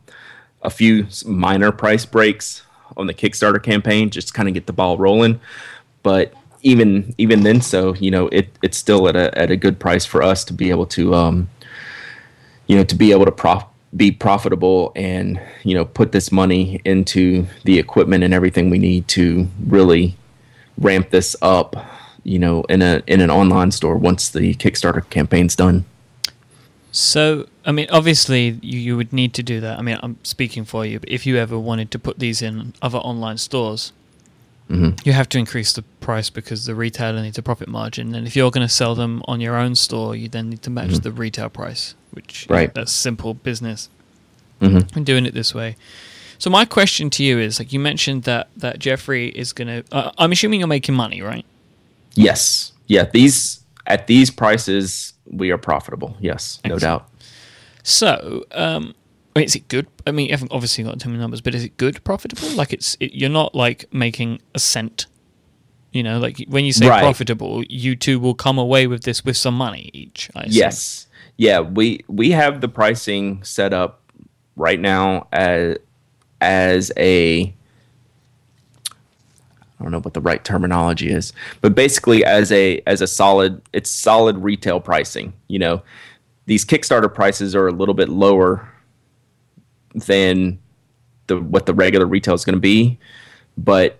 a 0.61 0.69
few 0.69 1.07
minor 1.25 1.71
price 1.71 2.05
breaks 2.05 2.63
on 2.95 3.07
the 3.07 3.13
Kickstarter 3.13 3.61
campaign, 3.61 4.09
just 4.09 4.33
kind 4.33 4.47
of 4.47 4.53
get 4.53 4.67
the 4.67 4.73
ball 4.73 4.97
rolling. 4.97 5.39
But 6.03 6.33
even 6.61 7.13
even 7.17 7.43
then, 7.43 7.61
so 7.61 7.93
you 7.95 8.11
know, 8.11 8.27
it 8.27 8.49
it's 8.61 8.77
still 8.77 9.07
at 9.07 9.15
a 9.15 9.37
at 9.37 9.51
a 9.51 9.57
good 9.57 9.79
price 9.79 10.05
for 10.05 10.21
us 10.21 10.43
to 10.45 10.53
be 10.53 10.69
able 10.69 10.85
to 10.87 11.13
um, 11.13 11.49
you 12.67 12.75
know, 12.75 12.83
to 12.83 12.95
be 12.95 13.11
able 13.11 13.25
to 13.25 13.31
prof- 13.31 13.65
be 13.95 14.11
profitable 14.11 14.91
and 14.95 15.39
you 15.63 15.75
know 15.75 15.85
put 15.85 16.11
this 16.11 16.31
money 16.31 16.81
into 16.83 17.45
the 17.63 17.77
equipment 17.77 18.23
and 18.23 18.33
everything 18.33 18.69
we 18.69 18.79
need 18.79 19.07
to 19.07 19.47
really 19.67 20.15
ramp 20.79 21.11
this 21.11 21.35
up 21.41 21.75
you 22.23 22.39
know 22.39 22.63
in 22.63 22.81
a 22.81 23.03
in 23.05 23.21
an 23.21 23.29
online 23.29 23.71
store 23.71 23.95
once 23.95 24.29
the 24.29 24.55
kickstarter 24.55 25.07
campaign's 25.09 25.55
done. 25.55 25.85
So 26.91 27.47
i 27.65 27.71
mean 27.71 27.87
obviously 27.91 28.59
you, 28.61 28.79
you 28.79 28.97
would 28.97 29.13
need 29.13 29.33
to 29.35 29.43
do 29.43 29.59
that. 29.61 29.77
I 29.77 29.81
mean 29.81 29.99
i'm 30.01 30.17
speaking 30.23 30.65
for 30.65 30.85
you 30.85 30.99
but 30.99 31.09
if 31.09 31.25
you 31.25 31.37
ever 31.37 31.57
wanted 31.59 31.91
to 31.91 31.99
put 31.99 32.19
these 32.19 32.41
in 32.41 32.73
other 32.81 32.99
online 32.99 33.37
stores 33.37 33.93
mm-hmm. 34.69 34.89
you 35.03 35.13
have 35.13 35.29
to 35.29 35.37
increase 35.37 35.73
the 35.73 35.81
price 35.99 36.29
because 36.29 36.65
the 36.65 36.75
retailer 36.75 37.21
needs 37.21 37.37
a 37.37 37.43
profit 37.43 37.67
margin 37.67 38.15
and 38.15 38.27
if 38.27 38.35
you're 38.35 38.51
going 38.51 38.65
to 38.65 38.73
sell 38.73 38.95
them 38.95 39.23
on 39.27 39.41
your 39.41 39.55
own 39.55 39.75
store 39.75 40.15
you 40.15 40.27
then 40.27 40.49
need 40.49 40.61
to 40.61 40.69
match 40.69 40.89
mm-hmm. 40.89 41.03
the 41.03 41.11
retail 41.11 41.49
price 41.49 41.95
which 42.13 42.45
right. 42.49 42.73
that's 42.73 42.91
simple 42.91 43.33
business. 43.33 43.89
Mm-hmm. 44.61 44.97
And 44.97 45.05
doing 45.05 45.25
it 45.25 45.33
this 45.33 45.53
way. 45.53 45.75
So 46.37 46.49
my 46.49 46.63
question 46.63 47.09
to 47.11 47.23
you 47.23 47.39
is, 47.39 47.59
like 47.59 47.73
you 47.73 47.79
mentioned 47.79 48.23
that 48.23 48.49
that 48.57 48.79
Jeffrey 48.79 49.27
is 49.29 49.51
going 49.51 49.67
to. 49.67 49.83
Uh, 49.93 50.11
I'm 50.17 50.31
assuming 50.31 50.59
you're 50.59 50.67
making 50.67 50.95
money, 50.95 51.21
right? 51.21 51.45
Yes. 52.13 52.71
Yeah. 52.87 53.03
These 53.03 53.61
at 53.87 54.07
these 54.07 54.29
prices, 54.29 55.13
we 55.25 55.51
are 55.51 55.57
profitable. 55.57 56.15
Yes, 56.19 56.59
Excellent. 56.63 56.81
no 56.81 56.87
doubt. 56.87 57.09
So, 57.83 58.45
um, 58.51 58.95
is 59.35 59.55
it 59.55 59.67
good? 59.67 59.87
I 60.05 60.11
mean, 60.11 60.27
you 60.27 60.31
haven't 60.31 60.51
obviously 60.51 60.83
got 60.83 60.99
too 60.99 61.09
many 61.09 61.19
numbers, 61.19 61.41
but 61.41 61.55
is 61.55 61.63
it 61.63 61.77
good 61.77 62.03
profitable? 62.03 62.49
Like 62.49 62.73
it's 62.73 62.95
it, 62.99 63.13
you're 63.13 63.29
not 63.29 63.55
like 63.55 63.91
making 63.93 64.41
a 64.53 64.59
cent. 64.59 65.07
You 65.91 66.03
know, 66.03 66.19
like 66.19 66.43
when 66.47 66.65
you 66.65 66.73
say 66.73 66.87
right. 66.87 67.01
profitable, 67.01 67.63
you 67.69 67.95
two 67.95 68.19
will 68.19 68.33
come 68.33 68.57
away 68.57 68.87
with 68.87 69.03
this 69.03 69.23
with 69.23 69.37
some 69.37 69.55
money 69.55 69.91
each. 69.93 70.29
yes 70.47 71.07
yeah, 71.37 71.59
we 71.59 72.03
we 72.07 72.31
have 72.31 72.61
the 72.61 72.67
pricing 72.67 73.43
set 73.43 73.73
up 73.73 74.01
right 74.55 74.79
now 74.79 75.27
as 75.31 75.77
as 76.41 76.91
a 76.97 77.53
I 79.79 79.83
don't 79.83 79.91
know 79.91 79.99
what 79.99 80.13
the 80.13 80.21
right 80.21 80.43
terminology 80.43 81.09
is, 81.09 81.33
but 81.61 81.75
basically 81.75 82.23
as 82.23 82.51
a 82.51 82.81
as 82.85 83.01
a 83.01 83.07
solid 83.07 83.61
it's 83.73 83.89
solid 83.89 84.37
retail 84.37 84.79
pricing. 84.79 85.33
You 85.47 85.59
know, 85.59 85.81
these 86.45 86.63
Kickstarter 86.65 87.13
prices 87.13 87.55
are 87.55 87.67
a 87.67 87.71
little 87.71 87.95
bit 87.95 88.09
lower 88.09 88.69
than 89.93 90.59
the 91.27 91.39
what 91.39 91.65
the 91.65 91.73
regular 91.73 92.05
retail 92.05 92.33
is 92.33 92.45
going 92.45 92.55
to 92.55 92.61
be, 92.61 92.97
but 93.57 93.99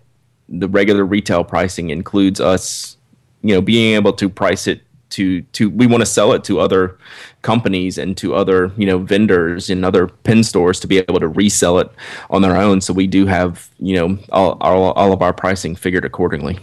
the 0.50 0.68
regular 0.68 1.06
retail 1.06 1.44
pricing 1.44 1.90
includes 1.90 2.40
us, 2.40 2.98
you 3.42 3.54
know, 3.54 3.62
being 3.62 3.96
able 3.96 4.14
to 4.14 4.30
price 4.30 4.68
it 4.68 4.82
to 5.12 5.42
to 5.44 5.70
we 5.70 5.86
want 5.86 6.02
to 6.02 6.06
sell 6.06 6.34
it 6.34 6.44
to 6.44 6.60
other 6.60 6.98
companies 7.44 7.98
and 7.98 8.18
to 8.18 8.34
other 8.34 8.72
you 8.78 8.86
know 8.86 8.98
vendors 8.98 9.70
and 9.70 9.86
other 9.86 10.08
pin 10.08 10.44
stores 10.44 10.80
to 10.80 10.88
be 10.88 10.98
able 10.98 11.20
to 11.20 11.28
resell 11.28 11.78
it 11.78 11.90
on 12.30 12.42
their 12.42 12.58
own. 12.58 12.82
So 12.82 12.94
we 12.94 13.08
do 13.08 13.26
have 13.28 13.70
you 13.80 13.96
know 13.96 14.18
all, 14.32 14.58
all, 14.60 14.92
all 14.94 15.14
of 15.14 15.22
our 15.22 15.34
pricing 15.34 15.76
figured 15.76 16.06
accordingly. 16.06 16.60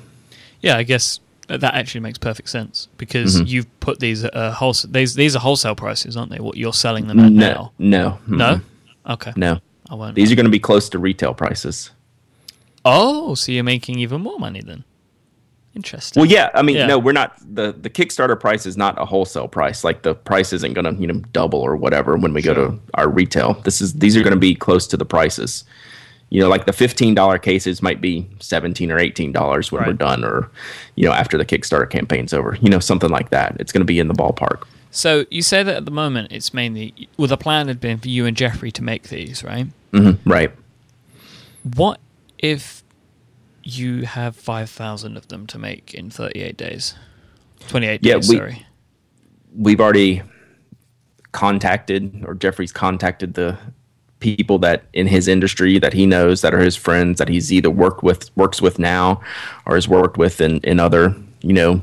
Yeah 0.61 0.77
i 0.77 0.83
guess 0.83 1.21
that 1.59 1.75
actually 1.75 2.01
makes 2.01 2.19
perfect 2.19 2.49
sense 2.49 2.89
because 2.97 3.37
mm-hmm. 3.37 3.47
you've 3.47 3.81
put 3.81 3.99
these 3.99 4.25
uh, 4.25 4.55
wholesale 4.57 4.91
these 4.91 5.15
these 5.15 5.35
are 5.35 5.41
wholesale 5.41 5.75
prices 5.75 6.17
aren't 6.17 6.31
they 6.31 6.39
what 6.39 6.57
you're 6.57 6.73
selling 6.73 7.09
them 7.09 7.19
at 7.19 7.33
no, 7.33 7.47
now? 7.47 7.73
no 7.79 8.19
no 8.37 8.61
okay 9.07 9.33
no 9.37 9.61
I 9.89 9.95
won't 9.95 10.15
these 10.15 10.31
are 10.31 10.35
going 10.35 10.45
to 10.47 10.51
be 10.51 10.61
close 10.61 10.89
to 10.91 10.99
retail 10.99 11.35
prices 11.35 11.91
oh 12.85 13.35
so 13.35 13.53
you're 13.53 13.65
making 13.65 13.99
even 13.99 14.21
more 14.21 14.39
money 14.39 14.61
then 14.61 14.85
Interesting. 15.75 16.21
Well, 16.21 16.31
yeah. 16.31 16.51
I 16.55 16.63
mean, 16.63 16.77
yeah. 16.77 16.87
no, 16.87 16.99
we're 16.99 17.13
not 17.13 17.37
the 17.55 17.73
the 17.73 17.89
Kickstarter 17.89 18.39
price 18.39 18.67
is 18.67 18.77
not 18.77 19.01
a 19.01 19.05
wholesale 19.05 19.47
price. 19.47 19.85
Like 19.85 20.03
the 20.03 20.15
price 20.15 20.53
isn't 20.53 20.75
going 20.75 20.85
to 20.85 21.01
you 21.01 21.07
know 21.07 21.21
double 21.33 21.61
or 21.61 21.77
whatever 21.77 22.17
when 22.17 22.33
we 22.33 22.43
sure. 22.43 22.55
go 22.55 22.71
to 22.71 22.81
our 22.95 23.09
retail. 23.09 23.55
This 23.65 23.81
is 23.81 23.95
these 23.95 24.17
are 24.17 24.23
going 24.23 24.35
to 24.35 24.41
be 24.41 24.55
close 24.55 24.87
to 24.89 24.97
the 24.97 25.05
prices. 25.05 25.65
You 26.31 26.41
know, 26.41 26.49
like 26.49 26.67
the 26.67 26.73
fifteen 26.73 27.15
dollar 27.15 27.39
cases 27.39 27.83
might 27.83 28.01
be 28.01 28.29
seventeen 28.41 28.91
or 28.91 28.99
eighteen 28.99 29.31
dollars 29.31 29.71
when 29.71 29.81
right. 29.81 29.89
we're 29.89 29.95
done, 29.95 30.25
or 30.25 30.51
you 30.97 31.05
know 31.05 31.13
after 31.13 31.39
the 31.39 31.45
Kickstarter 31.45 31.89
campaign's 31.89 32.35
over. 32.35 32.59
You 32.61 32.69
know, 32.69 32.81
something 32.81 33.11
like 33.11 33.31
that. 33.31 33.57
It's 33.61 33.71
going 33.71 33.83
to 33.83 33.87
be 33.87 34.01
in 34.01 34.09
the 34.09 34.15
ballpark. 34.15 34.67
So 34.91 35.25
you 35.31 35.43
say 35.43 35.63
that 35.63 35.77
at 35.77 35.85
the 35.85 35.91
moment 35.91 36.33
it's 36.33 36.53
mainly 36.53 37.09
well 37.17 37.29
the 37.29 37.37
plan 37.37 37.69
had 37.69 37.81
been 37.81 37.99
for 37.99 38.09
you 38.09 38.27
and 38.27 38.37
Jeffrey 38.37 38.73
to 38.73 38.83
make 38.83 39.05
these, 39.09 39.45
right? 39.45 39.67
Mm-hmm. 39.93 40.29
Right. 40.29 40.53
What 41.75 42.01
if 42.39 42.83
you 43.63 44.03
have 44.07 44.35
5,000 44.35 45.17
of 45.17 45.29
them 45.29 45.47
to 45.49 45.59
make 45.59 45.95
in 45.95 46.11
38 46.11 46.57
days? 46.57 46.95
28 47.69 48.01
Yeah, 48.03 48.15
days, 48.15 48.29
we- 48.29 48.37
sorry. 48.37 48.67
we've 49.57 49.81
already 49.81 50.23
contacted 51.33 52.25
or 52.27 52.35
Jeffrey's 52.35 52.73
contacted 52.73 53.35
the 53.35 53.57
people 54.19 54.59
that 54.59 54.85
in 54.93 55.07
his 55.07 55.29
industry 55.29 55.79
that 55.79 55.93
he 55.93 56.05
knows 56.05 56.41
that 56.43 56.53
are 56.53 56.59
his 56.59 56.77
friends 56.77 57.19
that 57.19 57.29
he's 57.29 57.53
either 57.53 57.71
worked 57.71 58.03
with 58.03 58.35
works 58.37 58.61
with 58.61 58.79
now 58.79 59.21
or 59.67 59.77
has 59.77 59.89
worked 59.89 60.19
with 60.19 60.41
in, 60.41 60.59
in 60.59 60.79
other 60.81 61.15
you 61.41 61.53
know 61.55 61.81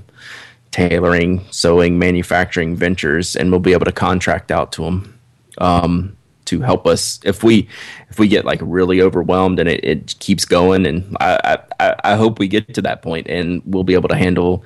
tailoring 0.72 1.46
sewing 1.52 1.98
manufacturing 1.98 2.76
ventures 2.76 3.36
and 3.36 3.52
we'll 3.52 3.60
be 3.60 3.74
able 3.74 3.86
to 3.86 3.92
contract 3.92 4.52
out 4.52 4.72
to 4.74 4.84
them 4.84 5.18
um, 5.60 6.16
to 6.46 6.62
help 6.62 6.86
us 6.86 7.20
if 7.24 7.44
we 7.44 7.68
if 8.10 8.20
we 8.20 8.28
get 8.28 8.46
like 8.46 8.60
really 8.62 9.02
overwhelmed 9.02 9.60
and 9.60 9.68
it, 9.70 9.84
it 9.84 10.16
keeps 10.20 10.46
going 10.46 10.86
and 10.86 11.16
I, 11.20 11.58
I 11.80 11.96
I 12.04 12.16
hope 12.16 12.40
we 12.40 12.48
get 12.48 12.74
to 12.76 12.82
that 12.84 13.02
point 13.02 13.28
and 13.28 13.62
we'll 13.66 13.84
be 13.84 13.94
able 13.96 14.10
to 14.10 14.16
handle 14.16 14.64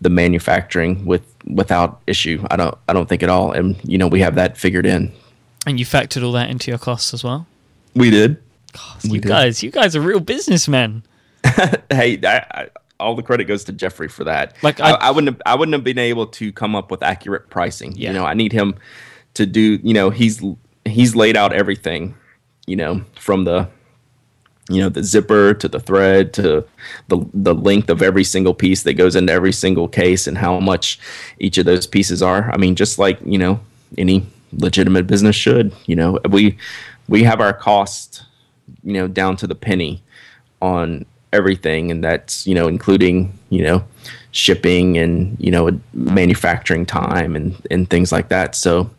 the 0.00 0.10
manufacturing 0.10 1.04
with 1.06 1.22
without 1.46 2.00
issue. 2.06 2.44
I 2.50 2.56
don't 2.56 2.76
I 2.88 2.92
don't 2.92 3.08
think 3.08 3.22
at 3.22 3.28
all. 3.30 3.52
And 3.52 3.76
you 3.84 3.96
know 3.96 4.06
we 4.08 4.20
have 4.20 4.34
that 4.34 4.56
figured 4.58 4.86
in. 4.86 5.12
And 5.66 5.78
you 5.80 5.86
factored 5.86 6.22
all 6.24 6.32
that 6.32 6.50
into 6.50 6.70
your 6.70 6.78
costs 6.78 7.14
as 7.14 7.24
well? 7.24 7.46
We 7.94 8.10
did. 8.10 8.42
you 9.02 9.12
We 9.12 9.18
did. 9.20 9.28
guys, 9.28 9.62
you 9.62 9.70
guys 9.70 9.96
are 9.96 10.00
real 10.00 10.20
businessmen. 10.20 11.04
Hey, 11.90 12.18
I, 12.24 12.36
I, 12.50 12.68
all 13.00 13.14
the 13.14 13.22
credit 13.22 13.44
goes 13.44 13.64
to 13.64 13.72
Jeffrey 13.72 14.08
for 14.08 14.24
that. 14.24 14.54
Like, 14.62 14.80
I, 14.80 14.92
I- 14.92 15.08
I, 15.08 15.10
wouldn't 15.10 15.34
have, 15.34 15.42
I 15.46 15.54
wouldn't 15.54 15.72
have 15.74 15.84
been 15.84 15.98
able 15.98 16.26
to 16.28 16.52
come 16.52 16.74
up 16.76 16.90
with 16.90 17.02
accurate 17.02 17.50
pricing. 17.50 17.92
Yeah. 17.96 18.08
You 18.10 18.14
know 18.14 18.24
I 18.24 18.34
need 18.34 18.52
him 18.52 18.74
to 19.34 19.46
do. 19.46 19.78
You 19.82 19.94
know 19.94 20.10
he's 20.10 20.42
he's 20.84 21.14
laid 21.16 21.36
out 21.36 21.52
everything. 21.52 22.14
You 22.66 22.76
know 22.76 23.02
from 23.18 23.44
the 23.44 23.68
you 24.70 24.80
know 24.80 24.88
the 24.88 25.02
zipper 25.02 25.52
to 25.54 25.68
the 25.68 25.80
thread 25.80 26.32
to 26.34 26.64
the 27.08 27.18
the 27.34 27.54
length 27.54 27.90
of 27.90 28.00
every 28.00 28.24
single 28.24 28.54
piece 28.54 28.84
that 28.84 28.94
goes 28.94 29.14
into 29.16 29.32
every 29.32 29.52
single 29.52 29.88
case 29.88 30.26
and 30.26 30.38
how 30.38 30.58
much 30.60 30.98
each 31.38 31.58
of 31.58 31.66
those 31.66 31.86
pieces 31.86 32.22
are. 32.22 32.50
I 32.52 32.56
mean, 32.56 32.74
just 32.74 32.98
like 32.98 33.18
you 33.24 33.36
know 33.38 33.60
any 33.98 34.26
legitimate 34.52 35.06
business 35.06 35.36
should. 35.36 35.74
You 35.86 35.96
know, 35.96 36.18
we 36.30 36.56
we 37.08 37.24
have 37.24 37.40
our 37.40 37.52
cost 37.52 38.22
you 38.82 38.94
know 38.94 39.06
down 39.08 39.36
to 39.38 39.46
the 39.46 39.54
penny 39.54 40.02
on 40.62 41.04
everything, 41.34 41.90
and 41.90 42.02
that's 42.02 42.46
you 42.46 42.54
know 42.54 42.68
including 42.68 43.36
you 43.50 43.62
know 43.62 43.84
shipping 44.30 44.96
and 44.98 45.36
you 45.38 45.50
know 45.50 45.70
manufacturing 45.92 46.86
time 46.86 47.36
and 47.36 47.54
and 47.70 47.90
things 47.90 48.12
like 48.12 48.28
that. 48.28 48.54
So 48.54 48.90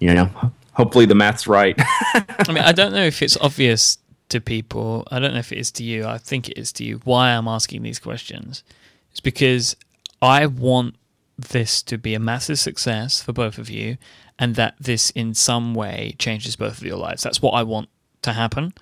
you 0.00 0.12
know, 0.12 0.28
hopefully 0.72 1.06
the 1.06 1.14
math's 1.14 1.46
right. 1.46 1.74
I 1.78 2.46
mean, 2.48 2.58
I 2.58 2.72
don't 2.72 2.92
know 2.92 3.04
if 3.04 3.22
it's 3.22 3.36
obvious 3.38 3.98
to 4.28 4.40
people. 4.40 5.06
I 5.10 5.18
don't 5.18 5.32
know 5.32 5.38
if 5.38 5.52
it 5.52 5.58
is 5.58 5.70
to 5.72 5.84
you. 5.84 6.06
I 6.06 6.18
think 6.18 6.48
it 6.48 6.58
is 6.58 6.72
to 6.72 6.84
you. 6.84 7.00
Why 7.04 7.30
I'm 7.30 7.48
asking 7.48 7.82
these 7.82 7.98
questions 7.98 8.64
is 9.12 9.20
because 9.20 9.76
I 10.20 10.46
want 10.46 10.96
this 11.38 11.82
to 11.82 11.98
be 11.98 12.14
a 12.14 12.20
massive 12.20 12.58
success 12.58 13.22
for 13.22 13.32
both 13.32 13.58
of 13.58 13.68
you 13.68 13.96
and 14.38 14.54
that 14.54 14.74
this 14.80 15.10
in 15.10 15.34
some 15.34 15.74
way 15.74 16.14
changes 16.18 16.56
both 16.56 16.78
of 16.78 16.84
your 16.84 16.96
lives. 16.96 17.22
That's 17.22 17.42
what 17.42 17.52
I 17.52 17.62
want 17.62 17.88
to 18.22 18.32
happen. 18.32 18.74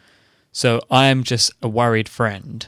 So 0.53 0.81
I 0.91 1.07
am 1.07 1.25
just 1.25 1.51
a 1.63 1.69
worried 1.69 2.09
friend 2.09 2.67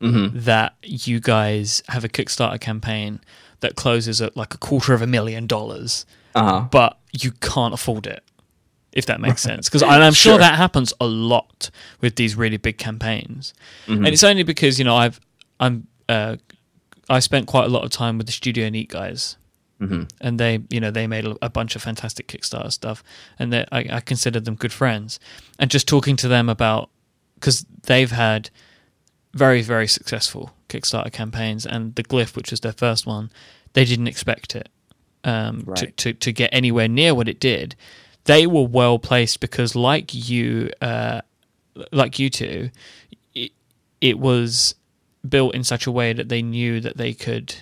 that 0.00 0.74
you 0.82 1.18
guys 1.20 1.82
have 1.88 2.04
a 2.04 2.08
Kickstarter 2.08 2.60
campaign 2.60 3.20
that 3.60 3.74
closes 3.74 4.20
at 4.20 4.36
like 4.36 4.54
a 4.54 4.58
quarter 4.58 4.94
of 4.94 5.02
a 5.02 5.06
million 5.06 5.46
dollars 5.46 6.06
uh-huh. 6.34 6.66
but 6.70 6.98
you 7.12 7.32
can't 7.32 7.74
afford 7.74 8.06
it. 8.06 8.22
If 8.92 9.06
that 9.06 9.20
makes 9.20 9.42
sense, 9.42 9.68
because 9.68 9.82
I'm 9.82 10.00
sure 10.14 10.32
Sure. 10.32 10.38
that 10.38 10.54
happens 10.56 10.92
a 11.00 11.06
lot 11.06 11.70
with 12.00 12.16
these 12.16 12.34
really 12.36 12.56
big 12.56 12.78
campaigns, 12.78 13.52
and 13.86 14.06
it's 14.08 14.24
only 14.24 14.42
because 14.44 14.78
you 14.78 14.84
know 14.84 14.96
I've 14.96 15.20
I'm 15.60 15.86
uh, 16.08 16.36
I 17.08 17.20
spent 17.20 17.46
quite 17.46 17.64
a 17.66 17.68
lot 17.68 17.84
of 17.84 17.90
time 17.90 18.16
with 18.18 18.26
the 18.26 18.32
Studio 18.32 18.68
Neat 18.70 18.88
guys, 18.88 19.36
and 19.78 20.40
they 20.40 20.60
you 20.70 20.80
know 20.80 20.90
they 20.90 21.06
made 21.06 21.26
a, 21.26 21.36
a 21.42 21.50
bunch 21.50 21.76
of 21.76 21.82
fantastic 21.82 22.28
Kickstarter 22.28 22.72
stuff, 22.72 23.04
and 23.38 23.52
they- 23.52 23.66
I, 23.70 23.86
I 23.92 24.00
consider 24.00 24.40
them 24.40 24.54
good 24.54 24.72
friends, 24.72 25.20
and 25.58 25.70
just 25.70 25.86
talking 25.86 26.16
to 26.16 26.26
them 26.28 26.48
about 26.48 26.88
because 27.34 27.66
they've 27.82 28.10
had 28.10 28.50
very 29.34 29.62
very 29.62 29.86
successful 29.86 30.52
Kickstarter 30.68 31.12
campaigns, 31.12 31.64
and 31.66 31.94
the 31.94 32.02
Glyph, 32.02 32.36
which 32.36 32.50
was 32.50 32.60
their 32.60 32.72
first 32.72 33.06
one, 33.06 33.30
they 33.72 33.84
didn't 33.84 34.06
expect 34.08 34.54
it 34.56 34.68
um, 35.24 35.62
to, 35.62 35.70
Right. 35.70 35.96
to 35.98 36.12
to 36.12 36.32
get 36.32 36.50
anywhere 36.52 36.88
near 36.88 37.14
what 37.14 37.28
it 37.28 37.40
did. 37.40 37.74
They 38.24 38.46
were 38.46 38.66
well 38.66 38.98
placed 38.98 39.40
because, 39.40 39.74
like 39.74 40.12
you, 40.12 40.70
uh, 40.82 41.22
like 41.92 42.18
you 42.18 42.28
two, 42.28 42.70
it, 43.34 43.52
it 44.00 44.18
was 44.18 44.74
built 45.26 45.54
in 45.54 45.64
such 45.64 45.86
a 45.86 45.90
way 45.90 46.12
that 46.12 46.28
they 46.28 46.42
knew 46.42 46.80
that 46.80 46.96
they 46.98 47.14
could 47.14 47.54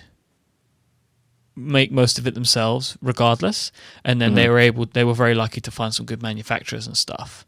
make 1.55 1.91
most 1.91 2.19
of 2.19 2.27
it 2.27 2.33
themselves, 2.33 2.97
regardless. 3.01 3.71
And 4.03 4.21
then 4.21 4.35
they 4.35 4.49
were 4.49 4.59
able. 4.59 4.85
They 4.85 5.03
were 5.03 5.13
very 5.13 5.33
lucky 5.35 5.61
to 5.61 5.71
find 5.71 5.93
some 5.93 6.05
good 6.05 6.21
manufacturers 6.21 6.85
and 6.87 6.97
stuff 6.97 7.45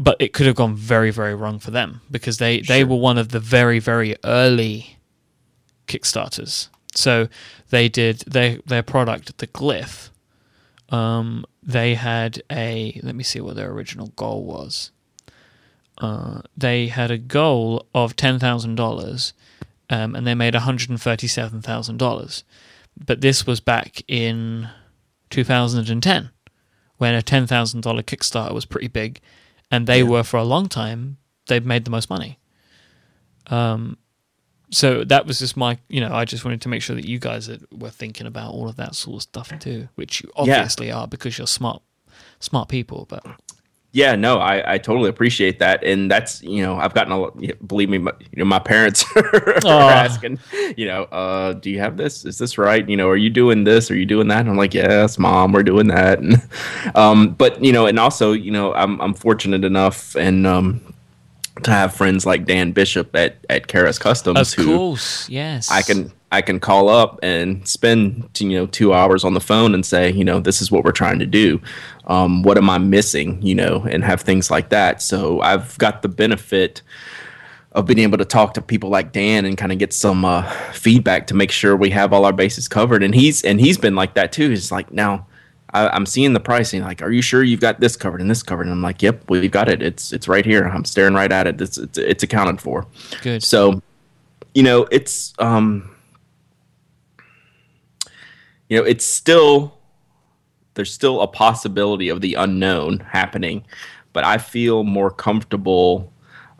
but 0.00 0.16
it 0.18 0.32
could 0.32 0.46
have 0.46 0.56
gone 0.56 0.74
very 0.74 1.10
very 1.10 1.34
wrong 1.34 1.58
for 1.58 1.70
them 1.70 2.00
because 2.10 2.38
they 2.38 2.62
they 2.62 2.82
were 2.82 2.96
one 2.96 3.18
of 3.18 3.28
the 3.28 3.38
very 3.38 3.78
very 3.78 4.16
early 4.24 4.96
kickstarters. 5.86 6.68
So 6.94 7.28
they 7.68 7.88
did 7.88 8.20
their 8.20 8.58
their 8.66 8.82
product 8.82 9.36
the 9.38 9.46
glyph 9.46 10.08
um 10.88 11.44
they 11.62 11.94
had 11.94 12.42
a 12.50 12.98
let 13.04 13.14
me 13.14 13.22
see 13.22 13.40
what 13.40 13.54
their 13.56 13.70
original 13.70 14.08
goal 14.16 14.42
was. 14.44 14.90
Uh 15.98 16.40
they 16.56 16.88
had 16.88 17.10
a 17.10 17.18
goal 17.18 17.86
of 17.94 18.16
$10,000 18.16 19.32
um 19.90 20.16
and 20.16 20.26
they 20.26 20.34
made 20.34 20.54
$137,000 20.54 22.42
but 23.04 23.20
this 23.20 23.46
was 23.46 23.60
back 23.60 24.02
in 24.08 24.68
2010 25.28 26.30
when 26.96 27.14
a 27.14 27.22
$10,000 27.22 27.82
Kickstarter 28.02 28.52
was 28.52 28.64
pretty 28.64 28.88
big 28.88 29.20
and 29.70 29.86
they 29.86 30.02
were 30.02 30.22
for 30.22 30.36
a 30.36 30.44
long 30.44 30.68
time 30.68 31.18
they've 31.46 31.64
made 31.64 31.84
the 31.84 31.90
most 31.90 32.10
money. 32.10 32.38
Um 33.46 33.96
so 34.72 35.02
that 35.04 35.26
was 35.26 35.40
just 35.40 35.56
my 35.56 35.76
you 35.88 36.00
know 36.00 36.14
i 36.14 36.24
just 36.24 36.44
wanted 36.44 36.60
to 36.60 36.68
make 36.68 36.80
sure 36.80 36.94
that 36.94 37.04
you 37.04 37.18
guys 37.18 37.50
were 37.72 37.90
thinking 37.90 38.24
about 38.26 38.52
all 38.52 38.68
of 38.68 38.76
that 38.76 38.94
sort 38.94 39.16
of 39.16 39.22
stuff 39.22 39.58
too 39.58 39.88
which 39.96 40.22
you 40.22 40.30
obviously 40.36 40.92
are 40.92 41.08
because 41.08 41.36
you're 41.36 41.46
smart 41.48 41.82
smart 42.38 42.68
people 42.68 43.04
but 43.08 43.24
Yeah, 43.92 44.14
no, 44.14 44.38
I, 44.38 44.74
I 44.74 44.78
totally 44.78 45.10
appreciate 45.10 45.58
that, 45.58 45.82
and 45.82 46.08
that's 46.08 46.42
you 46.42 46.62
know 46.62 46.76
I've 46.76 46.94
gotten 46.94 47.12
a 47.12 47.18
lot. 47.18 47.66
Believe 47.66 47.88
me, 47.88 47.98
my, 47.98 48.12
you 48.20 48.38
know 48.38 48.44
my 48.44 48.60
parents 48.60 49.04
are 49.16 49.66
asking, 49.66 50.38
you 50.76 50.86
know, 50.86 51.04
uh, 51.04 51.54
do 51.54 51.70
you 51.70 51.80
have 51.80 51.96
this? 51.96 52.24
Is 52.24 52.38
this 52.38 52.56
right? 52.56 52.88
You 52.88 52.96
know, 52.96 53.08
are 53.08 53.16
you 53.16 53.30
doing 53.30 53.64
this? 53.64 53.90
Are 53.90 53.96
you 53.96 54.06
doing 54.06 54.28
that? 54.28 54.40
And 54.40 54.50
I'm 54.50 54.56
like, 54.56 54.74
yes, 54.74 55.18
mom, 55.18 55.50
we're 55.50 55.64
doing 55.64 55.88
that. 55.88 56.20
And, 56.20 56.40
um, 56.94 57.30
but 57.30 57.62
you 57.64 57.72
know, 57.72 57.86
and 57.86 57.98
also, 57.98 58.30
you 58.32 58.52
know, 58.52 58.72
I'm 58.74 59.00
I'm 59.00 59.12
fortunate 59.12 59.64
enough 59.64 60.14
and 60.14 60.46
um, 60.46 60.94
to 61.64 61.70
have 61.72 61.92
friends 61.92 62.24
like 62.24 62.44
Dan 62.44 62.70
Bishop 62.70 63.14
at 63.16 63.44
at 63.48 63.66
Karas 63.66 64.00
Kustoms 64.00 64.56
of 64.56 64.64
who 64.64 64.76
course 64.76 65.28
yes 65.28 65.70
I 65.70 65.82
can 65.82 66.12
I 66.32 66.42
can 66.42 66.60
call 66.60 66.88
up 66.88 67.18
and 67.22 67.66
spend 67.66 68.28
you 68.38 68.50
know 68.50 68.66
two 68.66 68.94
hours 68.94 69.24
on 69.24 69.34
the 69.34 69.40
phone 69.40 69.74
and 69.74 69.84
say 69.84 70.12
you 70.12 70.24
know 70.24 70.40
this 70.40 70.62
is 70.62 70.70
what 70.70 70.84
we're 70.84 70.92
trying 70.92 71.18
to 71.18 71.26
do. 71.26 71.60
Um, 72.06 72.42
what 72.42 72.56
am 72.56 72.70
I 72.70 72.78
missing? 72.78 73.40
You 73.42 73.54
know, 73.54 73.86
and 73.88 74.04
have 74.04 74.20
things 74.20 74.50
like 74.50 74.68
that. 74.70 75.02
So 75.02 75.40
I've 75.40 75.76
got 75.78 76.02
the 76.02 76.08
benefit 76.08 76.82
of 77.72 77.86
being 77.86 78.00
able 78.00 78.18
to 78.18 78.24
talk 78.24 78.54
to 78.54 78.62
people 78.62 78.90
like 78.90 79.12
Dan 79.12 79.44
and 79.44 79.56
kind 79.56 79.70
of 79.70 79.78
get 79.78 79.92
some 79.92 80.24
uh, 80.24 80.42
feedback 80.72 81.28
to 81.28 81.34
make 81.34 81.52
sure 81.52 81.76
we 81.76 81.90
have 81.90 82.12
all 82.12 82.24
our 82.24 82.32
bases 82.32 82.66
covered. 82.66 83.02
And 83.02 83.14
he's 83.14 83.42
and 83.44 83.60
he's 83.60 83.78
been 83.78 83.94
like 83.94 84.14
that 84.14 84.32
too. 84.32 84.50
He's 84.50 84.72
like 84.72 84.92
now. 84.92 85.26
I, 85.72 85.88
I'm 85.90 86.04
seeing 86.04 86.32
the 86.32 86.40
pricing. 86.40 86.82
Like, 86.82 87.00
are 87.00 87.12
you 87.12 87.22
sure 87.22 87.44
you've 87.44 87.60
got 87.60 87.78
this 87.78 87.96
covered 87.96 88.20
and 88.20 88.28
this 88.28 88.42
covered? 88.42 88.62
And 88.62 88.72
I'm 88.72 88.82
like, 88.82 89.02
yep, 89.02 89.22
we've 89.30 89.52
got 89.52 89.68
it. 89.68 89.82
It's 89.82 90.12
it's 90.12 90.26
right 90.26 90.44
here. 90.44 90.64
I'm 90.64 90.84
staring 90.84 91.14
right 91.14 91.30
at 91.30 91.46
it. 91.46 91.60
It's 91.60 91.78
it's, 91.78 91.96
it's 91.96 92.22
accounted 92.24 92.60
for. 92.60 92.86
good 93.22 93.42
So, 93.42 93.80
you 94.52 94.64
know, 94.64 94.88
it's 94.90 95.32
um 95.38 95.88
you 98.70 98.78
know, 98.78 98.84
it's 98.84 99.04
still 99.04 99.76
there's 100.74 100.94
still 100.94 101.20
a 101.20 101.26
possibility 101.26 102.08
of 102.08 102.22
the 102.22 102.34
unknown 102.34 103.00
happening, 103.00 103.64
but 104.14 104.24
I 104.24 104.38
feel 104.38 104.84
more 104.84 105.10
comfortable 105.10 106.10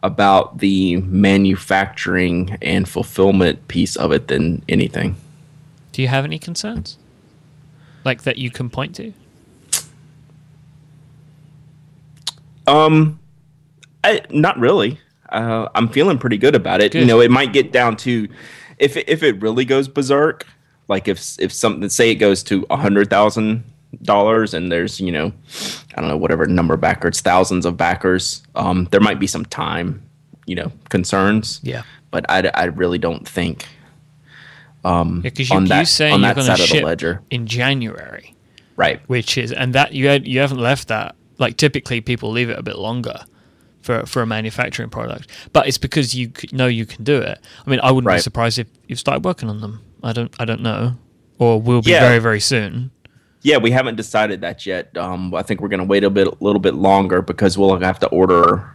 about 0.02 0.58
the 0.58 0.96
manufacturing 0.96 2.58
and 2.60 2.88
fulfillment 2.88 3.68
piece 3.68 3.96
of 3.96 4.12
it 4.12 4.28
than 4.28 4.62
anything. 4.68 5.16
do 5.92 6.02
you 6.02 6.08
have 6.08 6.24
any 6.24 6.38
concerns 6.38 6.98
like 8.04 8.22
that 8.22 8.36
you 8.38 8.50
can 8.50 8.68
point 8.68 8.94
to 8.96 9.12
Um, 12.66 13.18
I, 14.04 14.20
not 14.30 14.56
really. 14.58 15.00
Uh, 15.28 15.68
I'm 15.74 15.88
feeling 15.88 16.18
pretty 16.18 16.38
good 16.38 16.54
about 16.54 16.80
it. 16.80 16.94
You 16.94 17.04
know, 17.04 17.20
it 17.20 17.30
might 17.30 17.52
get 17.52 17.72
down 17.72 17.96
to 17.98 18.28
if 18.78 18.96
it, 18.96 19.08
if 19.08 19.24
it 19.24 19.42
really 19.42 19.64
goes 19.64 19.88
berserk, 19.88 20.46
like 20.90 21.06
if 21.06 21.38
if 21.38 21.52
something 21.52 21.88
say 21.88 22.10
it 22.10 22.16
goes 22.16 22.42
to 22.42 22.66
a 22.68 22.76
hundred 22.76 23.08
thousand 23.08 23.62
dollars 24.02 24.54
and 24.54 24.70
there's 24.70 25.00
you 25.00 25.12
know 25.12 25.32
I 25.94 26.00
don't 26.00 26.10
know 26.10 26.16
whatever 26.16 26.46
number 26.46 26.74
of 26.74 26.80
backers, 26.80 27.20
thousands 27.20 27.64
of 27.64 27.76
backers. 27.76 28.42
Um, 28.56 28.88
there 28.90 29.00
might 29.00 29.20
be 29.20 29.26
some 29.28 29.44
time, 29.44 30.02
you 30.46 30.56
know, 30.56 30.72
concerns. 30.88 31.60
Yeah. 31.62 31.82
But 32.10 32.28
I, 32.28 32.50
I 32.54 32.64
really 32.64 32.98
don't 32.98 33.26
think 33.26 33.66
um, 34.84 35.20
Because 35.20 35.48
you, 35.48 35.56
on 35.56 35.62
you 35.62 35.68
that 35.68 35.86
say 35.86 36.10
on 36.10 36.20
you're 36.22 36.34
that 36.34 36.42
side 36.42 36.56
to 36.56 36.62
of 36.64 36.68
the 36.68 36.74
ship 36.74 36.84
ledger, 36.84 37.22
in 37.30 37.46
January, 37.46 38.34
right? 38.76 39.00
which 39.06 39.38
is 39.38 39.52
and 39.52 39.74
that 39.74 39.92
you 39.92 40.08
had, 40.08 40.26
you 40.26 40.40
haven't 40.40 40.58
left 40.58 40.88
that. 40.88 41.14
Like 41.38 41.56
typically, 41.56 42.00
people 42.00 42.30
leave 42.32 42.50
it 42.50 42.58
a 42.58 42.62
bit 42.62 42.78
longer 42.78 43.20
for 43.80 44.04
for 44.06 44.22
a 44.22 44.26
manufacturing 44.26 44.90
product, 44.90 45.30
but 45.52 45.68
it's 45.68 45.78
because 45.78 46.14
you 46.14 46.32
know 46.50 46.66
you 46.66 46.84
can 46.84 47.04
do 47.04 47.18
it. 47.18 47.38
I 47.64 47.70
mean, 47.70 47.80
I 47.80 47.92
wouldn't 47.92 48.12
be 48.12 48.20
surprised 48.20 48.58
if 48.58 48.66
you 48.88 48.96
started 48.96 49.24
working 49.24 49.48
on 49.48 49.60
them. 49.60 49.82
I 50.02 50.12
don't 50.12 50.34
I 50.38 50.44
don't 50.44 50.62
know, 50.62 50.96
or 51.38 51.60
will 51.60 51.82
be 51.82 51.90
Yeah. 51.92 52.00
very 52.00 52.18
very 52.18 52.40
soon. 52.40 52.90
Yeah, 53.42 53.56
we 53.56 53.70
haven't 53.70 53.96
decided 53.96 54.42
that 54.42 54.66
yet. 54.66 54.94
Um, 54.98 55.34
I 55.34 55.42
think 55.42 55.60
we're 55.62 55.68
going 55.68 55.80
to 55.80 55.86
wait 55.86 56.04
a 56.04 56.10
bit, 56.10 56.26
a 56.28 56.36
little 56.40 56.60
bit 56.60 56.74
longer 56.74 57.22
because 57.22 57.56
we'll 57.56 57.78
have 57.78 57.98
to 58.00 58.06
order 58.08 58.70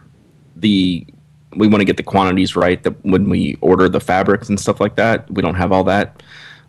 the. 0.56 1.06
We 1.54 1.68
want 1.68 1.80
to 1.82 1.84
get 1.84 1.96
the 1.96 2.02
quantities 2.02 2.56
right 2.56 2.82
that 2.82 3.02
when 3.04 3.30
we 3.30 3.56
order 3.60 3.88
the 3.88 4.00
fabrics 4.00 4.48
and 4.48 4.58
stuff 4.58 4.80
like 4.80 4.96
that. 4.96 5.30
We 5.30 5.40
don't 5.40 5.54
have 5.54 5.70
all 5.72 5.84
that, 5.84 6.22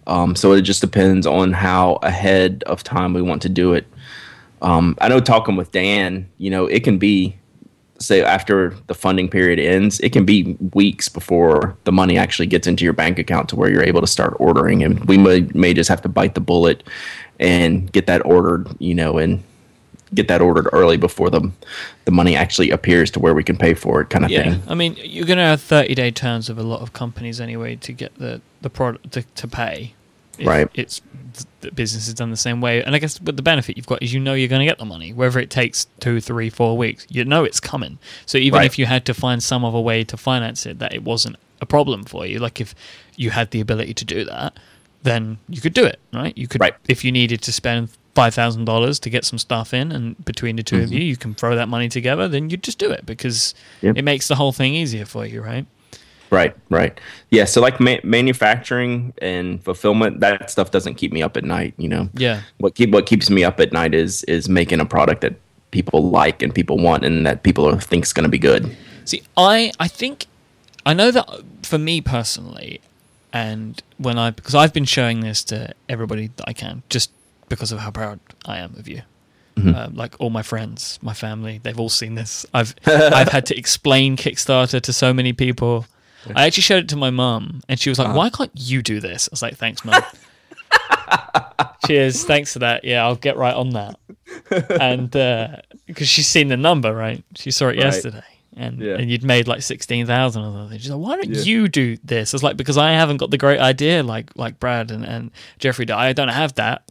um, 0.06 0.36
so 0.36 0.54
it 0.54 0.62
just 0.62 0.80
depends 0.82 1.26
on 1.26 1.54
how 1.54 1.96
ahead 2.04 2.64
of 2.68 2.84
time 2.84 3.14
we 3.14 3.22
want 3.22 3.42
to 3.42 3.50
do 3.50 3.74
it. 3.74 3.86
Um, 4.62 4.96
I 5.02 5.08
know 5.10 5.20
talking 5.20 5.56
with 5.56 5.72
Dan, 5.72 6.30
you 6.38 6.50
know, 6.52 6.68
it 6.68 6.84
can 6.84 6.98
be 7.00 7.36
say 8.00 8.24
after 8.24 8.76
the 8.88 8.94
funding 8.94 9.30
period 9.30 9.60
ends, 9.60 10.00
it 10.02 10.12
can 10.12 10.26
be 10.26 10.56
weeks 10.74 11.10
before 11.10 11.76
the 11.84 11.92
money 11.92 12.18
actually 12.18 12.48
gets 12.48 12.68
into 12.68 12.84
your 12.84 12.94
bank 12.94 13.20
account 13.20 13.50
to 13.50 13.56
where 13.56 13.70
you're 13.70 13.84
able 13.84 14.02
to 14.02 14.08
start 14.08 14.36
ordering. 14.40 14.84
And 14.84 15.04
we 15.06 15.18
may, 15.18 15.42
may 15.54 15.74
just 15.74 15.90
have 15.90 16.02
to 16.04 16.10
bite 16.10 16.36
the 16.36 16.42
bullet 16.42 16.84
and 17.40 17.92
get 17.92 18.08
that 18.08 18.26
ordered, 18.26 18.68
you 18.80 18.94
know, 18.94 19.18
and 19.18 19.44
get 20.14 20.28
that 20.30 20.42
ordered 20.42 20.70
early 20.72 20.98
before 20.98 21.30
the 21.30 21.52
the 22.06 22.12
money 22.12 22.36
actually 22.36 22.72
appears 22.72 23.12
to 23.12 23.20
where 23.20 23.34
we 23.34 23.44
can 23.44 23.58
pay 23.58 23.74
for 23.74 24.02
it, 24.02 24.10
kind 24.10 24.24
of 24.24 24.32
Yeah, 24.32 24.44
thing. 24.44 24.64
I 24.68 24.76
mean, 24.76 24.96
you're 24.98 25.26
going 25.26 25.38
to 25.38 25.44
have 25.44 25.62
30 25.62 25.96
day 25.96 26.12
terms 26.12 26.50
of 26.50 26.58
a 26.58 26.64
lot 26.64 26.82
of 26.82 26.94
companies 26.94 27.42
anyway 27.42 27.76
to 27.78 27.92
get 27.92 28.18
the 28.18 28.42
the 28.62 28.70
product 28.70 29.12
to, 29.14 29.24
to 29.24 29.48
pay. 29.48 29.94
If 30.40 30.48
Right. 30.48 30.70
It's 30.74 31.02
the 31.70 31.76
business 31.76 32.08
is 32.08 32.14
done 32.14 32.32
the 32.32 32.38
same 32.38 32.62
way, 32.62 32.84
and 32.84 32.96
I 32.96 33.00
guess 33.00 33.18
but 33.20 33.36
the 33.38 33.42
benefit 33.44 33.78
you've 33.78 33.86
got 33.88 34.02
is 34.04 34.14
you 34.14 34.20
know 34.20 34.34
you're 34.34 34.48
going 34.50 34.60
to 34.62 34.66
get 34.66 34.78
the 34.80 34.86
money, 34.86 35.14
whether 35.14 35.40
it 35.40 35.50
takes 35.50 35.88
two, 36.00 36.20
three, 36.20 36.50
four 36.50 36.78
weeks. 36.78 37.06
You 37.10 37.24
know 37.26 37.44
it's 37.44 37.60
coming. 37.60 38.00
So 38.26 38.38
even 38.38 38.58
Right. 38.60 38.66
if 38.66 38.78
you 38.80 38.86
had 38.86 39.06
to 39.06 39.14
find 39.14 39.42
some 39.44 39.64
other 39.66 39.80
way 39.80 40.04
to 40.06 40.18
finance 40.18 40.66
it, 40.66 40.80
that 40.80 40.94
it 40.94 41.04
wasn't 41.04 41.38
a 41.62 41.66
problem 41.66 42.04
for 42.04 42.26
you. 42.26 42.40
Like 42.40 42.60
if 42.62 42.74
you 43.16 43.30
had 43.32 43.52
the 43.52 43.60
ability 43.62 43.94
to 43.96 44.06
do 44.06 44.24
that, 44.26 44.54
then 45.04 45.38
you 45.50 45.62
could 45.62 45.74
do 45.74 45.86
it, 45.86 46.00
right? 46.14 46.38
You 46.38 46.48
could, 46.48 46.62
Right. 46.62 46.74
if 46.88 47.04
you 47.06 47.12
needed 47.12 47.42
to 47.44 47.52
spend 47.54 47.90
five 48.16 48.34
thousand 48.34 48.66
dollars 48.66 48.98
to 49.00 49.10
get 49.12 49.24
some 49.26 49.38
stuff 49.38 49.74
in, 49.74 49.92
and 49.92 50.24
between 50.26 50.56
the 50.56 50.64
2 50.64 50.80
of 50.82 50.90
Mhm. 50.90 50.94
you, 50.94 51.00
you 51.02 51.16
can 51.18 51.36
throw 51.36 51.56
that 51.56 51.70
money 51.70 51.88
together. 51.88 52.28
Then 52.28 52.50
you 52.50 52.58
just 52.58 52.80
do 52.80 52.90
it 52.92 53.06
because 53.06 53.54
Yep. 53.82 53.98
it 53.98 54.02
makes 54.04 54.28
the 54.28 54.36
whole 54.36 54.52
thing 54.52 54.74
easier 54.74 55.06
for 55.06 55.26
you, 55.26 55.42
right? 55.42 55.66
Right, 56.30 56.56
right. 56.70 57.00
Yeah, 57.30 57.46
so 57.46 57.62
like 57.62 57.80
ma- 57.80 58.04
manufacturing 58.04 59.14
and 59.22 59.64
fulfillment, 59.64 60.20
that 60.20 60.50
stuff 60.52 60.72
doesn't 60.72 60.96
keep 60.96 61.12
me 61.14 61.22
up 61.22 61.38
at 61.38 61.44
night, 61.44 61.74
you 61.78 61.88
know. 61.88 62.10
Yeah, 62.14 62.42
What 62.58 62.76
keep 62.76 62.92
what 62.92 63.06
keeps 63.06 63.30
me 63.30 63.44
up 63.44 63.60
at 63.60 63.72
night 63.72 63.94
is 63.94 64.24
is 64.24 64.50
making 64.50 64.80
a 64.80 64.86
product 64.86 65.22
that 65.22 65.36
people 65.72 66.10
like 66.10 66.42
and 66.42 66.54
people 66.54 66.78
want 66.78 67.06
and 67.06 67.26
that 67.26 67.44
people 67.44 67.78
think 67.80 68.06
is 68.06 68.14
going 68.14 68.24
to 68.24 68.30
be 68.30 68.40
good. 68.40 68.76
See, 69.06 69.22
I 69.38 69.72
I 69.80 69.88
think 69.88 70.26
I 70.86 70.94
know 70.94 71.12
that 71.12 71.30
for 71.64 71.78
me 71.78 72.02
personally, 72.02 72.82
and 73.34 73.82
when 73.98 74.18
I 74.18 74.32
because 74.32 74.56
I've 74.56 74.74
been 74.74 74.86
showing 74.86 75.22
this 75.22 75.44
to 75.46 75.74
everybody 75.88 76.28
that 76.36 76.46
I 76.48 76.54
can, 76.54 76.84
just 76.90 77.12
because 77.50 77.72
of 77.72 77.80
how 77.80 77.92
proud 77.92 78.20
I 78.46 78.58
am 78.58 78.76
of 78.78 78.88
you. 78.88 79.02
Mm-hmm. 79.56 79.74
Uh, 79.76 79.88
like 79.92 80.16
all 80.20 80.30
my 80.30 80.44
friends, 80.44 81.00
my 81.02 81.14
family, 81.14 81.60
they've 81.64 81.80
all 81.80 81.90
seen 81.90 82.14
this. 82.16 82.46
I've 82.54 82.76
I've 82.86 83.30
had 83.30 83.46
to 83.48 83.58
explain 83.64 84.16
Kickstarter 84.16 84.80
to 84.82 84.94
so 84.94 85.14
many 85.14 85.34
people. 85.34 85.86
I 86.36 86.46
actually 86.46 86.64
showed 86.64 86.84
it 86.84 86.90
to 86.90 86.96
my 86.96 87.10
mum, 87.10 87.62
and 87.70 87.80
she 87.80 87.90
was 87.90 87.98
like, 88.00 88.08
Uh-huh. 88.10 88.18
"Why 88.18 88.30
can't 88.30 88.52
you 88.56 88.82
do 88.82 89.00
this?" 89.00 89.28
I 89.28 89.32
was 89.32 89.42
like, 89.42 89.56
"Thanks, 89.58 89.84
mum." 89.86 90.02
Cheers, 91.86 92.24
thanks 92.26 92.54
for 92.54 92.60
that. 92.60 92.84
Yeah, 92.84 93.04
I'll 93.06 93.16
get 93.16 93.38
right 93.38 93.54
on 93.54 93.70
that. 93.72 93.98
And 94.82 95.12
because 95.86 96.08
she's 96.10 96.28
seen 96.28 96.48
the 96.50 96.58
number, 96.58 96.94
right? 96.94 97.24
She 97.36 97.52
saw 97.52 97.66
it 97.66 97.78
Right. 97.78 97.78
yesterday, 97.80 98.24
and 98.56 98.80
Yeah. 98.80 98.96
and 98.96 99.10
you'd 99.10 99.24
made 99.24 99.48
like 99.48 99.62
sixteen 99.62 100.06
thousand 100.06 100.44
or 100.44 100.54
something. 100.54 100.80
She's 100.80 100.90
like, 100.90 101.00
"Why 101.00 101.16
don't 101.16 101.30
Yeah. 101.34 101.42
you 101.42 101.68
do 101.68 101.98
this?" 102.04 102.34
It's 102.34 102.44
like 102.44 102.58
because 102.58 102.78
I 102.78 102.92
haven't 102.92 103.18
got 103.18 103.32
the 103.32 103.38
great 103.38 103.60
idea 103.60 104.04
like 104.04 104.32
like 104.36 104.60
Brad 104.60 104.92
and 104.92 105.06
and 105.06 105.32
Jeffrey. 105.60 105.86
did. 105.86 105.94
I 105.94 106.12
don't 106.14 106.28
have 106.30 106.56
that. 106.56 106.84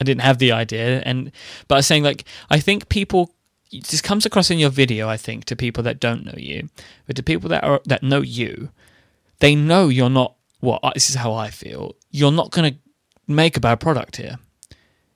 I 0.00 0.04
didn't 0.04 0.22
have 0.22 0.38
the 0.38 0.52
idea, 0.52 1.00
and 1.06 1.30
but 1.68 1.76
I 1.76 1.78
was 1.78 1.86
saying 1.86 2.02
like 2.02 2.24
I 2.50 2.58
think 2.58 2.88
people 2.88 3.32
this 3.70 4.00
comes 4.00 4.26
across 4.26 4.50
in 4.50 4.58
your 4.58 4.70
video. 4.70 5.08
I 5.08 5.16
think 5.16 5.44
to 5.46 5.56
people 5.56 5.82
that 5.84 6.00
don't 6.00 6.24
know 6.24 6.34
you, 6.36 6.68
but 7.06 7.16
to 7.16 7.22
people 7.22 7.48
that 7.50 7.64
are 7.64 7.80
that 7.84 8.02
know 8.02 8.20
you, 8.20 8.70
they 9.40 9.54
know 9.54 9.88
you're 9.88 10.10
not. 10.10 10.34
Well, 10.60 10.80
this 10.94 11.10
is 11.10 11.16
how 11.16 11.34
I 11.34 11.50
feel. 11.50 11.94
You're 12.10 12.32
not 12.32 12.50
going 12.50 12.72
to 12.72 12.78
make 13.26 13.56
a 13.56 13.60
bad 13.60 13.80
product 13.80 14.16
here 14.16 14.38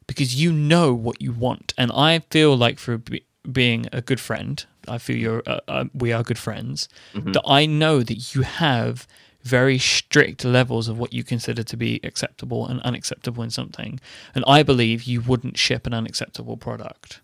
because 0.07 0.34
you 0.34 0.53
know 0.53 0.92
what 0.92 1.22
you 1.22 1.32
want, 1.32 1.72
and 1.78 1.90
I 1.92 2.18
feel 2.30 2.57
like 2.57 2.78
for 2.78 2.98
be, 2.98 3.24
being 3.51 3.86
a 3.92 4.01
good 4.03 4.20
friend, 4.20 4.64
I 4.88 4.98
feel 4.98 5.16
you're 5.16 5.42
uh, 5.46 5.61
uh, 5.68 5.84
we 5.94 6.12
are 6.12 6.22
good 6.22 6.38
friends. 6.38 6.88
That 7.32 7.42
I 7.46 7.66
know 7.66 8.03
that 8.03 8.34
you 8.34 8.42
have 8.42 9.07
very 9.42 9.78
strict 9.78 10.44
levels 10.44 10.88
of 10.88 10.98
what 10.98 11.14
you 11.14 11.24
consider 11.24 11.62
to 11.62 11.76
be 11.76 11.98
acceptable 12.05 12.66
and 12.66 12.80
unacceptable 12.82 13.42
in 13.42 13.51
something, 13.51 14.01
and 14.34 14.44
I 14.46 14.62
believe 14.62 15.05
you 15.05 15.20
wouldn't 15.22 15.57
ship 15.57 15.86
an 15.86 15.94
unacceptable 15.94 16.57
product. 16.59 17.20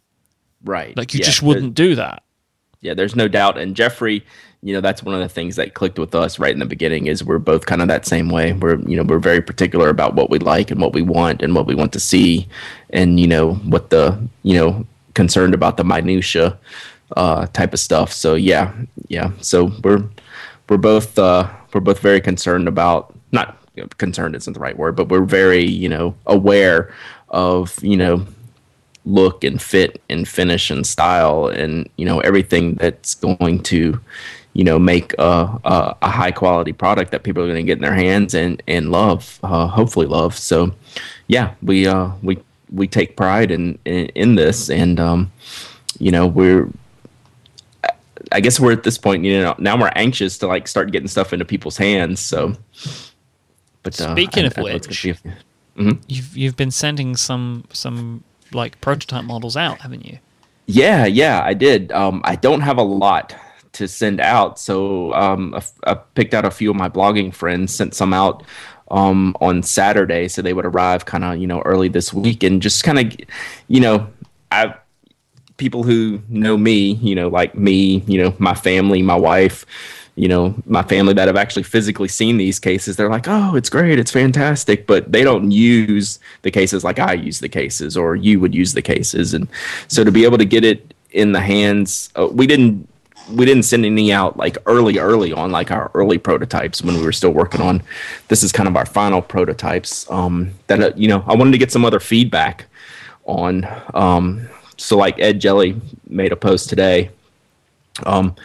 Right. 0.67 0.97
Like 0.97 1.15
you 1.15 1.19
Yeah, 1.19 1.27
just 1.27 1.43
wouldn't 1.43 1.75
do 1.75 1.95
that. 1.95 2.23
Yeah, 2.81 2.95
there's 2.95 3.17
no 3.17 3.29
doubt. 3.29 3.57
And 3.57 3.75
Jeffrey, 3.75 4.25
you 4.63 4.75
know, 4.75 4.81
that's 4.81 5.03
one 5.03 5.15
of 5.15 5.21
the 5.21 5.29
things 5.29 5.57
that 5.57 5.75
clicked 5.75 5.99
with 5.99 6.15
us 6.15 6.39
right 6.39 6.53
in 6.53 6.59
the 6.59 6.67
beginning 6.67 7.07
is 7.07 7.25
we're 7.25 7.39
both 7.39 7.67
kind 7.67 7.81
of 7.81 7.89
that 7.89 8.05
same 8.05 8.29
way. 8.29 8.53
We're, 8.53 8.79
you 8.81 8.97
know, 8.97 9.03
we're 9.03 9.19
very 9.19 9.41
particular 9.41 9.89
about 9.89 10.15
what 10.15 10.29
we 10.29 10.39
like 10.39 10.71
and 10.71 10.81
what 10.81 10.93
we 10.93 11.03
want 11.03 11.43
and 11.43 11.55
what 11.55 11.67
we 11.67 11.75
want 11.75 11.93
to 11.95 12.01
see 12.01 12.49
and, 12.91 13.19
you 13.19 13.27
know, 13.27 13.55
what 13.55 13.91
the, 13.91 14.19
you 14.43 14.55
know, 14.55 14.87
concerned 15.15 15.55
about 15.55 15.77
the 15.77 15.85
minutia 15.85 16.59
uh 17.17 17.47
type 17.53 17.73
of 17.73 17.79
stuff. 17.79 18.13
So 18.13 18.35
yeah, 18.35 18.75
yeah. 19.09 19.31
So 19.41 19.71
we're 19.85 20.03
we're 20.69 20.77
both 20.77 21.17
uh 21.19 21.49
we're 21.73 21.81
both 21.81 22.01
very 22.01 22.21
concerned 22.21 22.67
about 22.67 23.15
not 23.31 23.57
you 23.77 23.83
know, 23.83 23.89
concerned 23.99 24.35
isn't 24.35 24.53
the 24.53 24.61
right 24.61 24.77
word, 24.77 24.97
but 24.97 25.09
we're 25.09 25.25
very, 25.25 25.65
you 25.65 25.89
know, 25.89 26.15
aware 26.27 26.93
of, 27.29 27.79
you 27.83 27.97
know, 27.97 28.27
look 29.07 29.45
and 29.45 29.63
fit 29.63 30.03
and 30.11 30.27
finish 30.29 30.71
and 30.71 30.87
style 30.87 31.47
and 31.47 31.89
you 31.97 32.05
know 32.05 32.19
everything 32.21 32.75
that's 32.75 33.15
going 33.15 33.63
to 33.63 33.99
you 34.53 34.65
know 34.65 34.79
make 34.79 35.13
a, 35.19 35.49
a, 35.65 35.97
a 36.03 36.11
high 36.11 36.33
quality 36.33 36.73
product 36.73 37.13
that 37.13 37.23
people 37.23 37.43
are 37.43 37.47
going 37.47 37.57
to 37.57 37.63
get 37.63 37.79
in 37.79 37.83
their 37.83 37.95
hands 37.95 38.35
and 38.35 38.61
and 38.67 38.91
love 38.91 39.39
uh, 39.45 39.67
hopefully 39.69 40.07
love 40.07 40.37
so 40.37 40.73
yeah 41.29 41.55
we 41.63 41.87
uh 41.87 42.11
we 42.23 42.37
we 42.73 42.89
take 42.89 43.17
pride 43.17 43.51
in 43.53 43.79
in, 43.85 44.07
in 44.17 44.35
this 44.35 44.69
and 44.71 44.99
um 44.99 45.31
you 46.01 46.11
know 46.11 46.27
we're 46.27 46.69
I 48.33 48.41
guess 48.41 48.59
we're 48.59 48.73
at 48.73 48.83
this 48.83 48.99
point, 48.99 49.23
you 49.25 49.41
know. 49.41 49.55
Now 49.59 49.79
we're 49.79 49.93
anxious 49.95 50.37
to 50.39 50.49
like 50.49 50.67
start 50.67 50.91
getting 50.91 51.07
stuff 51.07 51.33
into 51.33 51.45
people's 51.45 51.77
hands. 51.77 52.19
So, 52.19 52.55
but 53.85 54.01
uh, 54.01 54.11
Speaking 54.13 54.43
I- 54.43 54.47
of 54.49 54.59
I 54.59 54.63
which- 54.63 55.03
be 55.05 55.15
You've 56.09 56.37
you've 56.37 56.57
been 56.57 56.73
sending 56.73 57.15
some 57.17 57.65
some 57.73 58.25
like 58.53 58.81
prototype 58.81 59.25
models 59.25 59.57
out, 59.57 59.81
haven't 59.81 60.05
you? 60.05 60.19
Yeah, 60.67 61.07
yeah, 61.07 61.43
I 61.45 61.55
did. 61.55 61.93
Um, 61.93 62.21
I 62.25 62.37
don't 62.37 62.61
have 62.61 62.79
a 62.79 62.83
lot 62.83 63.35
to 63.73 63.87
send 63.87 64.21
out, 64.21 64.59
so 64.59 65.13
um, 65.15 65.59
I, 65.87 65.95
picked 65.95 66.35
out 66.35 66.45
a 66.45 66.51
few 66.51 66.71
of 66.71 66.77
my 66.77 66.89
blogging 66.89 67.33
friends, 67.33 67.75
sent 67.75 67.95
some 67.95 68.13
out 68.13 68.43
um, 68.91 69.37
on 69.41 69.63
Saturday, 69.63 70.29
so 70.29 70.43
they 70.43 70.55
would 70.55 70.67
arrive 70.67 71.05
kind 71.05 71.25
of 71.25 71.39
you 71.39 71.47
know 71.47 71.61
early 71.63 71.89
this 71.89 72.13
week, 72.13 72.43
and 72.43 72.61
just 72.61 72.83
kind 72.85 72.99
of 72.99 73.17
you 73.69 73.81
know 73.81 74.09
I 74.51 74.75
people 75.57 75.83
who 75.83 76.21
know 76.29 76.57
me, 76.57 76.95
you 76.95 77.15
know, 77.15 77.29
like 77.29 77.57
me, 77.57 78.03
you 78.07 78.23
know, 78.23 78.35
my 78.39 78.55
family, 78.55 79.03
my 79.03 79.15
wife, 79.15 79.65
you 80.17 80.29
know, 80.29 80.55
my 80.65 80.83
family 80.83 81.13
that 81.13 81.29
have 81.29 81.37
actually 81.37 81.63
physically 81.63 82.09
seen 82.09 82.39
these 82.39 82.59
cases, 82.59 82.97
they're 82.97 83.11
like, 83.11 83.27
oh, 83.29 83.55
it's 83.55 83.69
great, 83.69 83.99
it's 83.99 84.11
fantastic, 84.11 84.87
but 84.87 85.13
they 85.13 85.23
don't 85.23 85.51
use 85.51 86.19
the 86.41 86.51
cases 86.51 86.83
like 86.83 86.99
I 86.99 87.13
use 87.13 87.41
the 87.41 87.51
cases 87.51 87.99
or 87.99 88.17
you 88.17 88.41
would 88.41 88.55
use 88.55 88.73
the 88.73 88.81
cases. 88.81 89.35
And 89.35 89.47
so 89.89 90.05
to 90.05 90.11
be 90.11 90.25
able 90.25 90.39
to 90.39 90.47
get 90.47 90.65
it 90.65 90.95
in 91.11 91.33
the 91.33 91.41
hands, 91.41 92.11
uh, 92.17 92.27
we 92.27 92.47
didn't. 92.47 92.89
We 93.29 93.45
didn't 93.45 93.65
send 93.65 93.85
any 93.85 94.13
out 94.13 94.37
like 94.37 94.57
early, 94.67 95.01
early 95.01 95.33
on, 95.33 95.51
like 95.51 95.73
our 95.73 95.91
early 95.95 96.17
prototypes 96.17 96.81
when 96.81 96.95
we 96.95 97.03
were 97.03 97.11
still 97.11 97.33
working 97.33 97.61
on. 97.61 97.83
This 98.29 98.45
is 98.45 98.53
kind 98.53 98.69
of 98.69 98.77
our 98.77 98.87
final 98.87 99.21
prototypes. 99.21 100.09
Um, 100.09 100.53
that 100.69 100.81
uh, 100.81 100.93
you 100.95 101.09
know, 101.09 101.25
I 101.27 101.35
wanted 101.35 101.51
to 101.51 101.59
get 101.59 101.73
some 101.73 101.85
other 101.85 101.99
feedback 101.99 102.67
on. 103.25 103.67
Um, 103.95 104.49
so 104.77 104.97
like 104.97 105.19
Ed 105.19 105.41
Jelley 105.41 105.81
made 106.09 106.31
a 106.31 106.37
post 106.37 106.69
today. 106.69 107.11
Um, 108.05 108.37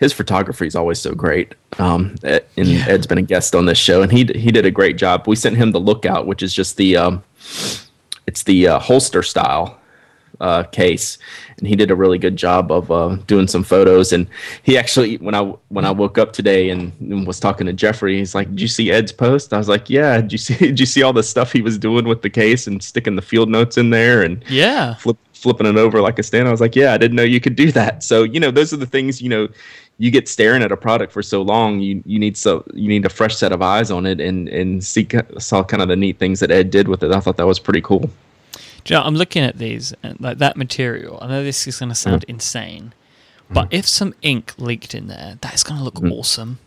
his 0.00 0.14
photography 0.14 0.66
is 0.66 0.74
always 0.74 0.98
so 0.98 1.14
great. 1.14 1.54
Um, 1.78 2.16
Ed- 2.24 2.46
and 2.56 2.66
Yeah. 2.66 2.86
Ed's 2.88 3.06
been 3.06 3.18
a 3.18 3.22
guest 3.22 3.54
on 3.54 3.66
this 3.66 3.78
show, 3.78 4.02
and 4.02 4.10
he 4.10 4.24
he 4.34 4.50
did 4.50 4.66
a 4.66 4.70
great 4.70 4.96
job. 4.96 5.28
We 5.28 5.36
sent 5.36 5.56
him 5.56 5.72
the 5.72 5.80
lookout, 5.80 6.26
which 6.26 6.42
is 6.42 6.52
just 6.54 6.76
the 6.78 6.96
um, 6.96 7.22
it's 8.26 8.42
the 8.44 8.66
uh, 8.66 8.78
holster 8.78 9.22
style 9.22 9.78
uh, 10.40 10.62
case, 10.62 11.18
and 11.58 11.68
he 11.68 11.76
did 11.76 11.90
a 11.90 11.94
really 11.94 12.16
good 12.16 12.36
job 12.36 12.72
of 12.72 12.90
uh, 12.90 13.16
doing 13.26 13.46
some 13.46 13.62
photos. 13.62 14.10
And 14.12 14.26
he 14.62 14.78
actually, 14.78 15.18
when 15.18 15.34
I 15.34 15.42
when 15.68 15.84
I 15.84 15.90
woke 15.90 16.16
up 16.16 16.32
today 16.32 16.70
and, 16.70 16.92
and, 17.00 17.26
was 17.26 17.38
talking 17.38 17.66
to 17.66 17.74
Jeffrey, 17.74 18.16
he's 18.16 18.34
like, 18.34 18.48
"Did 18.48 18.62
you 18.62 18.68
see 18.68 18.90
Ed's 18.90 19.12
post?" 19.12 19.52
I 19.52 19.58
was 19.58 19.68
like, 19.68 19.90
"Yeah." 19.90 20.20
Did 20.22 20.32
you 20.32 20.38
see 20.38 20.54
Did 20.58 20.80
you 20.80 20.86
see 20.86 21.02
all 21.02 21.12
the 21.12 21.22
stuff 21.22 21.52
he 21.52 21.60
was 21.60 21.76
doing 21.76 22.08
with 22.08 22.22
the 22.22 22.30
case 22.30 22.66
and 22.66 22.82
sticking 22.82 23.16
the 23.16 23.22
field 23.22 23.50
notes 23.50 23.76
in 23.76 23.90
there 23.90 24.22
and 24.22 24.42
yeah, 24.48 24.94
flip, 24.94 25.18
flipping 25.40 25.66
it 25.66 25.76
over 25.76 26.00
like 26.00 26.18
a 26.18 26.22
stand? 26.22 26.48
I 26.48 26.50
was 26.50 26.60
like, 26.60 26.76
"Yeah, 26.76 26.92
I 26.92 26.98
didn't 26.98 27.16
know 27.16 27.22
you 27.22 27.40
could 27.40 27.56
do 27.56 27.72
that." 27.72 28.02
So 28.02 28.22
you 28.22 28.40
know, 28.40 28.50
those 28.50 28.72
are 28.72 28.76
the 28.76 28.86
things 28.86 29.20
you 29.20 29.28
know 29.28 29.48
you 30.00 30.10
get 30.10 30.28
staring 30.28 30.62
at 30.62 30.72
a 30.72 30.78
product 30.78 31.12
for 31.12 31.22
so 31.22 31.42
long, 31.42 31.78
you 31.78 32.02
you 32.06 32.18
need 32.18 32.34
so 32.36 32.64
you 32.72 32.88
need 32.88 33.04
a 33.04 33.10
fresh 33.10 33.36
set 33.36 33.52
of 33.52 33.60
eyes 33.60 33.90
on 33.90 34.06
it, 34.06 34.18
and 34.18 34.48
and 34.48 34.82
see 34.82 35.06
saw 35.38 35.62
kind 35.62 35.82
of 35.82 35.88
the 35.88 35.96
neat 35.96 36.18
things 36.18 36.40
that 36.40 36.50
Ed 36.50 36.70
did 36.70 36.88
with 36.88 37.02
it. 37.02 37.12
I 37.12 37.20
thought 37.20 37.36
that 37.36 37.46
was 37.46 37.58
pretty 37.58 37.82
cool. 37.82 38.10
You 38.86 38.96
know, 38.96 39.02
I'm 39.02 39.14
looking 39.14 39.42
at 39.42 39.58
these 39.58 39.92
and 40.02 40.18
like 40.18 40.38
that 40.38 40.56
material. 40.56 41.18
I 41.20 41.28
know 41.28 41.44
this 41.44 41.66
is 41.66 41.78
going 41.78 41.90
to 41.90 41.94
sound 41.94 42.22
mm. 42.22 42.30
insane, 42.30 42.94
but 43.50 43.68
mm. 43.68 43.74
if 43.78 43.86
some 43.86 44.14
ink 44.22 44.54
leaked 44.56 44.94
in 44.94 45.08
there, 45.08 45.36
that's 45.42 45.62
going 45.62 45.76
to 45.76 45.84
look 45.84 45.96
mm. 45.96 46.10
awesome. 46.10 46.58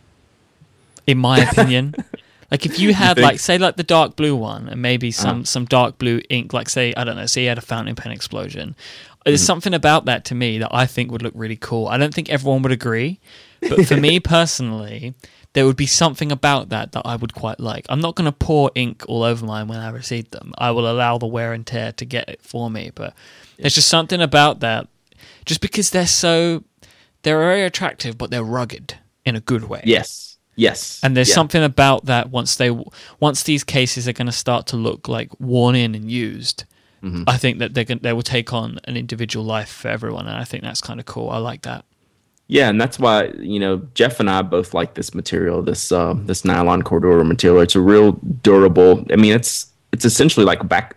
In 1.04 1.18
my 1.18 1.40
opinion, 1.40 1.96
like 2.54 2.66
if 2.66 2.78
you 2.78 2.94
had 2.94 3.16
you 3.16 3.24
like 3.24 3.40
say 3.40 3.58
like 3.58 3.74
the 3.74 3.82
dark 3.82 4.14
blue 4.14 4.36
one 4.36 4.68
and 4.68 4.80
maybe 4.80 5.10
some 5.10 5.38
uh-huh. 5.38 5.44
some 5.44 5.64
dark 5.64 5.98
blue 5.98 6.20
ink, 6.30 6.52
like 6.52 6.68
say 6.68 6.94
I 6.96 7.02
don't 7.02 7.16
know, 7.16 7.26
say 7.26 7.42
you 7.42 7.48
had 7.48 7.58
a 7.58 7.62
fountain 7.62 7.96
pen 7.96 8.12
explosion, 8.12 8.76
there's 9.24 9.42
mm. 9.42 9.46
something 9.46 9.74
about 9.74 10.04
that 10.04 10.24
to 10.26 10.36
me 10.36 10.58
that 10.58 10.72
I 10.72 10.86
think 10.86 11.10
would 11.10 11.22
look 11.22 11.32
really 11.34 11.56
cool. 11.56 11.88
I 11.88 11.96
don't 11.96 12.14
think 12.14 12.30
everyone 12.30 12.62
would 12.62 12.70
agree, 12.70 13.18
but 13.60 13.86
for 13.86 13.96
me 13.96 14.20
personally, 14.36 15.14
there 15.54 15.66
would 15.66 15.76
be 15.76 15.86
something 15.86 16.30
about 16.30 16.68
that 16.68 16.92
that 16.92 17.02
I 17.04 17.16
would 17.16 17.34
quite 17.34 17.58
like. 17.58 17.86
I'm 17.88 18.00
not 18.00 18.14
going 18.14 18.26
to 18.26 18.32
pour 18.32 18.70
ink 18.76 19.04
all 19.08 19.24
over 19.24 19.44
mine 19.44 19.66
when 19.66 19.80
I 19.80 19.90
receive 19.90 20.30
them. 20.30 20.54
I 20.56 20.70
will 20.70 20.88
allow 20.88 21.18
the 21.18 21.26
wear 21.26 21.52
and 21.52 21.66
tear 21.66 21.90
to 21.90 22.04
get 22.04 22.28
it 22.28 22.40
for 22.40 22.70
me, 22.70 22.92
but 22.94 23.14
there's 23.58 23.74
just 23.74 23.88
something 23.88 24.20
about 24.20 24.60
that 24.60 24.86
just 25.44 25.60
because 25.60 25.90
they're 25.90 26.06
so 26.06 26.62
they're 27.22 27.40
very 27.40 27.62
attractive 27.62 28.16
but 28.16 28.30
they're 28.30 28.44
rugged 28.44 28.94
in 29.24 29.34
a 29.34 29.40
good 29.40 29.64
way. 29.64 29.82
Yes. 29.84 30.33
Yes. 30.56 31.00
And 31.02 31.16
there's 31.16 31.28
yeah. 31.28 31.34
something 31.34 31.62
about 31.62 32.04
that 32.06 32.30
once 32.30 32.56
they 32.56 32.70
once 33.20 33.42
these 33.42 33.64
cases 33.64 34.06
are 34.06 34.12
going 34.12 34.26
to 34.26 34.32
start 34.32 34.66
to 34.68 34.76
look 34.76 35.08
like 35.08 35.28
worn 35.40 35.74
in 35.74 35.94
and 35.94 36.10
used 36.10 36.64
Mm-hmm. 37.04 37.24
I 37.26 37.36
think 37.36 37.58
that 37.58 37.74
they 37.74 37.84
they 37.84 38.14
will 38.14 38.22
take 38.22 38.52
on 38.54 38.80
an 38.84 38.96
individual 38.96 39.44
life 39.44 39.68
for 39.68 39.88
everyone, 39.88 40.26
and 40.26 40.36
I 40.38 40.44
think 40.44 40.62
that's 40.62 40.80
kind 40.80 40.98
of 40.98 41.04
cool. 41.04 41.28
I 41.28 41.36
like 41.36 41.62
that. 41.62 41.84
Yeah, 42.46 42.70
and 42.70 42.80
that's 42.80 42.98
why 42.98 43.26
you 43.38 43.60
know 43.60 43.82
Jeff 43.92 44.20
and 44.20 44.30
I 44.30 44.40
both 44.40 44.72
like 44.72 44.94
this 44.94 45.14
material, 45.14 45.60
this 45.60 45.92
uh, 45.92 46.14
this 46.16 46.46
nylon 46.46 46.82
Cordura 46.82 47.26
material. 47.26 47.60
It's 47.60 47.74
a 47.74 47.80
real 47.80 48.12
durable. 48.12 49.04
I 49.12 49.16
mean, 49.16 49.34
it's 49.34 49.70
it's 49.92 50.06
essentially 50.06 50.46
like 50.46 50.66
back 50.66 50.96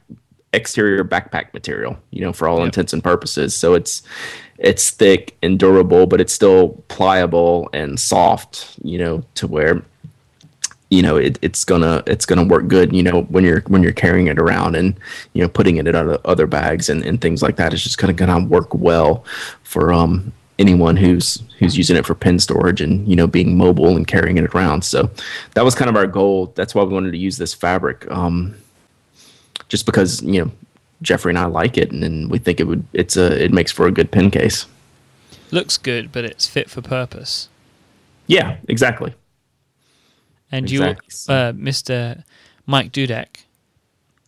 exterior 0.53 1.03
backpack 1.03 1.53
material, 1.53 1.97
you 2.12 2.22
know, 2.22 2.32
for 2.32 2.47
all 2.47 2.60
yep. 2.60 2.68
intents 2.68 2.93
and 2.93 3.03
purposes. 3.03 3.53
So 3.53 3.74
it's 3.74 4.01
it's 4.58 4.89
thick 4.89 5.38
and 5.43 5.60
durable, 5.60 6.08
but 6.08 6.20
it's 6.20 6.34
still 6.34 6.84
pliable 6.88 7.70
and 7.74 7.99
soft, 7.99 8.76
you 8.84 8.97
know, 8.97 9.24
to 9.36 9.47
where 9.47 9.84
you 10.89 11.01
know 11.01 11.18
it, 11.18 11.38
it's 11.41 11.66
gonna 11.66 12.01
it's 12.08 12.26
gonna 12.26 12.45
work 12.45 12.68
good 12.70 12.93
you 12.95 13.03
know 13.03 13.24
when 13.24 13.43
you're 13.43 13.60
when 13.68 13.84
you're 13.84 13.91
carrying 13.91 14.28
it 14.28 14.39
around 14.39 14.74
and 14.74 14.97
you 15.34 15.41
know 15.41 15.49
putting 15.49 15.76
it 15.76 15.86
in 15.86 15.93
other, 15.93 16.18
other 16.24 16.47
bags 16.47 16.89
and, 16.89 17.03
and 17.03 17.20
things 17.20 17.41
like 17.41 17.58
that. 17.58 17.74
It's 17.74 17.84
just 17.84 17.97
gonna 17.97 18.14
gonna 18.14 18.45
work 18.45 18.74
well 18.74 19.26
for 19.64 19.91
um 19.91 20.32
anyone 20.60 20.95
who's 20.95 21.43
who's 21.60 21.78
using 21.78 21.97
it 21.97 22.05
for 22.05 22.16
pen 22.16 22.39
storage 22.39 22.82
and 22.82 23.08
you 23.08 23.16
know 23.16 23.28
being 23.28 23.58
mobile 23.58 23.95
and 23.95 24.08
carrying 24.08 24.38
it 24.38 24.45
around. 24.55 24.84
So 24.84 25.10
that 25.55 25.66
was 25.66 25.76
kind 25.76 25.89
of 25.89 25.95
our 25.95 26.08
goal. 26.08 26.53
That's 26.55 26.74
why 26.74 26.84
we 26.84 26.93
wanted 26.93 27.12
to 27.12 27.18
use 27.18 27.38
this 27.38 27.53
fabric 27.53 28.10
um 28.10 28.55
just 29.68 29.86
because 29.86 30.22
you 30.24 30.45
know 30.45 30.51
jeffrey 31.02 31.32
and 31.32 31.39
i 31.39 31.45
like 31.45 31.78
it 31.78 31.91
and, 31.91 32.04
and 32.04 32.32
we 32.32 32.38
think 32.38 32.60
it 32.60 32.66
would 32.66 32.86
it's 32.93 33.18
a 33.18 33.43
it 33.43 33.52
makes 33.52 33.72
for 33.72 33.88
a 33.88 33.91
good 33.91 34.12
pen 34.12 34.32
case 34.32 34.66
looks 35.52 35.78
good 35.78 36.12
but 36.12 36.26
it's 36.26 36.48
fit 36.48 36.70
for 36.70 36.82
purpose 36.82 37.50
yeah 38.28 38.58
exactly 38.68 39.14
and 40.52 40.70
exactly. 40.70 41.08
you, 41.28 41.34
uh, 41.34 41.52
Mr. 41.54 42.24
Mike 42.66 42.91
Dudek. 42.91 43.43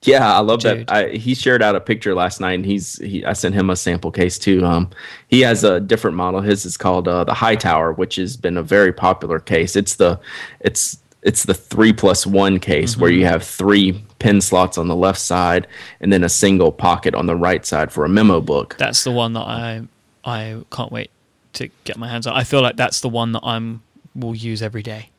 Yeah, 0.04 0.34
I 0.34 0.40
love 0.40 0.62
Dude. 0.62 0.88
that. 0.88 0.92
I, 0.92 1.10
he 1.10 1.34
shared 1.36 1.62
out 1.62 1.76
a 1.76 1.82
picture 1.82 2.16
last 2.16 2.40
night, 2.40 2.54
and 2.54 2.66
he's 2.66 2.98
he, 3.00 3.26
I 3.26 3.34
sent 3.34 3.54
him 3.54 3.70
a 3.70 3.76
sample 3.76 4.12
case 4.12 4.40
too. 4.40 4.64
Um, 4.66 4.90
he 5.28 5.42
has 5.42 5.66
a 5.66 5.82
different 5.82 6.16
model. 6.16 6.40
His 6.40 6.66
is 6.66 6.78
called 6.78 7.08
uh, 7.10 7.26
the 7.26 7.34
Hightower, 7.34 7.92
which 7.94 8.16
has 8.16 8.38
been 8.38 8.56
a 8.56 8.64
very 8.64 8.94
popular 8.94 9.40
case. 9.40 9.76
It's 9.76 9.96
the 9.96 10.18
it's 10.62 11.00
it's 11.22 11.44
the 11.44 11.54
three 11.54 11.94
plus 11.94 12.26
one 12.26 12.60
case 12.60 12.94
mm-hmm. 12.94 13.02
where 13.02 13.12
you 13.12 13.26
have 13.26 13.44
three 13.44 14.04
pin 14.20 14.42
slots 14.42 14.78
on 14.78 14.88
the 14.88 14.96
left 14.96 15.20
side 15.20 15.68
and 16.02 16.12
then 16.12 16.24
a 16.24 16.30
single 16.30 16.72
pocket 16.72 17.14
on 17.16 17.26
the 17.26 17.36
right 17.36 17.66
side 17.66 17.92
for 17.92 18.06
a 18.06 18.10
memo 18.10 18.42
book. 18.42 18.76
That's 18.78 19.04
the 19.04 19.12
one 19.12 19.34
that 19.34 19.42
I 19.48 19.88
I 20.24 20.62
can't 20.72 20.92
wait 20.92 21.12
to 21.54 21.70
get 21.84 21.98
my 21.98 22.08
hands 22.08 22.28
on. 22.28 22.36
I 22.36 22.44
feel 22.44 22.62
like 22.62 22.78
that's 22.78 23.02
the 23.02 23.10
one 23.10 23.32
that 23.34 23.42
I'm 23.44 23.82
will 24.16 24.36
use 24.36 24.62
every 24.62 24.84
day. 24.84 25.10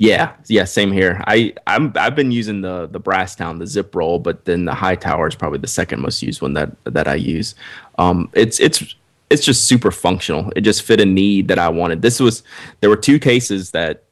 Yeah, 0.00 0.34
yeah, 0.46 0.64
same 0.64 0.92
here. 0.92 1.22
I 1.26 1.54
I'm 1.66 1.92
I've 1.96 2.14
been 2.14 2.30
using 2.30 2.60
the 2.60 2.86
the 2.86 3.00
Brasstown, 3.00 3.58
the 3.58 3.66
zip 3.66 3.94
roll, 3.94 4.20
but 4.20 4.44
then 4.44 4.64
the 4.64 4.74
Hightower 4.74 5.26
is 5.26 5.34
probably 5.34 5.58
the 5.58 5.66
second 5.66 6.00
most 6.00 6.22
used 6.22 6.40
one 6.40 6.54
that 6.54 6.70
that 6.84 7.08
I 7.08 7.16
use. 7.16 7.56
Um, 7.98 8.30
it's 8.32 8.60
it's 8.60 8.94
it's 9.28 9.44
just 9.44 9.66
super 9.66 9.90
functional. 9.90 10.52
It 10.54 10.60
just 10.60 10.82
fit 10.82 11.00
a 11.00 11.04
need 11.04 11.48
that 11.48 11.58
I 11.58 11.68
wanted. 11.68 12.02
This 12.02 12.20
was 12.20 12.44
there 12.80 12.88
were 12.88 12.96
two 12.96 13.18
cases 13.18 13.72
that 13.72 14.04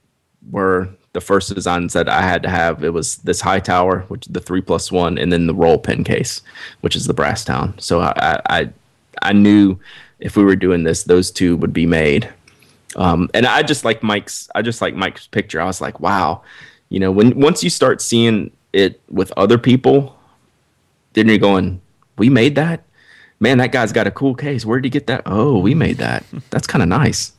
were 0.51 0.89
the 1.13 1.21
first 1.21 1.55
designs 1.55 1.93
that 1.95 2.09
I 2.09 2.23
had 2.23 2.43
to 2.43 2.51
have. 2.51 2.85
It 2.85 2.93
was 2.93 3.17
this 3.19 3.41
Hightower, 3.41 4.01
which 4.09 4.27
is 4.27 4.33
the 4.33 4.41
three 4.41 4.61
plus 4.61 4.93
one, 4.93 5.19
and 5.19 5.33
then 5.33 5.47
the 5.47 5.55
roll 5.55 5.79
pen 5.79 6.05
case, 6.05 6.43
which 6.83 6.97
is 6.97 7.07
the 7.07 7.15
Brasstown. 7.15 7.81
So 7.81 8.01
I 8.01 8.41
I 8.49 8.71
I 9.23 9.33
knew 9.33 9.79
if 10.21 10.37
we 10.37 10.45
were 10.45 10.57
doing 10.57 10.85
this, 10.85 11.05
those 11.05 11.31
two 11.31 11.57
would 11.57 11.73
be 11.73 11.87
made. 11.87 12.33
Um, 12.97 13.31
and 13.35 13.47
I 13.47 13.63
just 13.63 13.85
like 13.85 14.03
Mike's. 14.03 14.49
I 14.55 14.63
just 14.63 14.81
like 14.81 14.95
Mike's 14.95 15.27
picture. 15.27 15.61
I 15.61 15.65
was 15.65 15.81
like, 15.81 16.01
wow, 16.01 16.43
you 16.89 17.01
know, 17.01 17.11
when 17.11 17.39
once 17.39 17.63
you 17.65 17.71
start 17.71 18.01
seeing 18.01 18.51
it 18.73 19.01
with 19.11 19.33
other 19.37 19.59
people, 19.59 20.19
then 21.15 21.29
you're 21.29 21.39
going, 21.39 21.81
we 22.19 22.29
made 22.29 22.55
that. 22.57 22.85
Man, 23.39 23.59
that 23.59 23.73
guy's 23.73 23.93
got 23.93 24.07
a 24.07 24.11
cool 24.11 24.35
case. 24.35 24.65
Where 24.65 24.79
did 24.79 24.87
he 24.87 24.91
get 24.91 25.07
that? 25.09 25.23
Oh, 25.27 25.59
we 25.59 25.75
made 25.75 25.99
that. 25.99 26.25
That's 26.51 26.67
kind 26.67 26.83
of 26.83 26.89
nice. 26.89 27.33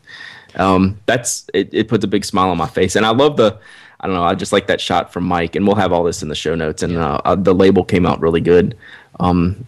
Um, 0.58 0.99
that's 1.05 1.49
it, 1.53 1.70
it. 1.74 1.88
puts 1.88 2.03
a 2.03 2.08
big 2.08 2.26
smile 2.26 2.49
on 2.49 2.58
my 2.58 2.68
face, 2.68 2.95
and 2.95 3.05
I 3.05 3.10
love 3.12 3.38
the. 3.38 3.58
I 3.99 4.05
don't 4.05 4.16
know. 4.16 4.24
I 4.24 4.36
just 4.36 4.53
like 4.53 4.68
that 4.68 4.80
shot 4.80 5.12
from 5.12 5.24
Mike, 5.24 5.55
and 5.55 5.66
we'll 5.66 5.76
have 5.76 5.91
all 5.91 6.03
this 6.03 6.22
in 6.22 6.30
the 6.30 6.36
show 6.36 6.53
notes. 6.53 6.84
And 6.84 6.97
uh, 6.97 7.20
uh, 7.26 7.36
the 7.36 7.53
label 7.53 7.84
came 7.84 8.05
out 8.05 8.22
really 8.22 8.41
good. 8.41 8.78
Um, 9.20 9.66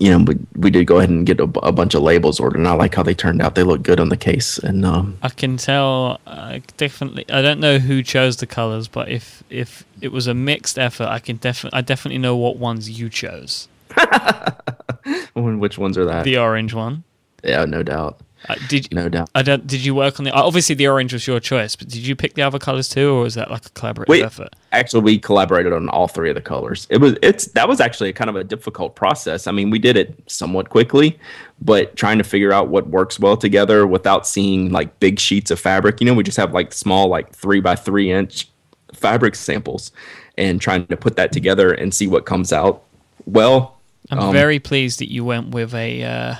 you 0.00 0.10
know, 0.10 0.24
we, 0.24 0.38
we 0.56 0.70
did 0.70 0.86
go 0.86 0.98
ahead 0.98 1.10
and 1.10 1.26
get 1.26 1.38
a, 1.38 1.44
a, 1.60 1.70
bunch 1.70 1.94
of 1.94 2.02
labels 2.02 2.40
ordered, 2.40 2.58
and 2.58 2.66
I 2.66 2.72
like 2.72 2.94
how 2.94 3.02
they 3.02 3.14
turned 3.14 3.42
out. 3.42 3.54
They 3.54 3.62
look 3.62 3.82
good 3.82 4.00
on 4.00 4.08
the 4.08 4.16
case, 4.16 4.58
and 4.58 4.84
um, 4.84 5.18
I 5.22 5.28
can 5.28 5.56
tell 5.56 6.20
uh, 6.26 6.60
definitely. 6.76 7.26
I 7.30 7.42
don't 7.42 7.60
know 7.60 7.78
who 7.78 8.02
chose 8.02 8.38
the 8.38 8.46
colors, 8.46 8.88
but 8.88 9.08
if 9.08 9.44
if 9.50 9.84
it 10.00 10.10
was 10.10 10.26
a 10.26 10.34
mixed 10.34 10.78
effort, 10.78 11.08
I 11.08 11.18
can 11.18 11.36
definitely 11.36 11.78
I 11.78 11.82
definitely 11.82 12.18
know 12.18 12.36
what 12.36 12.56
ones 12.56 12.88
you 12.98 13.10
chose. 13.10 13.68
Which 15.34 15.76
ones 15.78 15.98
are 15.98 16.06
that? 16.06 16.24
The 16.24 16.38
orange 16.38 16.72
one. 16.72 17.04
Yeah, 17.44 17.64
no 17.66 17.82
doubt. 17.82 18.20
Uh, 18.48 18.56
did 18.68 18.92
no 18.92 19.08
doubt. 19.08 19.30
I 19.34 19.42
don't, 19.42 19.66
did 19.66 19.84
you 19.84 19.94
work 19.94 20.18
on 20.18 20.24
the? 20.24 20.32
Obviously, 20.32 20.74
the 20.74 20.88
orange 20.88 21.12
was 21.12 21.26
your 21.26 21.38
choice, 21.38 21.76
but 21.76 21.88
did 21.88 22.04
you 22.04 22.16
pick 22.16 22.34
the 22.34 22.42
other 22.42 22.58
colors 22.58 22.88
too, 22.88 23.10
or 23.10 23.22
was 23.22 23.34
that 23.34 23.50
like 23.50 23.66
a 23.66 23.70
collaborative 23.70 24.08
we, 24.08 24.22
effort? 24.22 24.54
Actually, 24.72 25.02
we 25.02 25.18
collaborated 25.18 25.72
on 25.72 25.88
all 25.88 26.08
three 26.08 26.28
of 26.28 26.34
the 26.34 26.40
colors. 26.40 26.86
It 26.90 26.98
was 26.98 27.14
it's 27.22 27.46
that 27.48 27.68
was 27.68 27.80
actually 27.80 28.12
kind 28.12 28.28
of 28.28 28.36
a 28.36 28.42
difficult 28.42 28.96
process. 28.96 29.46
I 29.46 29.52
mean, 29.52 29.70
we 29.70 29.78
did 29.78 29.96
it 29.96 30.18
somewhat 30.26 30.70
quickly, 30.70 31.18
but 31.60 31.94
trying 31.94 32.18
to 32.18 32.24
figure 32.24 32.52
out 32.52 32.68
what 32.68 32.88
works 32.88 33.20
well 33.20 33.36
together 33.36 33.86
without 33.86 34.26
seeing 34.26 34.72
like 34.72 34.98
big 34.98 35.20
sheets 35.20 35.50
of 35.50 35.60
fabric. 35.60 36.00
You 36.00 36.06
know, 36.06 36.14
we 36.14 36.24
just 36.24 36.38
have 36.38 36.52
like 36.52 36.72
small 36.72 37.08
like 37.08 37.32
three 37.32 37.60
by 37.60 37.76
three 37.76 38.10
inch 38.10 38.48
fabric 38.92 39.36
samples, 39.36 39.92
and 40.36 40.60
trying 40.60 40.86
to 40.88 40.96
put 40.96 41.14
that 41.16 41.30
together 41.30 41.72
and 41.72 41.94
see 41.94 42.08
what 42.08 42.26
comes 42.26 42.52
out. 42.52 42.82
Well, 43.24 43.78
I'm 44.10 44.18
um, 44.18 44.32
very 44.32 44.58
pleased 44.58 44.98
that 44.98 45.12
you 45.12 45.24
went 45.24 45.50
with 45.50 45.74
a. 45.74 46.02
Uh, 46.02 46.34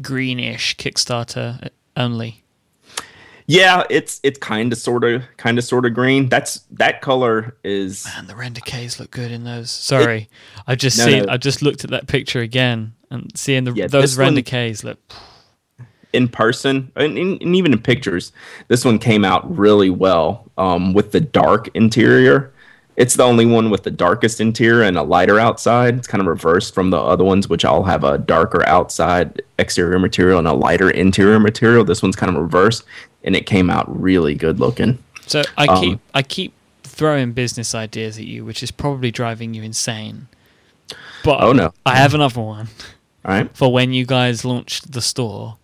greenish 0.00 0.76
Kickstarter 0.76 1.68
only. 1.96 2.44
Yeah, 3.46 3.84
it's 3.90 4.20
it's 4.22 4.38
kind 4.38 4.72
of 4.72 4.78
sort 4.78 5.04
of 5.04 5.22
kind 5.36 5.58
of 5.58 5.64
sort 5.64 5.84
of 5.84 5.92
green. 5.92 6.28
That's 6.28 6.60
that 6.72 7.02
color 7.02 7.56
is. 7.62 8.06
Man, 8.06 8.26
the 8.26 8.34
render 8.34 8.62
Ks 8.62 8.98
look 8.98 9.10
good 9.10 9.30
in 9.30 9.44
those. 9.44 9.70
Sorry, 9.70 10.22
it, 10.22 10.28
I 10.66 10.74
just 10.76 10.98
no, 10.98 11.04
seen. 11.04 11.24
No. 11.24 11.32
I 11.32 11.36
just 11.36 11.60
looked 11.60 11.84
at 11.84 11.90
that 11.90 12.06
picture 12.06 12.40
again 12.40 12.94
and 13.10 13.30
seeing 13.36 13.64
the 13.64 13.72
yeah, 13.72 13.86
those 13.86 14.16
render 14.16 14.42
one, 14.50 14.72
Ks 14.72 14.82
look. 14.82 14.98
In 16.14 16.28
person 16.28 16.92
and, 16.94 17.18
and, 17.18 17.56
even 17.56 17.72
in 17.72 17.82
pictures, 17.82 18.30
this 18.68 18.84
one 18.84 19.00
came 19.00 19.24
out 19.24 19.58
really 19.58 19.90
well 19.90 20.48
um, 20.56 20.92
with 20.92 21.10
the 21.10 21.20
dark 21.20 21.68
interior 21.74 22.53
it's 22.96 23.14
the 23.14 23.22
only 23.24 23.44
one 23.46 23.70
with 23.70 23.82
the 23.82 23.90
darkest 23.90 24.40
interior 24.40 24.82
and 24.82 24.96
a 24.96 25.02
lighter 25.02 25.38
outside. 25.40 25.96
It's 25.96 26.06
kind 26.06 26.20
of 26.20 26.26
reversed 26.28 26.74
from 26.74 26.90
the 26.90 26.98
other 26.98 27.24
ones, 27.24 27.48
which 27.48 27.64
all 27.64 27.82
have 27.84 28.04
a 28.04 28.18
darker 28.18 28.66
outside 28.68 29.42
exterior 29.58 29.98
material 29.98 30.38
and 30.38 30.46
a 30.48 30.52
lighter 30.52 30.90
interior 30.90 31.40
material. 31.40 31.84
This 31.84 32.02
one's 32.02 32.16
kind 32.16 32.34
of 32.34 32.40
reversed, 32.40 32.84
and 33.24 33.34
it 33.34 33.46
came 33.46 33.70
out 33.70 33.84
really 34.00 34.34
good 34.34 34.60
looking. 34.60 34.98
So 35.26 35.42
I 35.56 35.66
um, 35.66 35.80
keep 35.82 36.00
I 36.14 36.22
keep 36.22 36.52
throwing 36.84 37.32
business 37.32 37.74
ideas 37.74 38.18
at 38.18 38.24
you, 38.24 38.44
which 38.44 38.62
is 38.62 38.70
probably 38.70 39.10
driving 39.10 39.54
you 39.54 39.62
insane. 39.62 40.28
But 41.24 41.42
Oh, 41.42 41.52
no. 41.52 41.72
I 41.86 41.96
have 41.96 42.14
another 42.14 42.40
one 42.40 42.68
All 43.24 43.32
right. 43.32 43.56
for 43.56 43.72
when 43.72 43.92
you 43.92 44.04
guys 44.06 44.44
launch 44.44 44.82
the 44.82 45.00
store. 45.00 45.56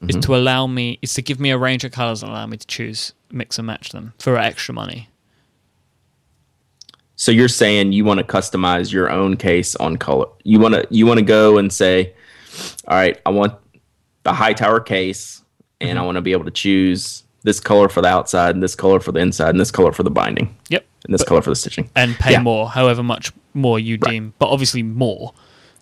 Is 0.00 0.16
Mm-hmm. 0.16 0.20
to 0.22 0.34
allow 0.34 0.66
me 0.66 0.98
is 1.00 1.14
to 1.14 1.22
give 1.22 1.38
me 1.38 1.50
a 1.50 1.58
range 1.58 1.84
of 1.84 1.92
colors 1.92 2.24
and 2.24 2.32
allow 2.32 2.44
me 2.46 2.56
to 2.56 2.66
choose, 2.66 3.12
mix 3.30 3.56
and 3.58 3.66
match 3.68 3.90
them 3.90 4.14
for 4.18 4.36
extra 4.36 4.74
money. 4.74 5.08
So 7.22 7.30
you're 7.30 7.46
saying 7.46 7.92
you 7.92 8.04
want 8.04 8.18
to 8.18 8.24
customize 8.24 8.92
your 8.92 9.08
own 9.08 9.36
case 9.36 9.76
on 9.76 9.96
color. 9.96 10.26
You 10.42 10.58
want 10.58 10.74
to 10.74 10.84
you 10.90 11.06
want 11.06 11.18
to 11.20 11.24
go 11.24 11.56
and 11.56 11.72
say, 11.72 12.14
all 12.88 12.96
right, 12.96 13.16
I 13.24 13.30
want 13.30 13.54
the 14.24 14.32
Hightower 14.32 14.80
case, 14.80 15.40
and 15.80 15.90
Mm-hmm. 15.90 15.98
I 16.00 16.02
want 16.04 16.16
to 16.16 16.20
be 16.20 16.32
able 16.32 16.46
to 16.46 16.50
choose 16.50 17.22
this 17.44 17.60
color 17.60 17.88
for 17.88 18.00
the 18.02 18.08
outside, 18.08 18.56
and 18.56 18.62
this 18.62 18.74
color 18.74 18.98
for 18.98 19.12
the 19.12 19.20
inside, 19.20 19.50
and 19.50 19.60
this 19.60 19.70
color 19.70 19.92
for 19.92 20.02
the 20.02 20.10
binding, 20.10 20.56
Yep. 20.68 20.84
and 21.04 21.14
this 21.14 21.22
color 21.22 21.42
for 21.42 21.50
the 21.50 21.54
stitching. 21.56 21.88
and 21.94 22.16
pay 22.16 22.32
Yeah. 22.32 22.42
more, 22.42 22.68
however 22.70 23.04
much 23.04 23.30
more 23.54 23.78
you 23.78 23.96
deem, 23.98 24.34
but 24.40 24.48
obviously 24.48 24.82
more. 24.82 25.32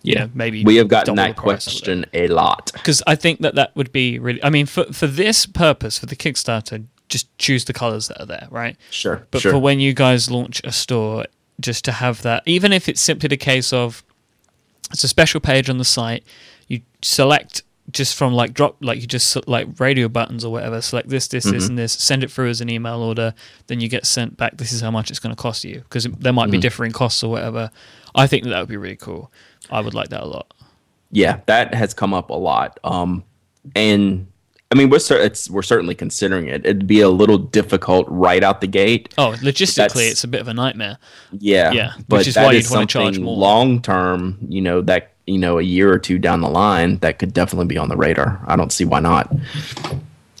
You 0.03 0.15
know, 0.15 0.29
maybe 0.35 0.63
we 0.63 0.75
have 0.75 0.89
gotten 0.89 1.15
that 1.15 1.35
the 1.35 1.41
price 1.41 1.67
or 1.67 1.71
question 1.71 2.05
a 2.13 2.27
lot. 2.27 2.69
because 2.73 3.01
I 3.07 3.15
think 3.15 3.41
that 3.41 3.55
that 3.55 3.75
would 3.75 3.91
be 3.91 4.19
really. 4.19 4.43
I 4.43 4.51
mean, 4.51 4.67
for 4.67 4.83
for 4.93 5.07
this 5.07 5.47
purpose, 5.47 5.97
for 5.97 6.05
the 6.05 6.15
Kickstarter, 6.15 6.85
just 7.11 7.27
choose 7.37 7.65
the 7.65 7.73
colors 7.73 8.07
that 8.07 8.19
are 8.21 8.25
there, 8.25 8.47
right? 8.49 8.75
Sure, 8.89 9.27
But 9.29 9.41
sure. 9.41 9.51
for 9.51 9.59
when 9.59 9.79
you 9.79 9.93
guys 9.93 10.31
launch 10.31 10.61
a 10.63 10.71
store, 10.71 11.25
just 11.59 11.85
to 11.85 11.91
have 11.91 12.23
that, 12.23 12.41
even 12.47 12.73
if 12.73 12.89
it's 12.89 13.01
simply 13.01 13.27
the 13.27 13.37
case 13.37 13.71
of 13.71 14.03
it's 14.91 15.03
a 15.03 15.07
special 15.07 15.39
page 15.39 15.69
on 15.69 15.77
the 15.77 15.85
site, 15.85 16.23
you 16.67 16.81
select 17.03 17.61
just 17.91 18.15
from 18.15 18.33
like 18.33 18.53
drop, 18.53 18.77
like 18.79 18.99
you 19.01 19.07
just 19.07 19.47
like 19.47 19.67
radio 19.79 20.07
buttons 20.07 20.43
or 20.45 20.51
whatever, 20.51 20.81
select 20.81 21.09
this, 21.09 21.27
this, 21.27 21.43
this, 21.43 21.67
and 21.67 21.77
this, 21.77 21.93
send 21.93 22.23
it 22.23 22.31
through 22.31 22.49
as 22.49 22.61
an 22.61 22.69
email 22.69 23.01
order, 23.01 23.33
then 23.67 23.79
you 23.81 23.87
get 23.89 24.05
sent 24.05 24.37
back. 24.37 24.57
This 24.57 24.71
is 24.71 24.81
how 24.81 24.91
much 24.91 25.09
it's 25.11 25.19
going 25.19 25.35
to 25.35 25.41
cost 25.41 25.63
you 25.63 25.81
because 25.81 26.05
there 26.05 26.33
might 26.33 26.49
be 26.49 26.57
differing 26.57 26.91
costs 26.93 27.21
or 27.23 27.29
whatever. 27.31 27.69
I 28.15 28.27
think 28.27 28.43
that, 28.43 28.49
that 28.51 28.59
would 28.61 28.69
be 28.69 28.77
really 28.77 28.95
cool. 28.95 29.31
I 29.69 29.81
would 29.81 29.93
like 29.93 30.09
that 30.09 30.23
a 30.23 30.25
lot. 30.25 30.53
yeah, 31.11 31.41
that 31.47 31.73
has 31.73 31.93
come 31.93 32.13
up 32.13 32.29
a 32.29 32.33
lot. 32.35 32.79
Um, 32.83 33.23
and 33.75 34.27
I 34.71 34.75
mean, 34.75 34.89
we're 34.89 34.99
it's, 35.09 35.49
we're 35.49 35.63
certainly 35.63 35.95
considering 35.95 36.47
it. 36.47 36.65
It'd 36.65 36.87
be 36.87 37.01
a 37.01 37.09
little 37.09 37.37
difficult 37.37 38.07
right 38.09 38.41
out 38.41 38.61
the 38.61 38.67
gate. 38.67 39.13
Oh, 39.17 39.31
logistically, 39.41 39.75
That's- 39.75 40.11
it's 40.11 40.23
a 40.23 40.27
bit 40.29 40.39
of 40.39 40.47
a 40.47 40.53
nightmare. 40.53 40.97
Yeah, 41.37 41.71
Yeah, 41.71 41.93
which 42.07 42.27
is 42.27 42.37
why 42.37 42.53
you'd 42.53 42.69
wanna 42.69 42.85
charge 42.85 43.15
something 43.15 43.23
more. 43.23 43.35
long 43.35 43.81
term. 43.81 44.37
You 44.47 44.61
know 44.61 44.81
that 44.81 45.11
you 45.27 45.37
know 45.37 45.59
a 45.59 45.61
year 45.61 45.91
or 45.91 45.99
two 45.99 46.17
down 46.17 46.39
the 46.39 46.49
line 46.49 46.97
that 46.99 47.19
could 47.19 47.33
definitely 47.33 47.65
be 47.67 47.77
on 47.77 47.89
the 47.89 47.97
radar. 47.97 48.41
I 48.47 48.55
don't 48.55 48.71
see 48.71 48.85
why 48.85 49.01
not. 49.01 49.29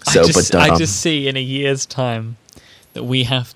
So, 0.09 0.21
I 0.21 0.25
just, 0.25 0.51
but 0.51 0.55
um, 0.55 0.71
I 0.71 0.77
just 0.77 1.01
see 1.01 1.27
in 1.27 1.35
a 1.35 1.41
year's 1.41 1.85
time 1.85 2.37
that 2.93 3.03
we 3.03 3.23
have. 3.25 3.53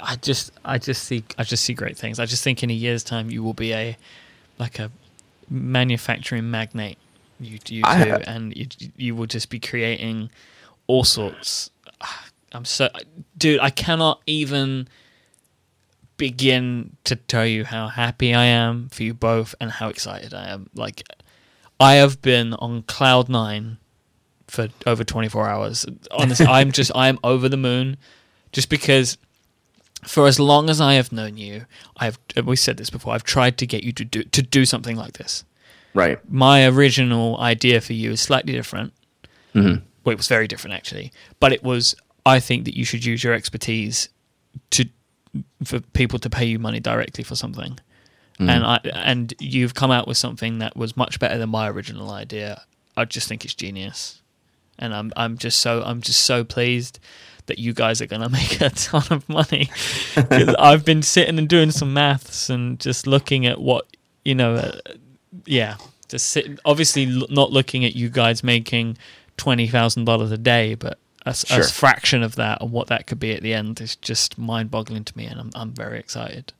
I 0.00 0.16
just, 0.16 0.52
I 0.64 0.78
just 0.78 1.04
see, 1.04 1.22
I 1.36 1.44
just 1.44 1.64
see 1.64 1.74
great 1.74 1.96
things. 1.98 2.18
I 2.18 2.26
just 2.26 2.42
think 2.42 2.62
in 2.62 2.70
a 2.70 2.74
year's 2.74 3.04
time 3.04 3.30
you 3.30 3.42
will 3.42 3.54
be 3.54 3.72
a 3.74 3.96
like 4.58 4.78
a 4.78 4.90
manufacturing 5.50 6.50
magnate. 6.50 6.98
You, 7.44 7.58
you 7.68 7.82
I- 7.84 8.04
two, 8.04 8.10
and 8.26 8.56
you, 8.56 8.66
you 8.96 9.14
will 9.14 9.26
just 9.26 9.50
be 9.50 9.60
creating 9.60 10.30
all 10.86 11.04
sorts. 11.04 11.70
Ah, 12.00 12.26
I'm 12.52 12.64
so, 12.64 12.88
dude. 13.36 13.60
I 13.60 13.70
cannot 13.70 14.20
even 14.26 14.88
begin 16.16 16.96
to 17.04 17.16
tell 17.16 17.46
you 17.46 17.64
how 17.64 17.88
happy 17.88 18.34
I 18.34 18.44
am 18.44 18.88
for 18.90 19.02
you 19.02 19.14
both 19.14 19.54
and 19.60 19.70
how 19.70 19.88
excited 19.88 20.32
I 20.34 20.48
am. 20.48 20.70
Like, 20.74 21.02
I 21.80 21.94
have 21.94 22.22
been 22.22 22.54
on 22.54 22.82
cloud 22.82 23.28
nine 23.28 23.78
for 24.46 24.68
over 24.86 25.02
24 25.02 25.48
hours. 25.48 25.86
Honestly, 26.10 26.46
I'm 26.46 26.70
just 26.80 26.92
I 26.94 27.08
am 27.08 27.18
over 27.24 27.48
the 27.48 27.56
moon 27.56 27.96
just 28.52 28.68
because 28.68 29.18
for 30.04 30.26
as 30.26 30.38
long 30.38 30.68
as 30.68 30.80
I 30.80 30.94
have 30.94 31.12
known 31.12 31.36
you, 31.36 31.66
I've 31.96 32.18
we 32.44 32.56
said 32.56 32.76
this 32.76 32.90
before, 32.90 33.14
I've 33.14 33.24
tried 33.24 33.56
to 33.58 33.66
get 33.66 33.82
you 33.82 33.92
to 33.92 34.04
do 34.04 34.22
to 34.24 34.42
do 34.42 34.64
something 34.66 34.96
like 34.96 35.14
this. 35.14 35.44
Right. 35.94 36.18
My 36.30 36.66
original 36.66 37.38
idea 37.38 37.80
for 37.80 37.92
you 37.92 38.12
is 38.12 38.20
slightly 38.20 38.52
different. 38.52 38.92
Mhm. 39.54 39.82
Well, 40.04 40.12
it 40.12 40.16
was 40.16 40.28
very 40.28 40.48
different 40.48 40.74
actually, 40.74 41.12
but 41.40 41.52
it 41.52 41.62
was 41.62 41.94
I 42.24 42.38
think 42.40 42.64
that 42.66 42.76
you 42.76 42.84
should 42.84 43.04
use 43.04 43.22
your 43.24 43.34
expertise 43.34 44.08
to 44.70 44.86
for 45.64 45.80
people 45.80 46.18
to 46.20 46.30
pay 46.30 46.44
you 46.44 46.58
money 46.58 46.80
directly 46.80 47.24
for 47.24 47.34
something. 47.36 47.78
And 48.38 48.64
I 48.64 48.80
and 48.92 49.32
you've 49.38 49.74
come 49.74 49.92
out 49.92 50.08
with 50.08 50.16
something 50.16 50.58
that 50.58 50.76
was 50.76 50.96
much 50.96 51.20
better 51.20 51.38
than 51.38 51.50
my 51.50 51.68
original 51.68 52.10
idea. 52.10 52.62
I 52.96 53.04
just 53.04 53.28
think 53.28 53.44
it's 53.44 53.54
genius. 53.54 54.20
And 54.80 54.92
I'm 54.92 55.12
I'm 55.16 55.38
just 55.38 55.60
so 55.60 55.82
I'm 55.84 56.00
just 56.00 56.20
so 56.24 56.42
pleased 56.42 56.98
that 57.46 57.60
you 57.60 57.72
guys 57.72 58.02
are 58.02 58.06
going 58.06 58.22
to 58.28 58.28
make 58.28 58.60
a 58.60 58.70
ton 58.70 59.04
of 59.10 59.28
money. 59.28 59.70
I've 60.58 60.84
been 60.84 61.02
sitting 61.02 61.38
and 61.38 61.48
doing 61.48 61.70
some 61.70 61.92
maths 61.94 62.50
and 62.50 62.80
just 62.80 63.06
looking 63.06 63.46
at 63.46 63.60
what, 63.60 63.86
you 64.24 64.34
know, 64.34 64.54
uh, 64.54 64.72
yeah, 65.46 65.76
just 66.08 66.30
sit, 66.30 66.58
obviously 66.64 67.06
not 67.06 67.50
looking 67.52 67.84
at 67.84 67.94
you 67.96 68.08
guys 68.08 68.42
making 68.42 68.96
$20,000 69.38 70.32
a 70.32 70.36
day, 70.38 70.74
but 70.74 70.98
a, 71.24 71.34
Sure. 71.34 71.62
fraction 71.64 72.22
of 72.22 72.34
that 72.36 72.60
and 72.60 72.72
what 72.72 72.88
that 72.88 73.06
could 73.06 73.20
be 73.20 73.32
at 73.32 73.42
the 73.42 73.54
end 73.54 73.80
is 73.80 73.96
just 73.96 74.38
mind 74.38 74.70
boggling 74.70 75.04
to 75.04 75.16
me. 75.16 75.24
And 75.26 75.38
I'm, 75.40 75.50
I'm 75.54 75.72
very 75.72 75.98
excited. 75.98 76.52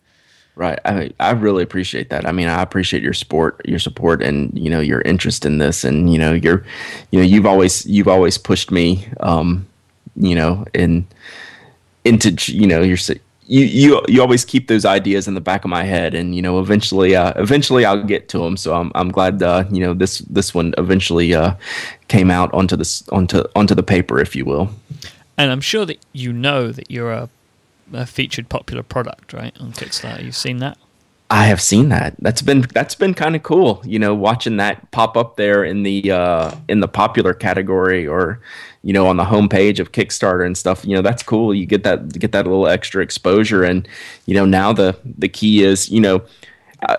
Right. 0.55 0.79
I 0.85 1.11
I 1.19 1.31
really 1.31 1.63
appreciate 1.63 2.11
that. 2.11 2.27
I 2.27 2.33
mean, 2.33 2.47
I 2.47 2.61
appreciate 2.61 3.03
your 3.03 3.15
support, 3.15 3.61
your 3.67 3.79
support, 3.79 4.23
and 4.23 4.53
you 4.57 4.69
know 4.69 4.81
your 4.81 5.01
interest 5.01 5.47
in 5.47 5.57
this, 5.57 5.83
and 5.83 6.13
you 6.13 6.19
know 6.19 6.35
you're, 6.35 6.63
you 7.11 7.19
know 7.21 7.25
you've 7.25 7.47
always 7.47 7.87
you've 7.87 8.07
always 8.07 8.37
pushed 8.37 8.71
me, 8.71 9.09
um, 9.21 9.67
you 10.15 10.35
know, 10.35 10.67
in 10.75 11.07
into 12.05 12.37
you 12.53 12.67
know 12.67 12.83
you're 12.83 12.99
s- 12.99 13.11
you 13.47 13.65
you 13.65 14.03
you 14.09 14.21
always 14.21 14.45
keep 14.45 14.69
those 14.69 14.85
ideas 14.85 15.27
in 15.27 15.35
the 15.35 15.41
back 15.41 15.65
of 15.65 15.71
my 15.71 15.83
head, 15.83 16.15
and 16.15 16.35
you 16.35 16.43
know 16.43 16.61
eventually 16.61 17.17
uh, 17.17 17.33
eventually 17.37 17.85
I'll 17.85 18.05
get 18.05 18.29
to 18.31 18.39
them. 18.39 18.57
So 18.57 18.75
I'm 18.75 18.93
I'm 18.95 19.11
glad 19.11 19.43
uh, 19.43 19.65
you 19.71 19.81
know 19.81 19.95
this 19.95 20.19
this 20.21 20.55
one 20.55 20.75
eventually 20.79 21.35
uh, 21.35 21.55
came 22.09 22.31
out 22.31 22.53
onto 22.55 22.77
this 22.77 23.07
onto 23.09 23.45
onto 23.57 23.75
the 23.75 23.83
paper, 23.83 24.21
if 24.21 24.37
you 24.37 24.45
will. 24.45 24.71
And 25.37 25.51
I'm 25.51 25.61
sure 25.61 25.85
that 25.87 25.99
you 26.13 26.33
know 26.33 26.71
that 26.73 26.91
you're 26.91 27.13
a, 27.13 27.29
a 27.93 28.07
featured 28.07 28.49
popular 28.49 28.83
product, 28.83 29.33
right, 29.33 29.57
on 29.59 29.73
Kickstarter. 29.73 30.23
You've 30.23 30.37
seen 30.37 30.59
that? 30.59 30.79
I 31.31 31.47
have 31.47 31.63
seen 31.63 31.89
that. 31.89 32.15
That's 32.19 32.43
been 32.43 32.61
that's 32.75 32.95
been 32.95 33.15
kind 33.15 33.35
of 33.35 33.43
cool. 33.43 33.83
You 33.85 33.99
know, 33.99 34.15
watching 34.15 34.59
that 34.59 34.91
pop 34.91 35.17
up 35.17 35.37
there 35.37 35.65
in 35.65 35.83
the 35.83 36.11
uh, 36.11 36.55
in 36.69 36.81
the 36.81 36.89
popular 36.89 37.33
category, 37.33 38.07
or 38.07 38.41
you 38.83 38.93
know, 38.93 39.07
on 39.07 39.17
the 39.17 39.25
homepage 39.25 39.79
of 39.79 39.93
Kickstarter 39.93 40.45
and 40.45 40.57
stuff. 40.57 40.85
You 40.85 40.97
know, 40.97 41.03
that's 41.03 41.23
cool. 41.23 41.55
You 41.55 41.67
get 41.67 41.85
that 41.85 42.19
get 42.19 42.33
that 42.33 42.47
little 42.47 42.67
extra 42.67 43.03
exposure, 43.03 43.65
and 43.65 43.87
you 44.27 44.35
know, 44.35 44.45
now 44.45 44.73
the 44.73 44.97
the 45.05 45.29
key 45.29 45.63
is, 45.63 45.89
you 45.89 46.01
know, 46.01 46.23
I, 46.83 46.99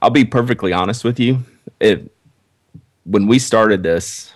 I'll 0.00 0.10
be 0.10 0.24
perfectly 0.24 0.72
honest 0.72 1.04
with 1.04 1.18
you. 1.18 1.40
It 1.80 2.12
when 3.04 3.26
we 3.26 3.38
started 3.38 3.82
this, 3.82 4.32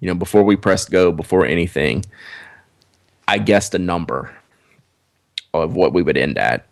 you 0.00 0.08
know, 0.08 0.14
before 0.14 0.42
we 0.42 0.56
pressed 0.56 0.90
go, 0.90 1.12
before 1.12 1.46
anything, 1.46 2.04
I 3.28 3.38
guessed 3.38 3.74
a 3.74 3.78
number 3.78 4.34
of 5.52 5.76
what 5.76 5.92
we 5.92 6.02
would 6.02 6.16
end 6.16 6.36
at 6.36 6.66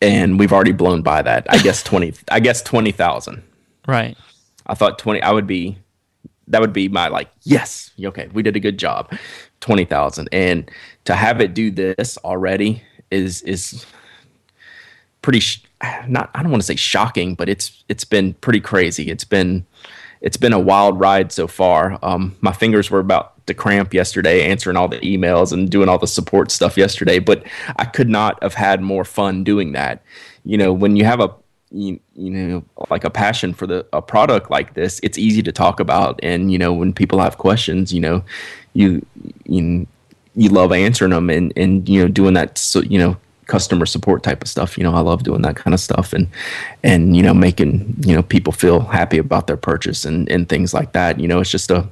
and 0.00 0.38
we've 0.38 0.52
already 0.52 0.72
blown 0.72 1.02
by 1.02 1.22
that. 1.22 1.46
I 1.48 1.58
guess 1.58 1.82
twenty. 1.82 2.14
I 2.30 2.40
guess 2.40 2.62
twenty 2.62 2.92
thousand. 2.92 3.42
Right. 3.86 4.16
I 4.66 4.74
thought 4.74 4.98
twenty. 4.98 5.22
I 5.22 5.32
would 5.32 5.46
be. 5.46 5.78
That 6.50 6.60
would 6.60 6.72
be 6.72 6.88
my 6.88 7.08
like. 7.08 7.30
Yes. 7.42 7.90
Okay. 8.00 8.28
We 8.32 8.42
did 8.42 8.56
a 8.56 8.60
good 8.60 8.78
job. 8.78 9.12
Twenty 9.60 9.84
thousand, 9.84 10.28
and 10.32 10.70
to 11.04 11.14
have 11.14 11.40
it 11.40 11.54
do 11.54 11.70
this 11.70 12.16
already 12.18 12.82
is 13.10 13.42
is 13.42 13.84
pretty. 15.22 15.40
Sh- 15.40 15.64
not. 16.08 16.30
I 16.34 16.42
don't 16.42 16.50
want 16.50 16.62
to 16.62 16.66
say 16.66 16.76
shocking, 16.76 17.34
but 17.34 17.48
it's 17.48 17.84
it's 17.88 18.04
been 18.04 18.34
pretty 18.34 18.60
crazy. 18.60 19.10
It's 19.10 19.24
been 19.24 19.66
it's 20.20 20.36
been 20.36 20.52
a 20.52 20.58
wild 20.58 21.00
ride 21.00 21.32
so 21.32 21.46
far. 21.46 21.98
Um, 22.02 22.36
my 22.40 22.52
fingers 22.52 22.90
were 22.90 23.00
about 23.00 23.46
to 23.46 23.54
cramp 23.54 23.94
yesterday 23.94 24.48
answering 24.50 24.76
all 24.76 24.88
the 24.88 25.00
emails 25.00 25.52
and 25.52 25.70
doing 25.70 25.88
all 25.88 25.98
the 25.98 26.06
support 26.06 26.50
stuff 26.50 26.76
yesterday, 26.76 27.18
but 27.18 27.42
I 27.76 27.84
could 27.84 28.08
not 28.08 28.42
have 28.42 28.54
had 28.54 28.82
more 28.82 29.04
fun 29.04 29.44
doing 29.44 29.72
that. 29.72 30.02
You 30.44 30.58
know, 30.58 30.72
when 30.72 30.96
you 30.96 31.04
have 31.04 31.20
a 31.20 31.34
you, 31.72 32.00
you 32.14 32.30
know 32.30 32.64
like 32.90 33.04
a 33.04 33.10
passion 33.10 33.54
for 33.54 33.66
the 33.66 33.86
a 33.92 34.02
product 34.02 34.50
like 34.50 34.74
this, 34.74 35.00
it's 35.02 35.18
easy 35.18 35.42
to 35.42 35.52
talk 35.52 35.80
about, 35.80 36.18
and 36.22 36.52
you 36.52 36.58
know 36.58 36.72
when 36.72 36.92
people 36.92 37.20
have 37.20 37.38
questions, 37.38 37.92
you 37.92 38.00
know, 38.00 38.24
you 38.74 39.04
you 39.44 39.86
you 40.34 40.48
love 40.48 40.72
answering 40.72 41.10
them 41.10 41.30
and 41.30 41.52
and 41.56 41.88
you 41.88 42.02
know 42.02 42.08
doing 42.08 42.34
that 42.34 42.56
so 42.58 42.80
you 42.82 42.98
know 42.98 43.16
customer 43.46 43.84
support 43.86 44.22
type 44.22 44.42
of 44.42 44.48
stuff. 44.48 44.78
You 44.78 44.84
know 44.84 44.94
i 44.94 45.00
love 45.00 45.22
doing 45.22 45.42
that 45.42 45.56
kind 45.56 45.74
of 45.74 45.80
stuff 45.80 46.12
and 46.12 46.28
and 46.82 47.16
you 47.16 47.22
know 47.22 47.34
making 47.34 47.96
you 48.00 48.14
know 48.14 48.22
people 48.22 48.52
feel 48.52 48.80
happy 48.80 49.18
about 49.18 49.46
their 49.46 49.56
purchase 49.56 50.04
and 50.04 50.28
and 50.30 50.48
things 50.48 50.74
like 50.74 50.92
that. 50.92 51.20
You 51.20 51.28
know 51.28 51.40
it's 51.40 51.50
just 51.50 51.70
a 51.70 51.88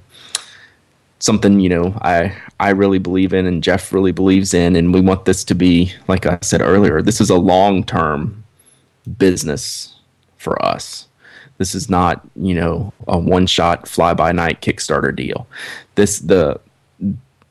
something 1.21 1.59
you 1.59 1.69
know 1.69 1.99
i 2.03 2.33
i 2.61 2.71
really 2.71 2.99
believe 3.01 3.33
in 3.33 3.45
and 3.45 3.63
jeff 3.63 3.93
really 3.93 4.13
believes 4.13 4.55
in. 4.55 4.77
And 4.77 4.95
we 4.95 5.01
want 5.01 5.25
this 5.25 5.45
to 5.45 5.55
be 5.55 5.93
like 6.07 6.27
i 6.27 6.39
said 6.43 6.61
earlier 6.61 7.03
this 7.03 7.21
is 7.21 7.31
a 7.31 7.37
long 7.37 7.83
term 7.83 8.45
business 9.17 9.97
for 10.37 10.63
us 10.65 11.07
this 11.59 11.75
is 11.75 11.89
not 11.89 12.21
you 12.37 12.55
know 12.55 12.93
a 13.07 13.19
one 13.19 13.47
shot 13.47 13.89
fly 13.89 14.15
by 14.15 14.33
night 14.33 14.61
kickstarter 14.61 15.15
deal 15.15 15.47
this 15.95 16.19
the 16.21 16.61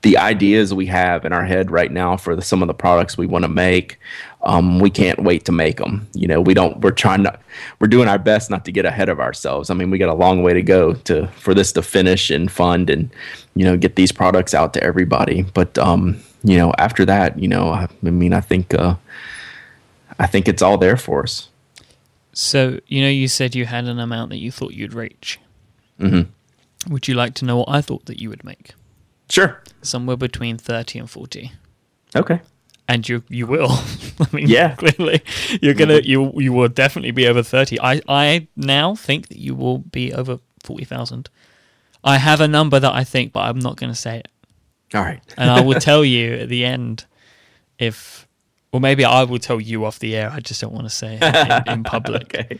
the 0.03 0.18
ideas 0.18 0.74
we 0.74 0.86
have 0.86 1.26
in 1.26 1.34
our 1.34 1.43
head 1.43 1.72
right 1.72 1.91
now 1.91 2.16
for 2.16 2.36
the, 2.36 2.41
some 2.41 2.62
of 2.62 2.68
the 2.68 2.74
products 2.74 3.18
we 3.18 3.26
want 3.26 3.43
to 3.43 3.49
make 3.49 3.99
um, 4.47 4.80
we 4.80 4.89
can't 4.89 5.24
wait 5.24 5.43
to 5.45 5.51
make 5.51 5.78
them. 5.78 6.08
You 6.14 6.28
know, 6.28 6.39
we 6.39 6.53
don't. 6.53 6.80
We're 6.80 6.91
trying 6.91 7.24
to. 7.24 7.38
We're 7.80 7.88
doing 7.88 8.08
our 8.08 8.18
best 8.18 8.49
not 8.49 8.64
to 8.66 8.72
get 8.72 8.86
ahead 8.86 9.10
of 9.10 9.20
ourselves. 9.20 9.70
I 9.70 9.74
mean, 9.74 9.89
we 9.89 9.97
got 9.97 10.10
a 10.10 10.14
long 10.14 10.41
way 10.41 10.53
to 10.53 10.62
go 10.62 10.93
to 10.93 11.28
for 11.30 11.53
this 11.53 11.74
to 11.74 11.82
finish 11.82 12.30
and 12.30 12.49
fund 12.49 12.89
and 12.89 13.10
you 13.55 13.66
know 13.66 13.76
get 13.76 13.97
these 13.97 14.14
products 14.14 14.53
out 14.53 14.74
to 14.76 14.84
everybody. 14.84 15.41
But 15.41 15.78
um, 15.78 16.22
you 16.43 16.58
know, 16.58 16.72
after 16.78 17.03
that, 17.05 17.38
you 17.38 17.49
know, 17.49 17.72
I, 17.72 17.88
I 18.05 18.10
mean, 18.10 18.32
I 18.32 18.39
think 18.39 18.74
uh, 18.74 18.95
I 20.20 20.28
think 20.28 20.47
it's 20.47 20.61
all 20.61 20.78
there 20.78 20.97
for 20.97 21.24
us. 21.24 21.49
So 22.34 22.80
you 22.88 23.01
know, 23.01 23.09
you 23.09 23.28
said 23.28 23.55
you 23.55 23.65
had 23.65 23.86
an 23.86 23.99
amount 23.99 24.30
that 24.30 24.38
you 24.38 24.51
thought 24.51 24.74
you'd 24.74 24.93
reach. 24.93 25.39
Mm-hmm. 25.99 26.91
Would 26.93 27.07
you 27.07 27.15
like 27.15 27.34
to 27.36 27.45
know 27.45 27.57
what 27.57 27.70
I 27.70 27.82
thought 27.82 28.05
that 28.05 28.22
you 28.22 28.30
would 28.30 28.43
make? 28.43 28.74
Sure. 29.30 29.61
Somewhere 29.82 30.18
between 30.18 30.57
thirty 30.57 30.99
and 30.99 31.09
forty. 31.09 31.51
Okay. 32.15 32.41
And 32.88 33.07
you 33.09 33.24
you 33.30 33.47
will. 33.47 33.70
I 34.20 34.28
mean, 34.32 34.47
Yeah. 34.47 34.76
clearly 34.76 35.22
you're 35.61 35.74
gonna 35.74 35.99
you 36.03 36.32
you 36.36 36.53
will 36.53 36.70
definitely 36.70 37.11
be 37.11 37.28
over 37.28 37.43
thirty. 37.43 37.80
I 37.82 38.01
I 38.07 38.47
now 38.55 38.95
think 38.95 39.28
that 39.30 39.39
you 39.39 39.55
will 39.55 39.80
be 39.80 40.13
over 40.13 40.39
forty 40.63 40.86
thousand. 40.86 41.30
I 42.03 42.18
have 42.18 42.39
a 42.39 42.47
number 42.47 42.80
that 42.80 42.93
I 42.93 43.03
think, 43.03 43.34
but 43.34 43.41
I'm 43.41 43.59
not 43.59 43.76
going 43.76 43.91
to 43.91 43.95
say 43.97 44.20
it, 44.20 44.28
All 44.93 45.01
right. 45.01 45.20
and 45.36 45.49
I 45.49 45.59
will 45.61 45.80
tell 45.80 46.05
you 46.05 46.36
at 46.36 46.47
the 46.47 46.63
end 46.63 47.05
if, 47.80 48.27
or 48.78 48.80
maybe 48.80 49.04
I 49.04 49.24
will 49.24 49.40
tell 49.40 49.60
you 49.60 49.86
off 49.86 49.98
the 49.98 50.16
air. 50.16 50.30
I 50.32 50.40
just 50.40 50.62
don't 50.62 50.72
want 50.72 50.86
to 50.86 50.94
say 50.94 51.18
it 51.20 51.68
in, 51.68 51.74
in 51.74 51.84
public. 51.96 52.24
okay. 52.24 52.60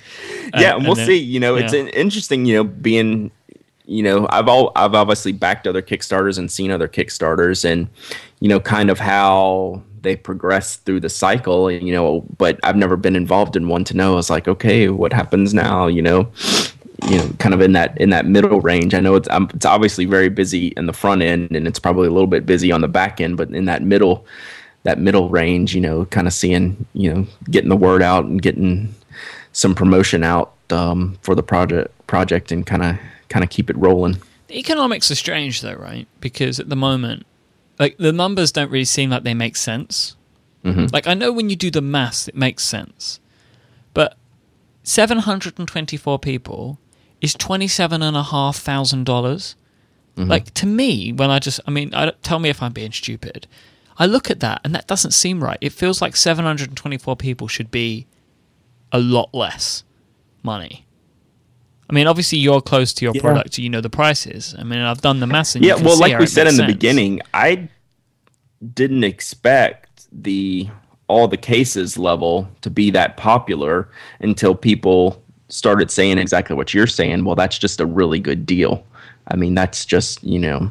Yeah, 0.55 0.72
and 0.72 0.78
and 0.78 0.86
we'll 0.86 0.95
then- 0.95 1.05
see. 1.05 1.18
You 1.18 1.39
know, 1.39 1.55
it's 1.55 1.74
yeah. 1.74 1.82
an 1.82 1.88
interesting. 1.89 2.45
You 2.45 2.55
know, 2.55 2.63
being. 2.63 3.32
You 3.89 4.03
know, 4.03 4.28
I've 4.32 4.49
all 4.49 4.74
I've 4.76 4.95
obviously 4.95 5.32
backed 5.32 5.65
other 5.65 5.82
Kickstarters 5.82 6.38
and 6.38 6.51
seen 6.51 6.72
other 6.72 6.89
Kickstarters, 6.89 7.63
and 7.63 7.88
you 8.41 8.49
know, 8.49 8.59
kind 8.59 8.89
of 8.89 8.99
how 8.99 9.82
they 10.01 10.15
progress 10.18 10.76
through 10.78 10.99
the 11.01 11.09
cycle. 11.09 11.70
And 11.70 11.88
you 11.88 11.93
know, 11.93 12.26
but 12.38 12.59
I've 12.63 12.76
never 12.76 12.97
been 12.97 13.15
involved 13.15 13.55
in 13.55 13.70
one 13.70 13.86
to 13.86 13.95
know. 13.95 14.13
I 14.13 14.15
was 14.15 14.30
like, 14.30 14.47
okay, 14.47 14.89
what 14.89 15.13
happens 15.13 15.53
now? 15.53 15.88
You 15.88 16.01
know, 16.01 16.30
you 17.07 17.18
know, 17.18 17.30
kind 17.39 17.53
of 17.53 17.61
in 17.61 17.72
that 17.74 17.97
in 18.01 18.09
that 18.09 18.26
middle 18.26 18.59
range. 18.59 18.93
I 18.93 18.99
know 18.99 19.15
it's 19.15 19.30
um, 19.30 19.49
it's 19.53 19.65
obviously 19.65 20.03
very 20.03 20.28
busy 20.28 20.74
in 20.76 20.88
the 20.88 20.93
front 20.93 21.22
end, 21.22 21.55
and 21.55 21.65
it's 21.65 21.80
probably 21.80 22.07
a 22.07 22.11
little 22.11 22.28
bit 22.28 22.45
busy 22.45 22.74
on 22.74 22.82
the 22.82 22.89
back 22.89 23.22
end, 23.22 23.38
but 23.38 23.51
in 23.51 23.65
that 23.65 23.84
middle 23.84 24.26
that 24.88 24.99
middle 24.99 25.27
range, 25.27 25.75
you 25.75 25.81
know, 25.81 26.05
kind 26.05 26.27
of 26.27 26.33
seeing, 26.33 26.85
you 26.93 27.13
know, 27.13 27.27
getting 27.51 27.69
the 27.69 27.75
word 27.75 28.01
out 28.01 28.23
and 28.23 28.41
getting 28.41 28.95
some 29.51 29.75
promotion 29.75 30.23
out 30.23 30.53
um, 30.69 31.17
for 31.21 31.35
the 31.35 31.43
project 31.43 31.91
project 32.07 32.53
and 32.53 32.65
kind 32.65 32.81
of 32.83 32.97
kind 33.27 33.43
of 33.43 33.49
keep 33.49 33.69
it 33.69 33.77
rolling. 33.77 34.17
The 34.47 34.57
economics 34.57 35.11
are 35.11 35.15
strange 35.15 35.59
though, 35.61 35.75
right? 35.75 36.07
Because 36.21 36.57
at 36.61 36.69
the 36.69 36.75
moment, 36.77 37.25
like 37.77 37.97
the 37.97 38.13
numbers 38.13 38.53
don't 38.53 38.71
really 38.71 38.85
seem 38.85 39.09
like 39.09 39.23
they 39.23 39.33
make 39.33 39.57
sense. 39.57 40.15
Mhm. 40.63 40.91
Like 40.93 41.05
I 41.05 41.13
know 41.13 41.33
when 41.33 41.49
you 41.49 41.57
do 41.57 41.69
the 41.69 41.81
maths, 41.81 42.29
it 42.29 42.35
makes 42.35 42.63
sense, 42.63 43.19
but 43.93 44.15
seven 44.83 45.19
hundred 45.19 45.59
and 45.59 45.67
twenty-four 45.67 46.17
people 46.19 46.79
is 47.19 47.33
twenty-seven 47.33 48.01
and 48.01 48.15
a 48.15 48.23
half 48.23 48.55
thousand 48.55 49.03
dollars. 49.05 49.55
Like 50.15 50.51
to 50.55 50.65
me, 50.65 51.13
when 51.13 51.29
I 51.29 51.38
just, 51.38 51.59
I 51.67 51.71
mean, 51.71 51.93
I 51.93 52.11
tell 52.23 52.39
me 52.39 52.49
if 52.49 52.63
I'm 52.63 52.73
being 52.73 52.91
stupid. 52.91 53.45
I 53.99 54.05
look 54.05 54.29
at 54.29 54.39
that 54.41 54.61
and 54.63 54.75
that 54.75 54.87
doesn't 54.87 55.11
seem 55.11 55.43
right. 55.43 55.57
It 55.61 55.71
feels 55.73 56.01
like 56.01 56.15
seven 56.15 56.45
hundred 56.45 56.69
and 56.69 56.77
twenty-four 56.77 57.15
people 57.15 57.47
should 57.47 57.71
be 57.71 58.05
a 58.91 58.99
lot 58.99 59.33
less 59.33 59.83
money. 60.43 60.85
I 61.89 61.93
mean, 61.93 62.05
obviously 62.07 62.37
you're 62.39 62.61
close 62.61 62.93
to 62.95 63.05
your 63.05 63.13
Yeah. 63.15 63.21
product, 63.21 63.57
you 63.57 63.69
know 63.69 63.81
the 63.81 63.89
prices. 63.89 64.53
I 64.57 64.63
mean, 64.63 64.79
I've 64.79 65.01
done 65.01 65.19
the 65.19 65.27
math. 65.27 65.55
And 65.55 65.63
Yeah, 65.63 65.75
well, 65.75 65.97
like 65.97 66.17
we 66.19 66.27
said 66.27 66.47
in 66.47 66.57
the 66.57 66.65
beginning, 66.65 67.21
I 67.33 67.69
didn't 68.73 69.03
expect 69.03 70.07
the 70.11 70.69
all 71.07 71.27
the 71.27 71.37
cases 71.37 71.97
level 71.97 72.49
to 72.61 72.69
be 72.69 72.91
that 72.91 73.15
popular 73.15 73.89
until 74.19 74.53
people 74.53 75.23
started 75.47 75.89
saying 75.89 76.17
exactly 76.17 76.55
what 76.55 76.73
you're 76.73 76.87
saying. 76.87 77.23
Well, 77.23 77.35
that's 77.35 77.57
just 77.57 77.79
a 77.79 77.85
really 77.85 78.19
good 78.19 78.45
deal. 78.45 78.85
I 79.29 79.37
mean, 79.37 79.55
that's 79.55 79.85
just 79.85 80.21
you 80.23 80.39
know, 80.39 80.69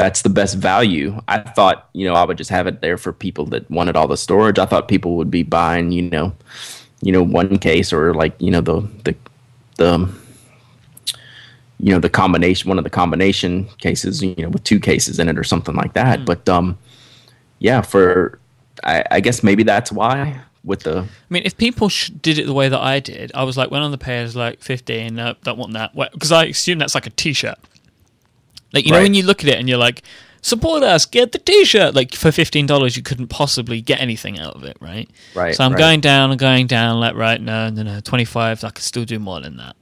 that's 0.00 0.22
the 0.22 0.30
best 0.30 0.56
value. 0.56 1.20
I 1.28 1.40
thought 1.40 1.90
you 1.92 2.06
know 2.06 2.14
I 2.14 2.24
would 2.24 2.38
just 2.38 2.48
have 2.48 2.66
it 2.66 2.80
there 2.80 2.96
for 2.96 3.12
people 3.12 3.44
that 3.46 3.70
wanted 3.70 3.96
all 3.96 4.08
the 4.08 4.16
storage. 4.16 4.58
I 4.58 4.64
thought 4.64 4.88
people 4.88 5.16
would 5.16 5.30
be 5.30 5.42
buying 5.42 5.92
you 5.92 6.00
know, 6.00 6.32
you 7.02 7.12
know, 7.12 7.22
one 7.22 7.58
case 7.58 7.92
or 7.92 8.14
like 8.14 8.34
you 8.40 8.50
know 8.50 8.62
the 8.62 8.80
the 9.04 9.14
the 9.76 10.08
you 11.80 11.92
know 11.92 12.00
the 12.00 12.08
combination 12.08 12.70
one 12.70 12.78
of 12.78 12.84
the 12.84 12.90
combination 12.90 13.66
cases 13.76 14.22
you 14.22 14.34
know 14.38 14.48
with 14.48 14.64
two 14.64 14.80
cases 14.80 15.18
in 15.18 15.28
it 15.28 15.38
or 15.38 15.44
something 15.44 15.74
like 15.74 15.94
that 15.94 16.26
but 16.26 16.46
um 16.46 16.76
yeah 17.58 17.80
for 17.80 18.38
I, 18.84 19.02
I 19.10 19.20
guess 19.20 19.42
maybe 19.42 19.62
that's 19.62 19.90
why 19.90 20.40
with 20.62 20.80
the 20.80 20.98
I 21.00 21.06
mean, 21.30 21.42
if 21.46 21.56
people 21.56 21.88
sh- 21.88 22.10
did 22.10 22.38
it 22.38 22.44
the 22.44 22.52
way 22.52 22.68
that 22.68 22.80
I 22.80 23.00
did, 23.00 23.32
I 23.34 23.44
was 23.44 23.56
like, 23.56 23.70
went 23.70 23.82
on 23.82 23.92
the 23.92 23.98
page 23.98 24.34
like 24.34 24.60
fifteen, 24.60 25.14
no, 25.14 25.34
don't 25.42 25.56
want 25.56 25.72
that, 25.72 25.94
because 26.12 26.32
I 26.32 26.44
assume 26.44 26.78
that's 26.78 26.94
like 26.94 27.06
a 27.06 27.10
T-shirt. 27.10 27.58
Like 28.72 28.84
you 28.86 28.92
know, 28.92 29.02
when 29.02 29.14
you 29.14 29.22
look 29.24 29.42
at 29.42 29.48
it 29.48 29.58
and 29.58 29.68
you're 29.68 29.78
like, 29.78 30.02
support 30.42 30.82
us, 30.82 31.04
get 31.06 31.32
the 31.32 31.38
T-shirt. 31.38 31.94
Like 31.94 32.14
for 32.14 32.30
fifteen 32.32 32.66
dollars, 32.66 32.96
you 32.96 33.02
couldn't 33.02 33.28
possibly 33.28 33.80
get 33.80 34.00
anything 34.00 34.38
out 34.38 34.54
of 34.54 34.64
it, 34.64 34.76
right? 34.80 35.08
Right, 35.34 35.54
So 35.54 35.64
I'm 35.64 35.72
right. 35.72 35.78
going 35.78 36.00
down 36.00 36.30
and 36.30 36.38
going 36.38 36.66
down. 36.66 37.00
Like 37.00 37.14
right, 37.14 37.40
no, 37.40 37.68
no, 37.70 37.82
no, 37.82 38.00
twenty 38.00 38.24
five. 38.24 38.62
I 38.64 38.70
could 38.70 38.84
still 38.84 39.04
do 39.04 39.18
more 39.18 39.40
than 39.40 39.56
that. 39.56 39.76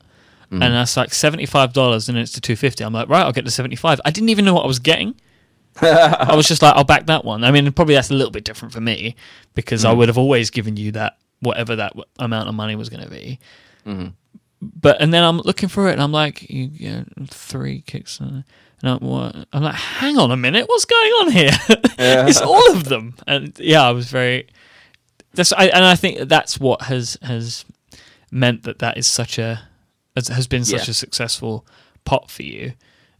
Mm-hmm. 0.47 0.63
And 0.63 0.75
that's 0.75 0.97
like 0.97 1.13
seventy 1.13 1.45
five 1.47 1.73
dollars, 1.75 2.09
and 2.09 2.17
it's 2.17 2.33
to 2.33 2.41
two 2.41 2.57
fifty. 2.57 2.83
I'm 2.85 2.93
like, 2.93 3.09
right, 3.09 3.23
I'll 3.23 3.33
get 3.33 3.45
the 3.45 3.51
seventy 3.51 3.77
five. 3.77 4.01
I 4.05 4.11
didn't 4.11 4.31
even 4.31 4.45
know 4.45 4.55
what 4.55 4.65
I 4.65 4.69
was 4.69 4.79
getting. 4.79 5.15
I 5.83 6.35
was 6.35 6.49
just 6.49 6.63
like, 6.63 6.75
I'll 6.75 6.83
back 6.85 7.07
that 7.07 7.25
one. 7.25 7.45
I 7.45 7.51
mean, 7.53 7.71
probably 7.73 7.95
that's 7.95 8.11
a 8.11 8.15
little 8.15 8.33
bit 8.33 8.43
different 8.45 8.73
for 8.75 8.81
me 8.81 9.15
because 9.55 9.85
Mm. 9.85 9.91
I 9.91 9.93
would 9.93 10.09
have 10.09 10.19
always 10.19 10.51
given 10.51 10.77
you 10.77 10.91
that 10.93 11.19
whatever 11.41 11.77
that 11.77 11.91
w- 11.91 12.05
amount 12.19 12.49
of 12.49 12.55
money 12.57 12.75
was 12.75 12.89
going 12.89 13.05
to 13.05 13.11
be. 13.11 13.39
Mm-hmm. 13.87 14.09
But 14.61 15.01
and 15.01 15.15
then 15.15 15.23
I'm 15.23 15.39
looking 15.39 15.69
for 15.69 15.89
it, 15.89 15.93
and 15.93 16.03
I'm 16.03 16.11
like, 16.11 16.51
you 16.51 16.67
get 16.67 17.07
three 17.29 17.83
kicks, 17.83 18.21
uh, 18.21 18.43
and 18.83 18.91
I'm, 18.93 18.99
what? 19.01 19.35
I'm 19.53 19.63
like, 19.63 19.75
hang 19.75 20.19
on 20.19 20.31
a 20.31 20.37
minute, 20.37 20.69
what's 20.69 20.85
going 20.85 21.13
on 21.21 21.31
here? 21.33 21.51
it's 21.99 22.41
all 22.41 22.73
of 22.73 22.85
them, 22.85 23.15
and 23.27 23.53
yeah, 23.59 23.83
I 23.83 23.91
was 23.93 24.11
very. 24.11 24.47
That's 25.35 25.53
I, 25.53 25.67
and 25.67 25.85
I 25.85 25.95
think 25.95 26.29
that's 26.29 26.59
what 26.59 26.83
has 26.83 27.17
has 27.23 27.65
meant 28.31 28.63
that 28.65 28.79
that 28.81 28.97
is 28.99 29.07
such 29.07 29.39
a 29.39 29.61
has, 30.17 30.29
has 30.29 30.47
been 30.47 30.65
such 30.65 30.87
Yeah. 30.87 30.91
a 30.91 30.95
successful 30.95 31.67
pot 32.05 32.31
for 32.31 32.43
you. 32.43 32.73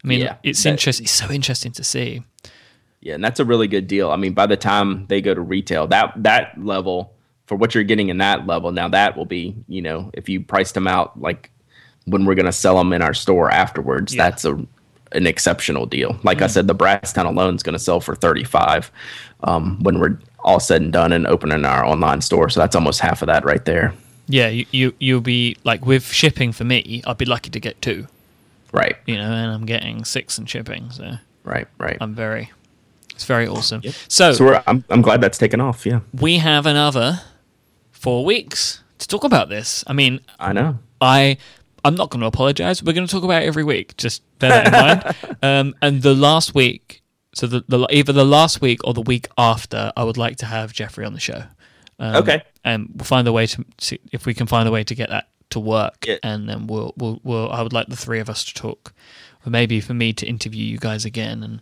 I 0.03 0.07
mean, 0.07 0.21
Yeah, 0.21 0.37
it's 0.43 0.65
interesting. 0.67 1.05
It's 1.05 1.13
so 1.13 1.31
interesting 1.31 1.73
to 1.73 1.85
see. 1.85 2.23
yeah 3.01 3.15
and 3.15 3.23
that's 3.25 3.39
a 3.41 3.45
really 3.45 3.69
good 3.69 3.87
deal 3.87 4.11
i 4.11 4.17
mean 4.17 4.33
by 4.33 4.47
the 4.47 4.57
time 4.57 5.07
they 5.07 5.21
go 5.21 5.33
to 5.33 5.41
retail 5.41 5.87
that 5.87 6.13
that 6.17 6.53
level 6.61 7.13
for 7.47 7.55
what 7.57 7.73
you're 7.75 7.85
getting 7.85 8.09
in 8.09 8.19
that 8.19 8.45
level 8.47 8.73
now 8.73 8.89
that 8.89 9.17
will 9.17 9.25
be 9.27 9.55
you 9.69 9.81
know 9.81 10.11
if 10.15 10.29
you 10.29 10.41
priced 10.41 10.75
them 10.75 10.89
out 10.89 11.21
like 11.21 11.51
when 12.07 12.25
we're 12.25 12.35
going 12.35 12.47
to 12.47 12.53
sell 12.53 12.77
them 12.77 12.93
in 12.93 13.01
our 13.03 13.15
store 13.15 13.51
afterwards 13.53 14.13
Yeah. 14.15 14.25
that's 14.31 14.45
a 14.45 14.55
an 15.13 15.27
exceptional 15.27 15.87
deal. 15.87 16.19
Like 16.23 16.43
i 16.43 16.47
said 16.47 16.67
the 16.67 16.75
Brasstown 16.75 17.27
alone 17.27 17.55
is 17.55 17.63
going 17.63 17.75
to 17.75 17.79
sell 17.79 18.01
for 18.01 18.15
35 18.15 18.91
um, 19.45 19.79
when 19.83 19.99
we're 19.99 20.19
all 20.41 20.61
said 20.61 20.83
and 20.83 20.93
done 20.93 21.13
and 21.13 21.27
opening 21.27 21.65
our 21.65 21.85
online 21.85 22.21
store. 22.21 22.49
So 22.49 22.61
that's 22.61 22.77
almost 22.77 23.01
half 23.01 23.23
of 23.23 23.27
that 23.27 23.45
right 23.45 23.65
there. 23.65 23.95
Yeah, 24.29 24.49
you, 24.49 24.67
you 24.73 24.95
you'll 24.99 25.21
be 25.23 25.57
like 25.65 25.87
with 25.87 26.05
shipping 26.05 26.53
for 26.53 26.65
me. 26.65 27.03
I'd 27.07 27.17
be 27.17 27.25
lucky 27.25 27.49
to 27.51 27.61
get 27.61 27.81
two, 27.81 28.07
right. 28.73 28.97
You 29.07 29.17
know, 29.17 29.23
and 29.23 29.51
I'm 29.51 29.65
getting 29.65 30.05
six 30.05 30.39
in 30.39 30.45
shipping, 30.47 30.91
so. 30.91 31.15
Right 31.45 31.67
right. 31.79 31.97
I'm 31.99 32.15
very, 32.15 32.53
it's 33.15 33.25
very 33.25 33.49
awesome. 33.49 33.81
Yep. 33.83 33.95
So, 34.09 34.33
so 34.33 34.45
we're, 34.45 34.63
I'm, 34.67 34.85
I'm 34.91 35.01
glad 35.01 35.23
that's 35.23 35.39
taken 35.39 35.63
off 35.63 35.87
yeah. 35.87 36.01
we 36.13 36.39
have 36.39 36.67
another 36.67 37.23
four 37.91 38.23
weeks 38.23 38.83
to 38.99 39.09
talk 39.09 39.25
about 39.25 39.49
this. 39.49 39.83
I 39.87 39.95
mean, 39.95 40.21
i 40.39 40.53
know. 40.53 40.79
I 41.01 41.39
I'm 41.85 41.95
not 41.95 42.11
going 42.11 42.21
to 42.21 42.27
apologize. 42.27 42.83
We're 42.83 42.93
going 42.93 43.07
to 43.07 43.11
talk 43.13 43.25
about 43.25 43.43
it 43.43 43.47
every 43.47 43.65
week. 43.65 43.97
Just 43.97 44.23
bear 44.39 44.51
that 44.51 44.67
in 44.67 44.73
mind. 44.73 45.37
Um, 45.43 45.75
and 45.83 46.03
the 46.03 46.15
last 46.15 46.55
week, 46.55 47.03
so 47.35 47.47
the, 47.47 47.65
the 47.69 47.87
either 47.91 48.13
the 48.13 48.25
last 48.25 48.61
week 48.61 48.81
or 48.85 48.93
the 48.95 49.03
week 49.03 49.29
after, 49.39 49.93
I 49.97 50.03
would 50.05 50.17
like 50.17 50.37
to 50.39 50.47
have 50.47 50.73
Jeffrey 50.73 51.05
on 51.05 51.13
the 51.13 51.21
show. 51.21 51.45
Um, 52.01 52.17
Okay. 52.17 52.43
and 52.65 52.89
we'll 52.95 53.05
find 53.05 53.27
a 53.29 53.33
way 53.33 53.47
to 53.47 53.65
see 53.79 54.01
if 54.13 54.27
we 54.27 54.35
can 54.35 54.47
find 54.47 54.69
a 54.69 54.73
way 54.73 54.83
to 54.85 54.95
get 54.95 55.11
that 55.11 55.29
to 55.51 55.61
work, 55.61 56.05
Yeah. 56.07 56.17
and 56.23 56.49
then 56.49 56.67
we'll 56.67 56.93
we'll 56.97 57.21
we'll. 57.23 57.51
I 57.51 57.63
would 57.63 57.73
like 57.73 57.87
the 57.89 57.97
three 57.97 58.19
of 58.21 58.29
us 58.29 58.45
to 58.45 58.55
talk, 58.55 58.93
or 59.47 59.51
maybe 59.51 59.81
for 59.81 59.95
me 59.95 60.13
to 60.15 60.27
interview 60.27 60.65
you 60.65 60.79
guys 60.79 61.05
again. 61.05 61.43
And 61.43 61.61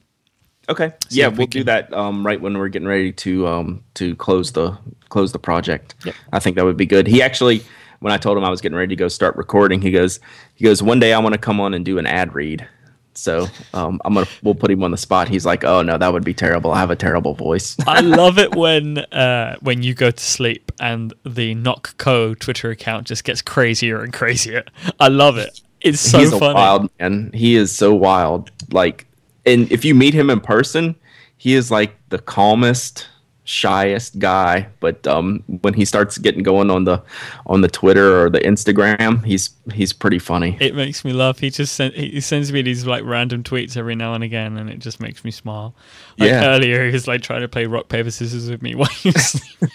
Okay. 0.69 0.93
Yeah, 1.11 1.29
we 1.29 1.37
we'll 1.39 1.47
do 1.47 1.65
that 1.65 1.93
um, 1.93 2.27
right 2.27 2.41
when 2.41 2.57
we're 2.59 2.69
getting 2.69 2.89
ready 2.89 3.13
to 3.13 3.47
um, 3.47 3.85
to 3.95 4.17
close 4.17 4.53
the 4.53 4.77
close 5.11 5.33
the 5.33 5.39
project. 5.39 5.95
Yep. 6.05 6.15
I 6.33 6.39
think 6.41 6.57
that 6.57 6.65
would 6.65 6.77
be 6.77 6.87
good. 6.87 7.07
He 7.07 7.23
actually, 7.23 7.63
when 8.01 8.13
I 8.13 8.17
told 8.17 8.37
him 8.37 8.45
I 8.45 8.51
was 8.51 8.61
getting 8.61 8.77
ready 8.77 8.95
to 8.95 8.97
go 8.97 9.09
start 9.09 9.37
recording, 9.37 9.81
he 9.81 9.91
goes, 9.91 10.21
he 10.55 10.65
goes, 10.65 10.83
one 10.83 10.99
day 10.99 11.13
I 11.13 11.19
want 11.19 11.35
to 11.35 11.39
come 11.39 11.61
on 11.61 11.75
and 11.75 11.85
do 11.85 11.99
an 11.99 12.07
ad 12.07 12.35
read. 12.35 12.67
So 13.15 13.47
um, 13.73 14.01
I'm 14.05 14.15
gonna 14.15 14.27
we'll 14.43 14.55
put 14.55 14.71
him 14.71 14.85
on 14.85 14.91
the 14.91 14.97
spot. 14.97 15.29
He's 15.29 15.47
like, 15.47 15.65
oh 15.65 15.83
no, 15.83 15.97
that 15.97 16.13
would 16.13 16.25
be 16.25 16.35
terrible. 16.35 16.73
I 16.73 16.81
have 16.81 16.91
a 16.91 16.97
terrible 16.97 17.35
voice. 17.35 17.77
I 17.87 18.01
love 18.01 18.39
it 18.39 18.55
when 18.55 18.99
uh, 18.99 19.57
when 19.61 19.83
you 19.83 19.95
go 19.95 20.11
to 20.11 20.23
sleep 20.23 20.71
and 20.81 21.15
the 21.25 21.55
Nock 21.55 21.97
Co 21.97 22.35
Twitter 22.35 22.71
account 22.71 23.07
just 23.07 23.25
gets 23.25 23.41
crazier 23.43 24.03
and 24.03 24.13
crazier. 24.13 24.65
I 25.01 25.09
love 25.09 25.39
it. 25.39 25.61
It's 25.81 26.01
so 26.01 26.19
He's 26.19 26.31
funny. 26.31 26.51
a 26.51 26.55
wild 26.55 26.91
man. 26.99 27.31
He 27.33 27.55
is 27.57 27.73
so 27.73 27.95
wild. 27.95 28.51
Like, 28.71 29.07
and 29.45 29.71
if 29.73 29.85
you 29.85 29.95
meet 29.95 30.15
him 30.15 30.31
in 30.31 30.41
person, 30.41 30.95
he 31.39 31.55
is 31.55 31.71
like 31.71 31.97
the 32.09 32.19
calmest, 32.19 33.09
shyest 33.47 34.19
guy, 34.19 34.69
but 34.81 35.07
um, 35.07 35.43
when 35.63 35.73
he 35.73 35.85
starts 35.87 36.19
getting 36.19 36.43
going 36.43 36.71
on 36.71 36.85
the 36.85 37.03
on 37.47 37.63
the 37.63 37.69
Twitter 37.69 38.21
or 38.21 38.29
the 38.29 38.41
Instagram, 38.41 39.25
he's 39.25 39.51
he's 39.73 39.93
pretty 39.93 40.19
funny. 40.19 40.57
It 40.61 40.75
makes 40.75 41.05
me 41.05 41.13
laugh. 41.13 41.39
He 41.39 41.49
just 41.49 41.75
sent, 41.75 41.95
he 41.95 42.21
sends 42.21 42.53
me 42.53 42.61
these 42.63 42.87
like 42.87 43.05
random 43.05 43.43
tweets 43.43 43.77
every 43.77 43.95
now 43.95 44.13
and 44.15 44.23
again, 44.23 44.59
and 44.59 44.69
it 44.69 44.81
just 44.81 45.01
makes 45.01 45.25
me 45.25 45.31
smile. 45.31 45.75
Like 46.19 46.31
Yeah. 46.31 46.47
earlier, 46.49 46.87
he 46.87 46.93
was 46.93 47.09
like 47.09 47.23
trying 47.23 47.41
to 47.41 47.49
play 47.49 47.67
rock 47.67 47.89
paper 47.89 48.11
scissors 48.11 48.51
with 48.51 48.61
me 48.63 48.75
while 48.77 48.89
he 48.89 49.11
was. 49.11 49.41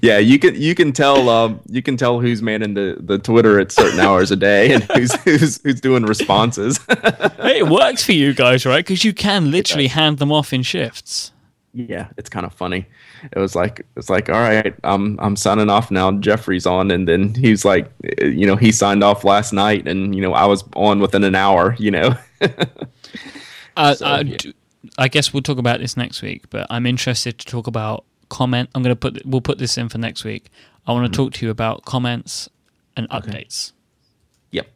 Yeah, 0.00 0.18
you 0.18 0.38
can 0.38 0.54
you 0.54 0.76
can 0.76 0.92
tell 0.92 1.28
um, 1.28 1.60
you 1.68 1.82
can 1.82 1.96
tell 1.96 2.20
who's 2.20 2.40
manning 2.40 2.74
the, 2.74 2.96
the 3.00 3.18
Twitter 3.18 3.58
at 3.58 3.72
certain 3.72 3.98
hours 3.98 4.30
a 4.30 4.36
day 4.36 4.72
and 4.72 4.84
who's 4.84 5.12
who's, 5.24 5.60
who's 5.62 5.80
doing 5.80 6.04
responses. 6.04 6.78
Hey, 6.86 7.58
it 7.58 7.68
works 7.68 8.04
for 8.04 8.12
you 8.12 8.32
guys, 8.32 8.64
right? 8.64 8.84
Because 8.86 9.04
you 9.04 9.12
can 9.12 9.50
literally 9.50 9.88
hand 9.88 10.18
them 10.18 10.30
off 10.30 10.52
in 10.52 10.62
shifts. 10.62 11.32
Yeah, 11.88 12.08
it's 12.16 12.28
kind 12.28 12.44
of 12.44 12.52
funny. 12.52 12.86
It 13.32 13.38
was 13.38 13.54
like 13.54 13.86
it's 13.96 14.10
like 14.10 14.28
all 14.28 14.40
right, 14.40 14.74
I'm 14.84 15.18
I'm 15.20 15.36
signing 15.36 15.70
off 15.70 15.90
now. 15.90 16.10
Jeffrey's 16.12 16.66
on, 16.66 16.90
and 16.90 17.06
then 17.06 17.34
he's 17.34 17.64
like, 17.64 17.90
uh, 18.20 18.26
you 18.26 18.46
know, 18.46 18.56
he 18.56 18.72
signed 18.72 19.04
off 19.04 19.22
last 19.24 19.52
night, 19.52 19.86
and 19.86 20.14
you 20.14 20.20
know, 20.22 20.32
I 20.34 20.44
was 20.46 20.64
on 20.74 20.98
within 21.00 21.22
an 21.24 21.34
hour. 21.34 21.76
You 21.78 21.90
know, 21.92 22.16
Uh, 23.76 23.94
So, 23.94 24.06
I, 24.06 24.20
yeah. 24.22 24.36
do- 24.38 24.52
I 24.96 25.08
guess 25.08 25.32
we'll 25.32 25.42
talk 25.42 25.58
about 25.58 25.78
this 25.80 25.96
next 25.96 26.22
week, 26.22 26.50
but 26.50 26.66
I'm 26.70 26.86
interested 26.86 27.38
to 27.38 27.46
talk 27.46 27.66
about 27.66 28.04
comment. 28.28 28.70
I'm 28.74 28.82
going 28.82 28.94
to 28.94 28.98
put 28.98 29.24
we'll 29.24 29.40
put 29.40 29.58
this 29.58 29.78
in 29.78 29.88
for 29.88 29.98
next 29.98 30.24
week. 30.24 30.50
I 30.86 30.92
want 30.92 31.04
to 31.04 31.10
Mm-hmm. 31.16 31.24
talk 31.26 31.32
to 31.34 31.46
you 31.46 31.50
about 31.50 31.84
comments 31.84 32.48
and 32.96 33.08
updates, 33.10 33.72
yep, 34.50 34.68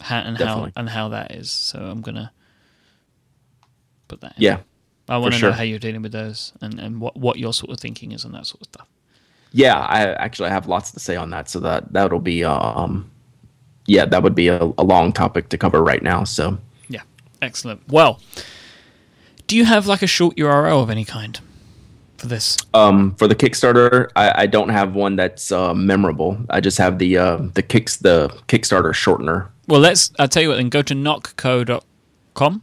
how, 0.00 0.18
and 0.18 0.36
Definitely. 0.36 0.72
how 0.74 0.80
and 0.80 0.88
how 0.90 1.08
that 1.10 1.32
is. 1.32 1.50
So 1.50 1.78
I'm 1.78 2.00
going 2.02 2.16
to 2.16 2.30
put 4.08 4.20
that. 4.20 4.34
In. 4.36 4.42
yeah, 4.42 4.58
I 5.08 5.18
want 5.18 5.34
to 5.34 5.40
sure. 5.40 5.50
know 5.50 5.56
how 5.56 5.62
you're 5.62 5.78
dealing 5.78 6.02
with 6.02 6.12
those 6.12 6.52
and 6.60 6.78
and 6.80 7.00
what 7.00 7.16
what 7.16 7.38
your 7.38 7.52
sort 7.52 7.70
of 7.70 7.80
thinking 7.80 8.12
is 8.12 8.24
and 8.24 8.34
that 8.34 8.46
sort 8.46 8.62
of 8.62 8.68
stuff. 8.68 8.88
yeah. 9.52 9.78
I 9.78 10.12
actually 10.14 10.50
have 10.50 10.66
lots 10.66 10.90
to 10.92 11.00
say 11.00 11.16
on 11.16 11.30
that, 11.30 11.48
so 11.48 11.60
that 11.60 11.92
that'll 11.92 12.20
be 12.20 12.44
um, 12.44 13.10
yeah, 13.86 14.06
that 14.06 14.22
would 14.22 14.34
be 14.34 14.48
a, 14.48 14.62
a 14.62 14.84
long 14.84 15.12
topic 15.12 15.48
to 15.50 15.58
cover 15.58 15.82
right 15.82 16.02
now. 16.02 16.24
So 16.24 16.58
Yeah, 16.88 17.02
excellent. 17.42 17.82
Well, 17.88 18.20
do 19.46 19.56
you 19.56 19.64
have 19.64 19.86
like 19.86 20.02
a 20.02 20.06
short 20.06 20.36
URL 20.36 20.82
of 20.82 20.90
any 20.90 21.04
kind 21.04 21.38
for 22.16 22.26
this? 22.26 22.56
Um, 22.72 23.14
for 23.16 23.28
the 23.28 23.34
Kickstarter, 23.34 24.10
I, 24.16 24.42
I 24.42 24.46
don't 24.46 24.70
have 24.70 24.94
one 24.94 25.16
that's 25.16 25.52
uh, 25.52 25.74
memorable. 25.74 26.38
I 26.48 26.60
just 26.60 26.78
have 26.78 26.98
the 26.98 27.18
uh, 27.18 27.36
the 27.52 27.62
kicks 27.62 27.96
the 27.96 28.28
Kickstarter 28.48 28.92
shortener. 28.92 29.48
Well, 29.68 29.80
let's. 29.80 30.12
I'll 30.18 30.28
tell 30.28 30.42
you 30.42 30.48
what. 30.48 30.56
Then 30.56 30.68
go 30.68 30.82
to 30.82 30.94
nockco.com. 30.94 32.62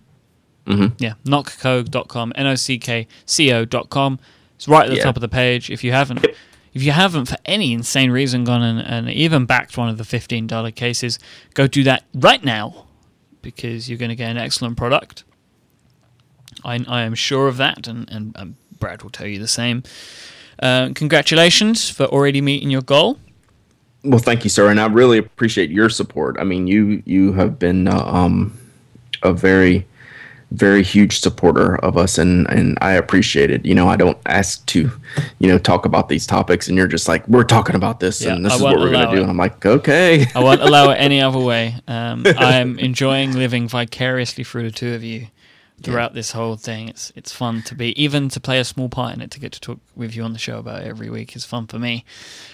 Mm-hmm. 0.65 0.95
Yeah, 0.99 1.13
nockco.com. 1.25 2.33
N 2.35 2.47
o 2.47 2.55
c 2.55 2.77
k 2.77 3.07
c 3.25 3.51
o.com. 3.51 4.19
It's 4.55 4.67
right 4.67 4.85
at 4.85 4.89
the 4.89 4.97
Yeah. 4.97 5.03
top 5.03 5.15
of 5.17 5.21
the 5.21 5.27
page. 5.29 5.69
If 5.71 5.83
you 5.83 5.91
haven't, 5.91 6.25
if 6.73 6.83
you 6.83 6.91
haven't 6.91 7.25
for 7.25 7.37
any 7.45 7.73
insane 7.73 8.11
reason 8.11 8.43
gone 8.43 8.61
and, 8.61 8.79
and 8.79 9.09
even 9.09 9.45
backed 9.45 9.75
one 9.77 9.89
of 9.89 9.97
the 9.97 10.03
fifteen 10.05 10.45
dollar 10.47 10.71
cases, 10.71 11.17
go 11.55 11.67
do 11.67 11.83
that 11.83 12.03
right 12.13 12.43
now 12.43 12.85
because 13.41 13.89
you're 13.89 13.97
going 13.97 14.09
to 14.09 14.15
get 14.15 14.29
an 14.29 14.37
excellent 14.37 14.77
product. 14.77 15.23
I, 16.63 16.83
I 16.87 17.01
am 17.03 17.15
sure 17.15 17.47
of 17.47 17.57
that, 17.57 17.87
and, 17.87 18.07
and, 18.11 18.35
and 18.37 18.55
Brad 18.79 19.01
will 19.01 19.09
tell 19.09 19.25
you 19.25 19.39
the 19.39 19.47
same. 19.47 19.81
Uh, 20.61 20.89
congratulations 20.93 21.89
for 21.89 22.05
already 22.05 22.39
meeting 22.41 22.69
your 22.69 22.83
goal. 22.83 23.17
Well, 24.03 24.19
thank 24.19 24.43
you, 24.43 24.49
sir, 24.51 24.69
and 24.69 24.79
I 24.79 24.85
really 24.87 25.17
appreciate 25.17 25.71
your 25.71 25.89
support. 25.89 26.37
I 26.39 26.43
mean, 26.43 26.67
you 26.67 27.01
you 27.05 27.33
have 27.33 27.57
been 27.57 27.87
uh, 27.87 28.03
um, 28.03 28.55
a 29.23 29.33
very 29.33 29.87
very 30.51 30.83
huge 30.83 31.19
supporter 31.19 31.77
of 31.77 31.97
us, 31.97 32.17
and 32.17 32.47
and 32.49 32.77
I 32.81 32.93
appreciate 32.93 33.49
it. 33.49 33.65
You 33.65 33.73
know, 33.73 33.87
I 33.87 33.95
don't 33.95 34.17
ask 34.25 34.65
to 34.67 34.91
you 35.39 35.47
know 35.47 35.57
talk 35.57 35.85
about 35.85 36.09
these 36.09 36.27
topics, 36.27 36.67
and 36.67 36.77
you're 36.77 36.87
just 36.87 37.07
like 37.07 37.27
we're 37.27 37.43
talking 37.43 37.75
about 37.75 37.99
this, 37.99 38.21
Yeah, 38.21 38.33
and 38.33 38.45
this 38.45 38.53
I 38.53 38.55
is 38.57 38.61
what 38.61 38.77
we're 38.77 38.91
gonna 38.91 39.05
allow 39.05 39.15
do, 39.15 39.21
and 39.21 39.29
I'm 39.29 39.37
like, 39.37 39.65
okay, 39.65 40.27
I 40.35 40.43
won't 40.43 40.61
allow 40.61 40.91
it 40.91 40.95
any 40.95 41.21
other 41.21 41.39
way. 41.39 41.75
Um, 41.87 42.25
I'm 42.25 42.79
enjoying 42.79 43.33
living 43.33 43.67
vicariously 43.67 44.43
through 44.43 44.63
the 44.63 44.71
two 44.71 44.93
of 44.93 45.03
you 45.03 45.27
throughout 45.83 46.13
this 46.13 46.31
whole 46.31 46.55
thing. 46.55 46.87
It's 46.87 47.11
it's 47.15 47.33
fun 47.33 47.63
to 47.63 47.75
be, 47.75 48.01
even 48.01 48.29
to 48.29 48.39
play 48.39 48.59
a 48.59 48.63
small 48.63 48.87
part 48.87 49.13
in 49.15 49.21
it, 49.21 49.31
to 49.31 49.39
get 49.39 49.51
to 49.53 49.59
talk 49.59 49.79
with 49.95 50.15
you 50.15 50.23
on 50.23 50.33
the 50.33 50.39
show 50.39 50.57
about 50.59 50.83
it 50.83 50.87
every 50.87 51.09
week 51.09 51.35
is 51.35 51.43
fun 51.43 51.67
for 51.67 51.79
me. 51.79 52.05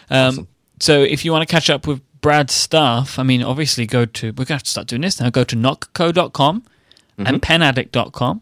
Um, 0.09 0.27
Awesome. 0.27 0.47
So 0.79 1.01
if 1.01 1.25
you 1.25 1.31
want 1.31 1.47
to 1.47 1.51
catch 1.51 1.69
up 1.69 1.87
with 1.87 2.01
Brad's 2.21 2.53
stuff, 2.53 3.17
I 3.17 3.23
mean, 3.23 3.41
obviously 3.41 3.85
go 3.85 4.05
to, 4.05 4.31
we're 4.31 4.45
to 4.45 4.53
have 4.53 4.63
to 4.63 4.69
start 4.69 4.87
doing 4.87 5.01
this 5.01 5.19
now, 5.19 5.29
go 5.29 5.43
to 5.43 5.55
nockco.com 5.55 6.63
and 7.17 7.41
penaddict.com. 7.41 8.41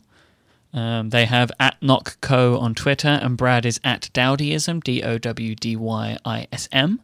Um, 0.74 1.10
they 1.10 1.26
have 1.26 1.52
at 1.60 1.80
knockco 1.82 2.60
on 2.60 2.76
Twitter, 2.76 3.08
and 3.22 3.38
Brad 3.38 3.66
is 3.66 3.80
at 3.84 4.10
Dowdyism, 4.14 4.84
D 4.84 5.02
O 5.04 5.18
W 5.18 5.56
D 5.56 5.76
Y 5.76 6.18
I 6.26 6.48
S 6.52 6.68
M 6.72 7.00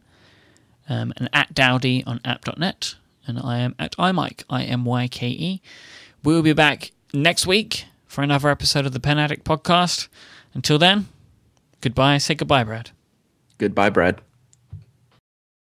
um, 0.88 1.12
and 1.16 1.28
at 1.32 1.54
Dowdy 1.54 2.04
on 2.06 2.20
app.net. 2.24 2.96
And 3.26 3.38
I 3.38 3.58
am 3.58 3.74
at 3.78 3.96
iMyke, 3.96 4.44
I 4.50 4.64
M 4.64 4.84
Y 4.84 5.08
K 5.08 5.28
E. 5.28 5.62
We 6.24 6.34
will 6.34 6.42
be 6.42 6.52
back 6.52 6.92
next 7.14 7.46
week 7.46 7.86
for 8.06 8.22
another 8.22 8.48
episode 8.50 8.84
of 8.84 8.92
the 8.92 9.00
Pen 9.00 9.18
Addict 9.18 9.44
podcast. 9.44 10.08
Until 10.54 10.78
then, 10.78 11.08
goodbye. 11.80 12.18
Say 12.18 12.34
goodbye, 12.34 12.64
Brad. 12.64 12.90
goodbye, 13.58 13.90
Brad. 13.90 14.20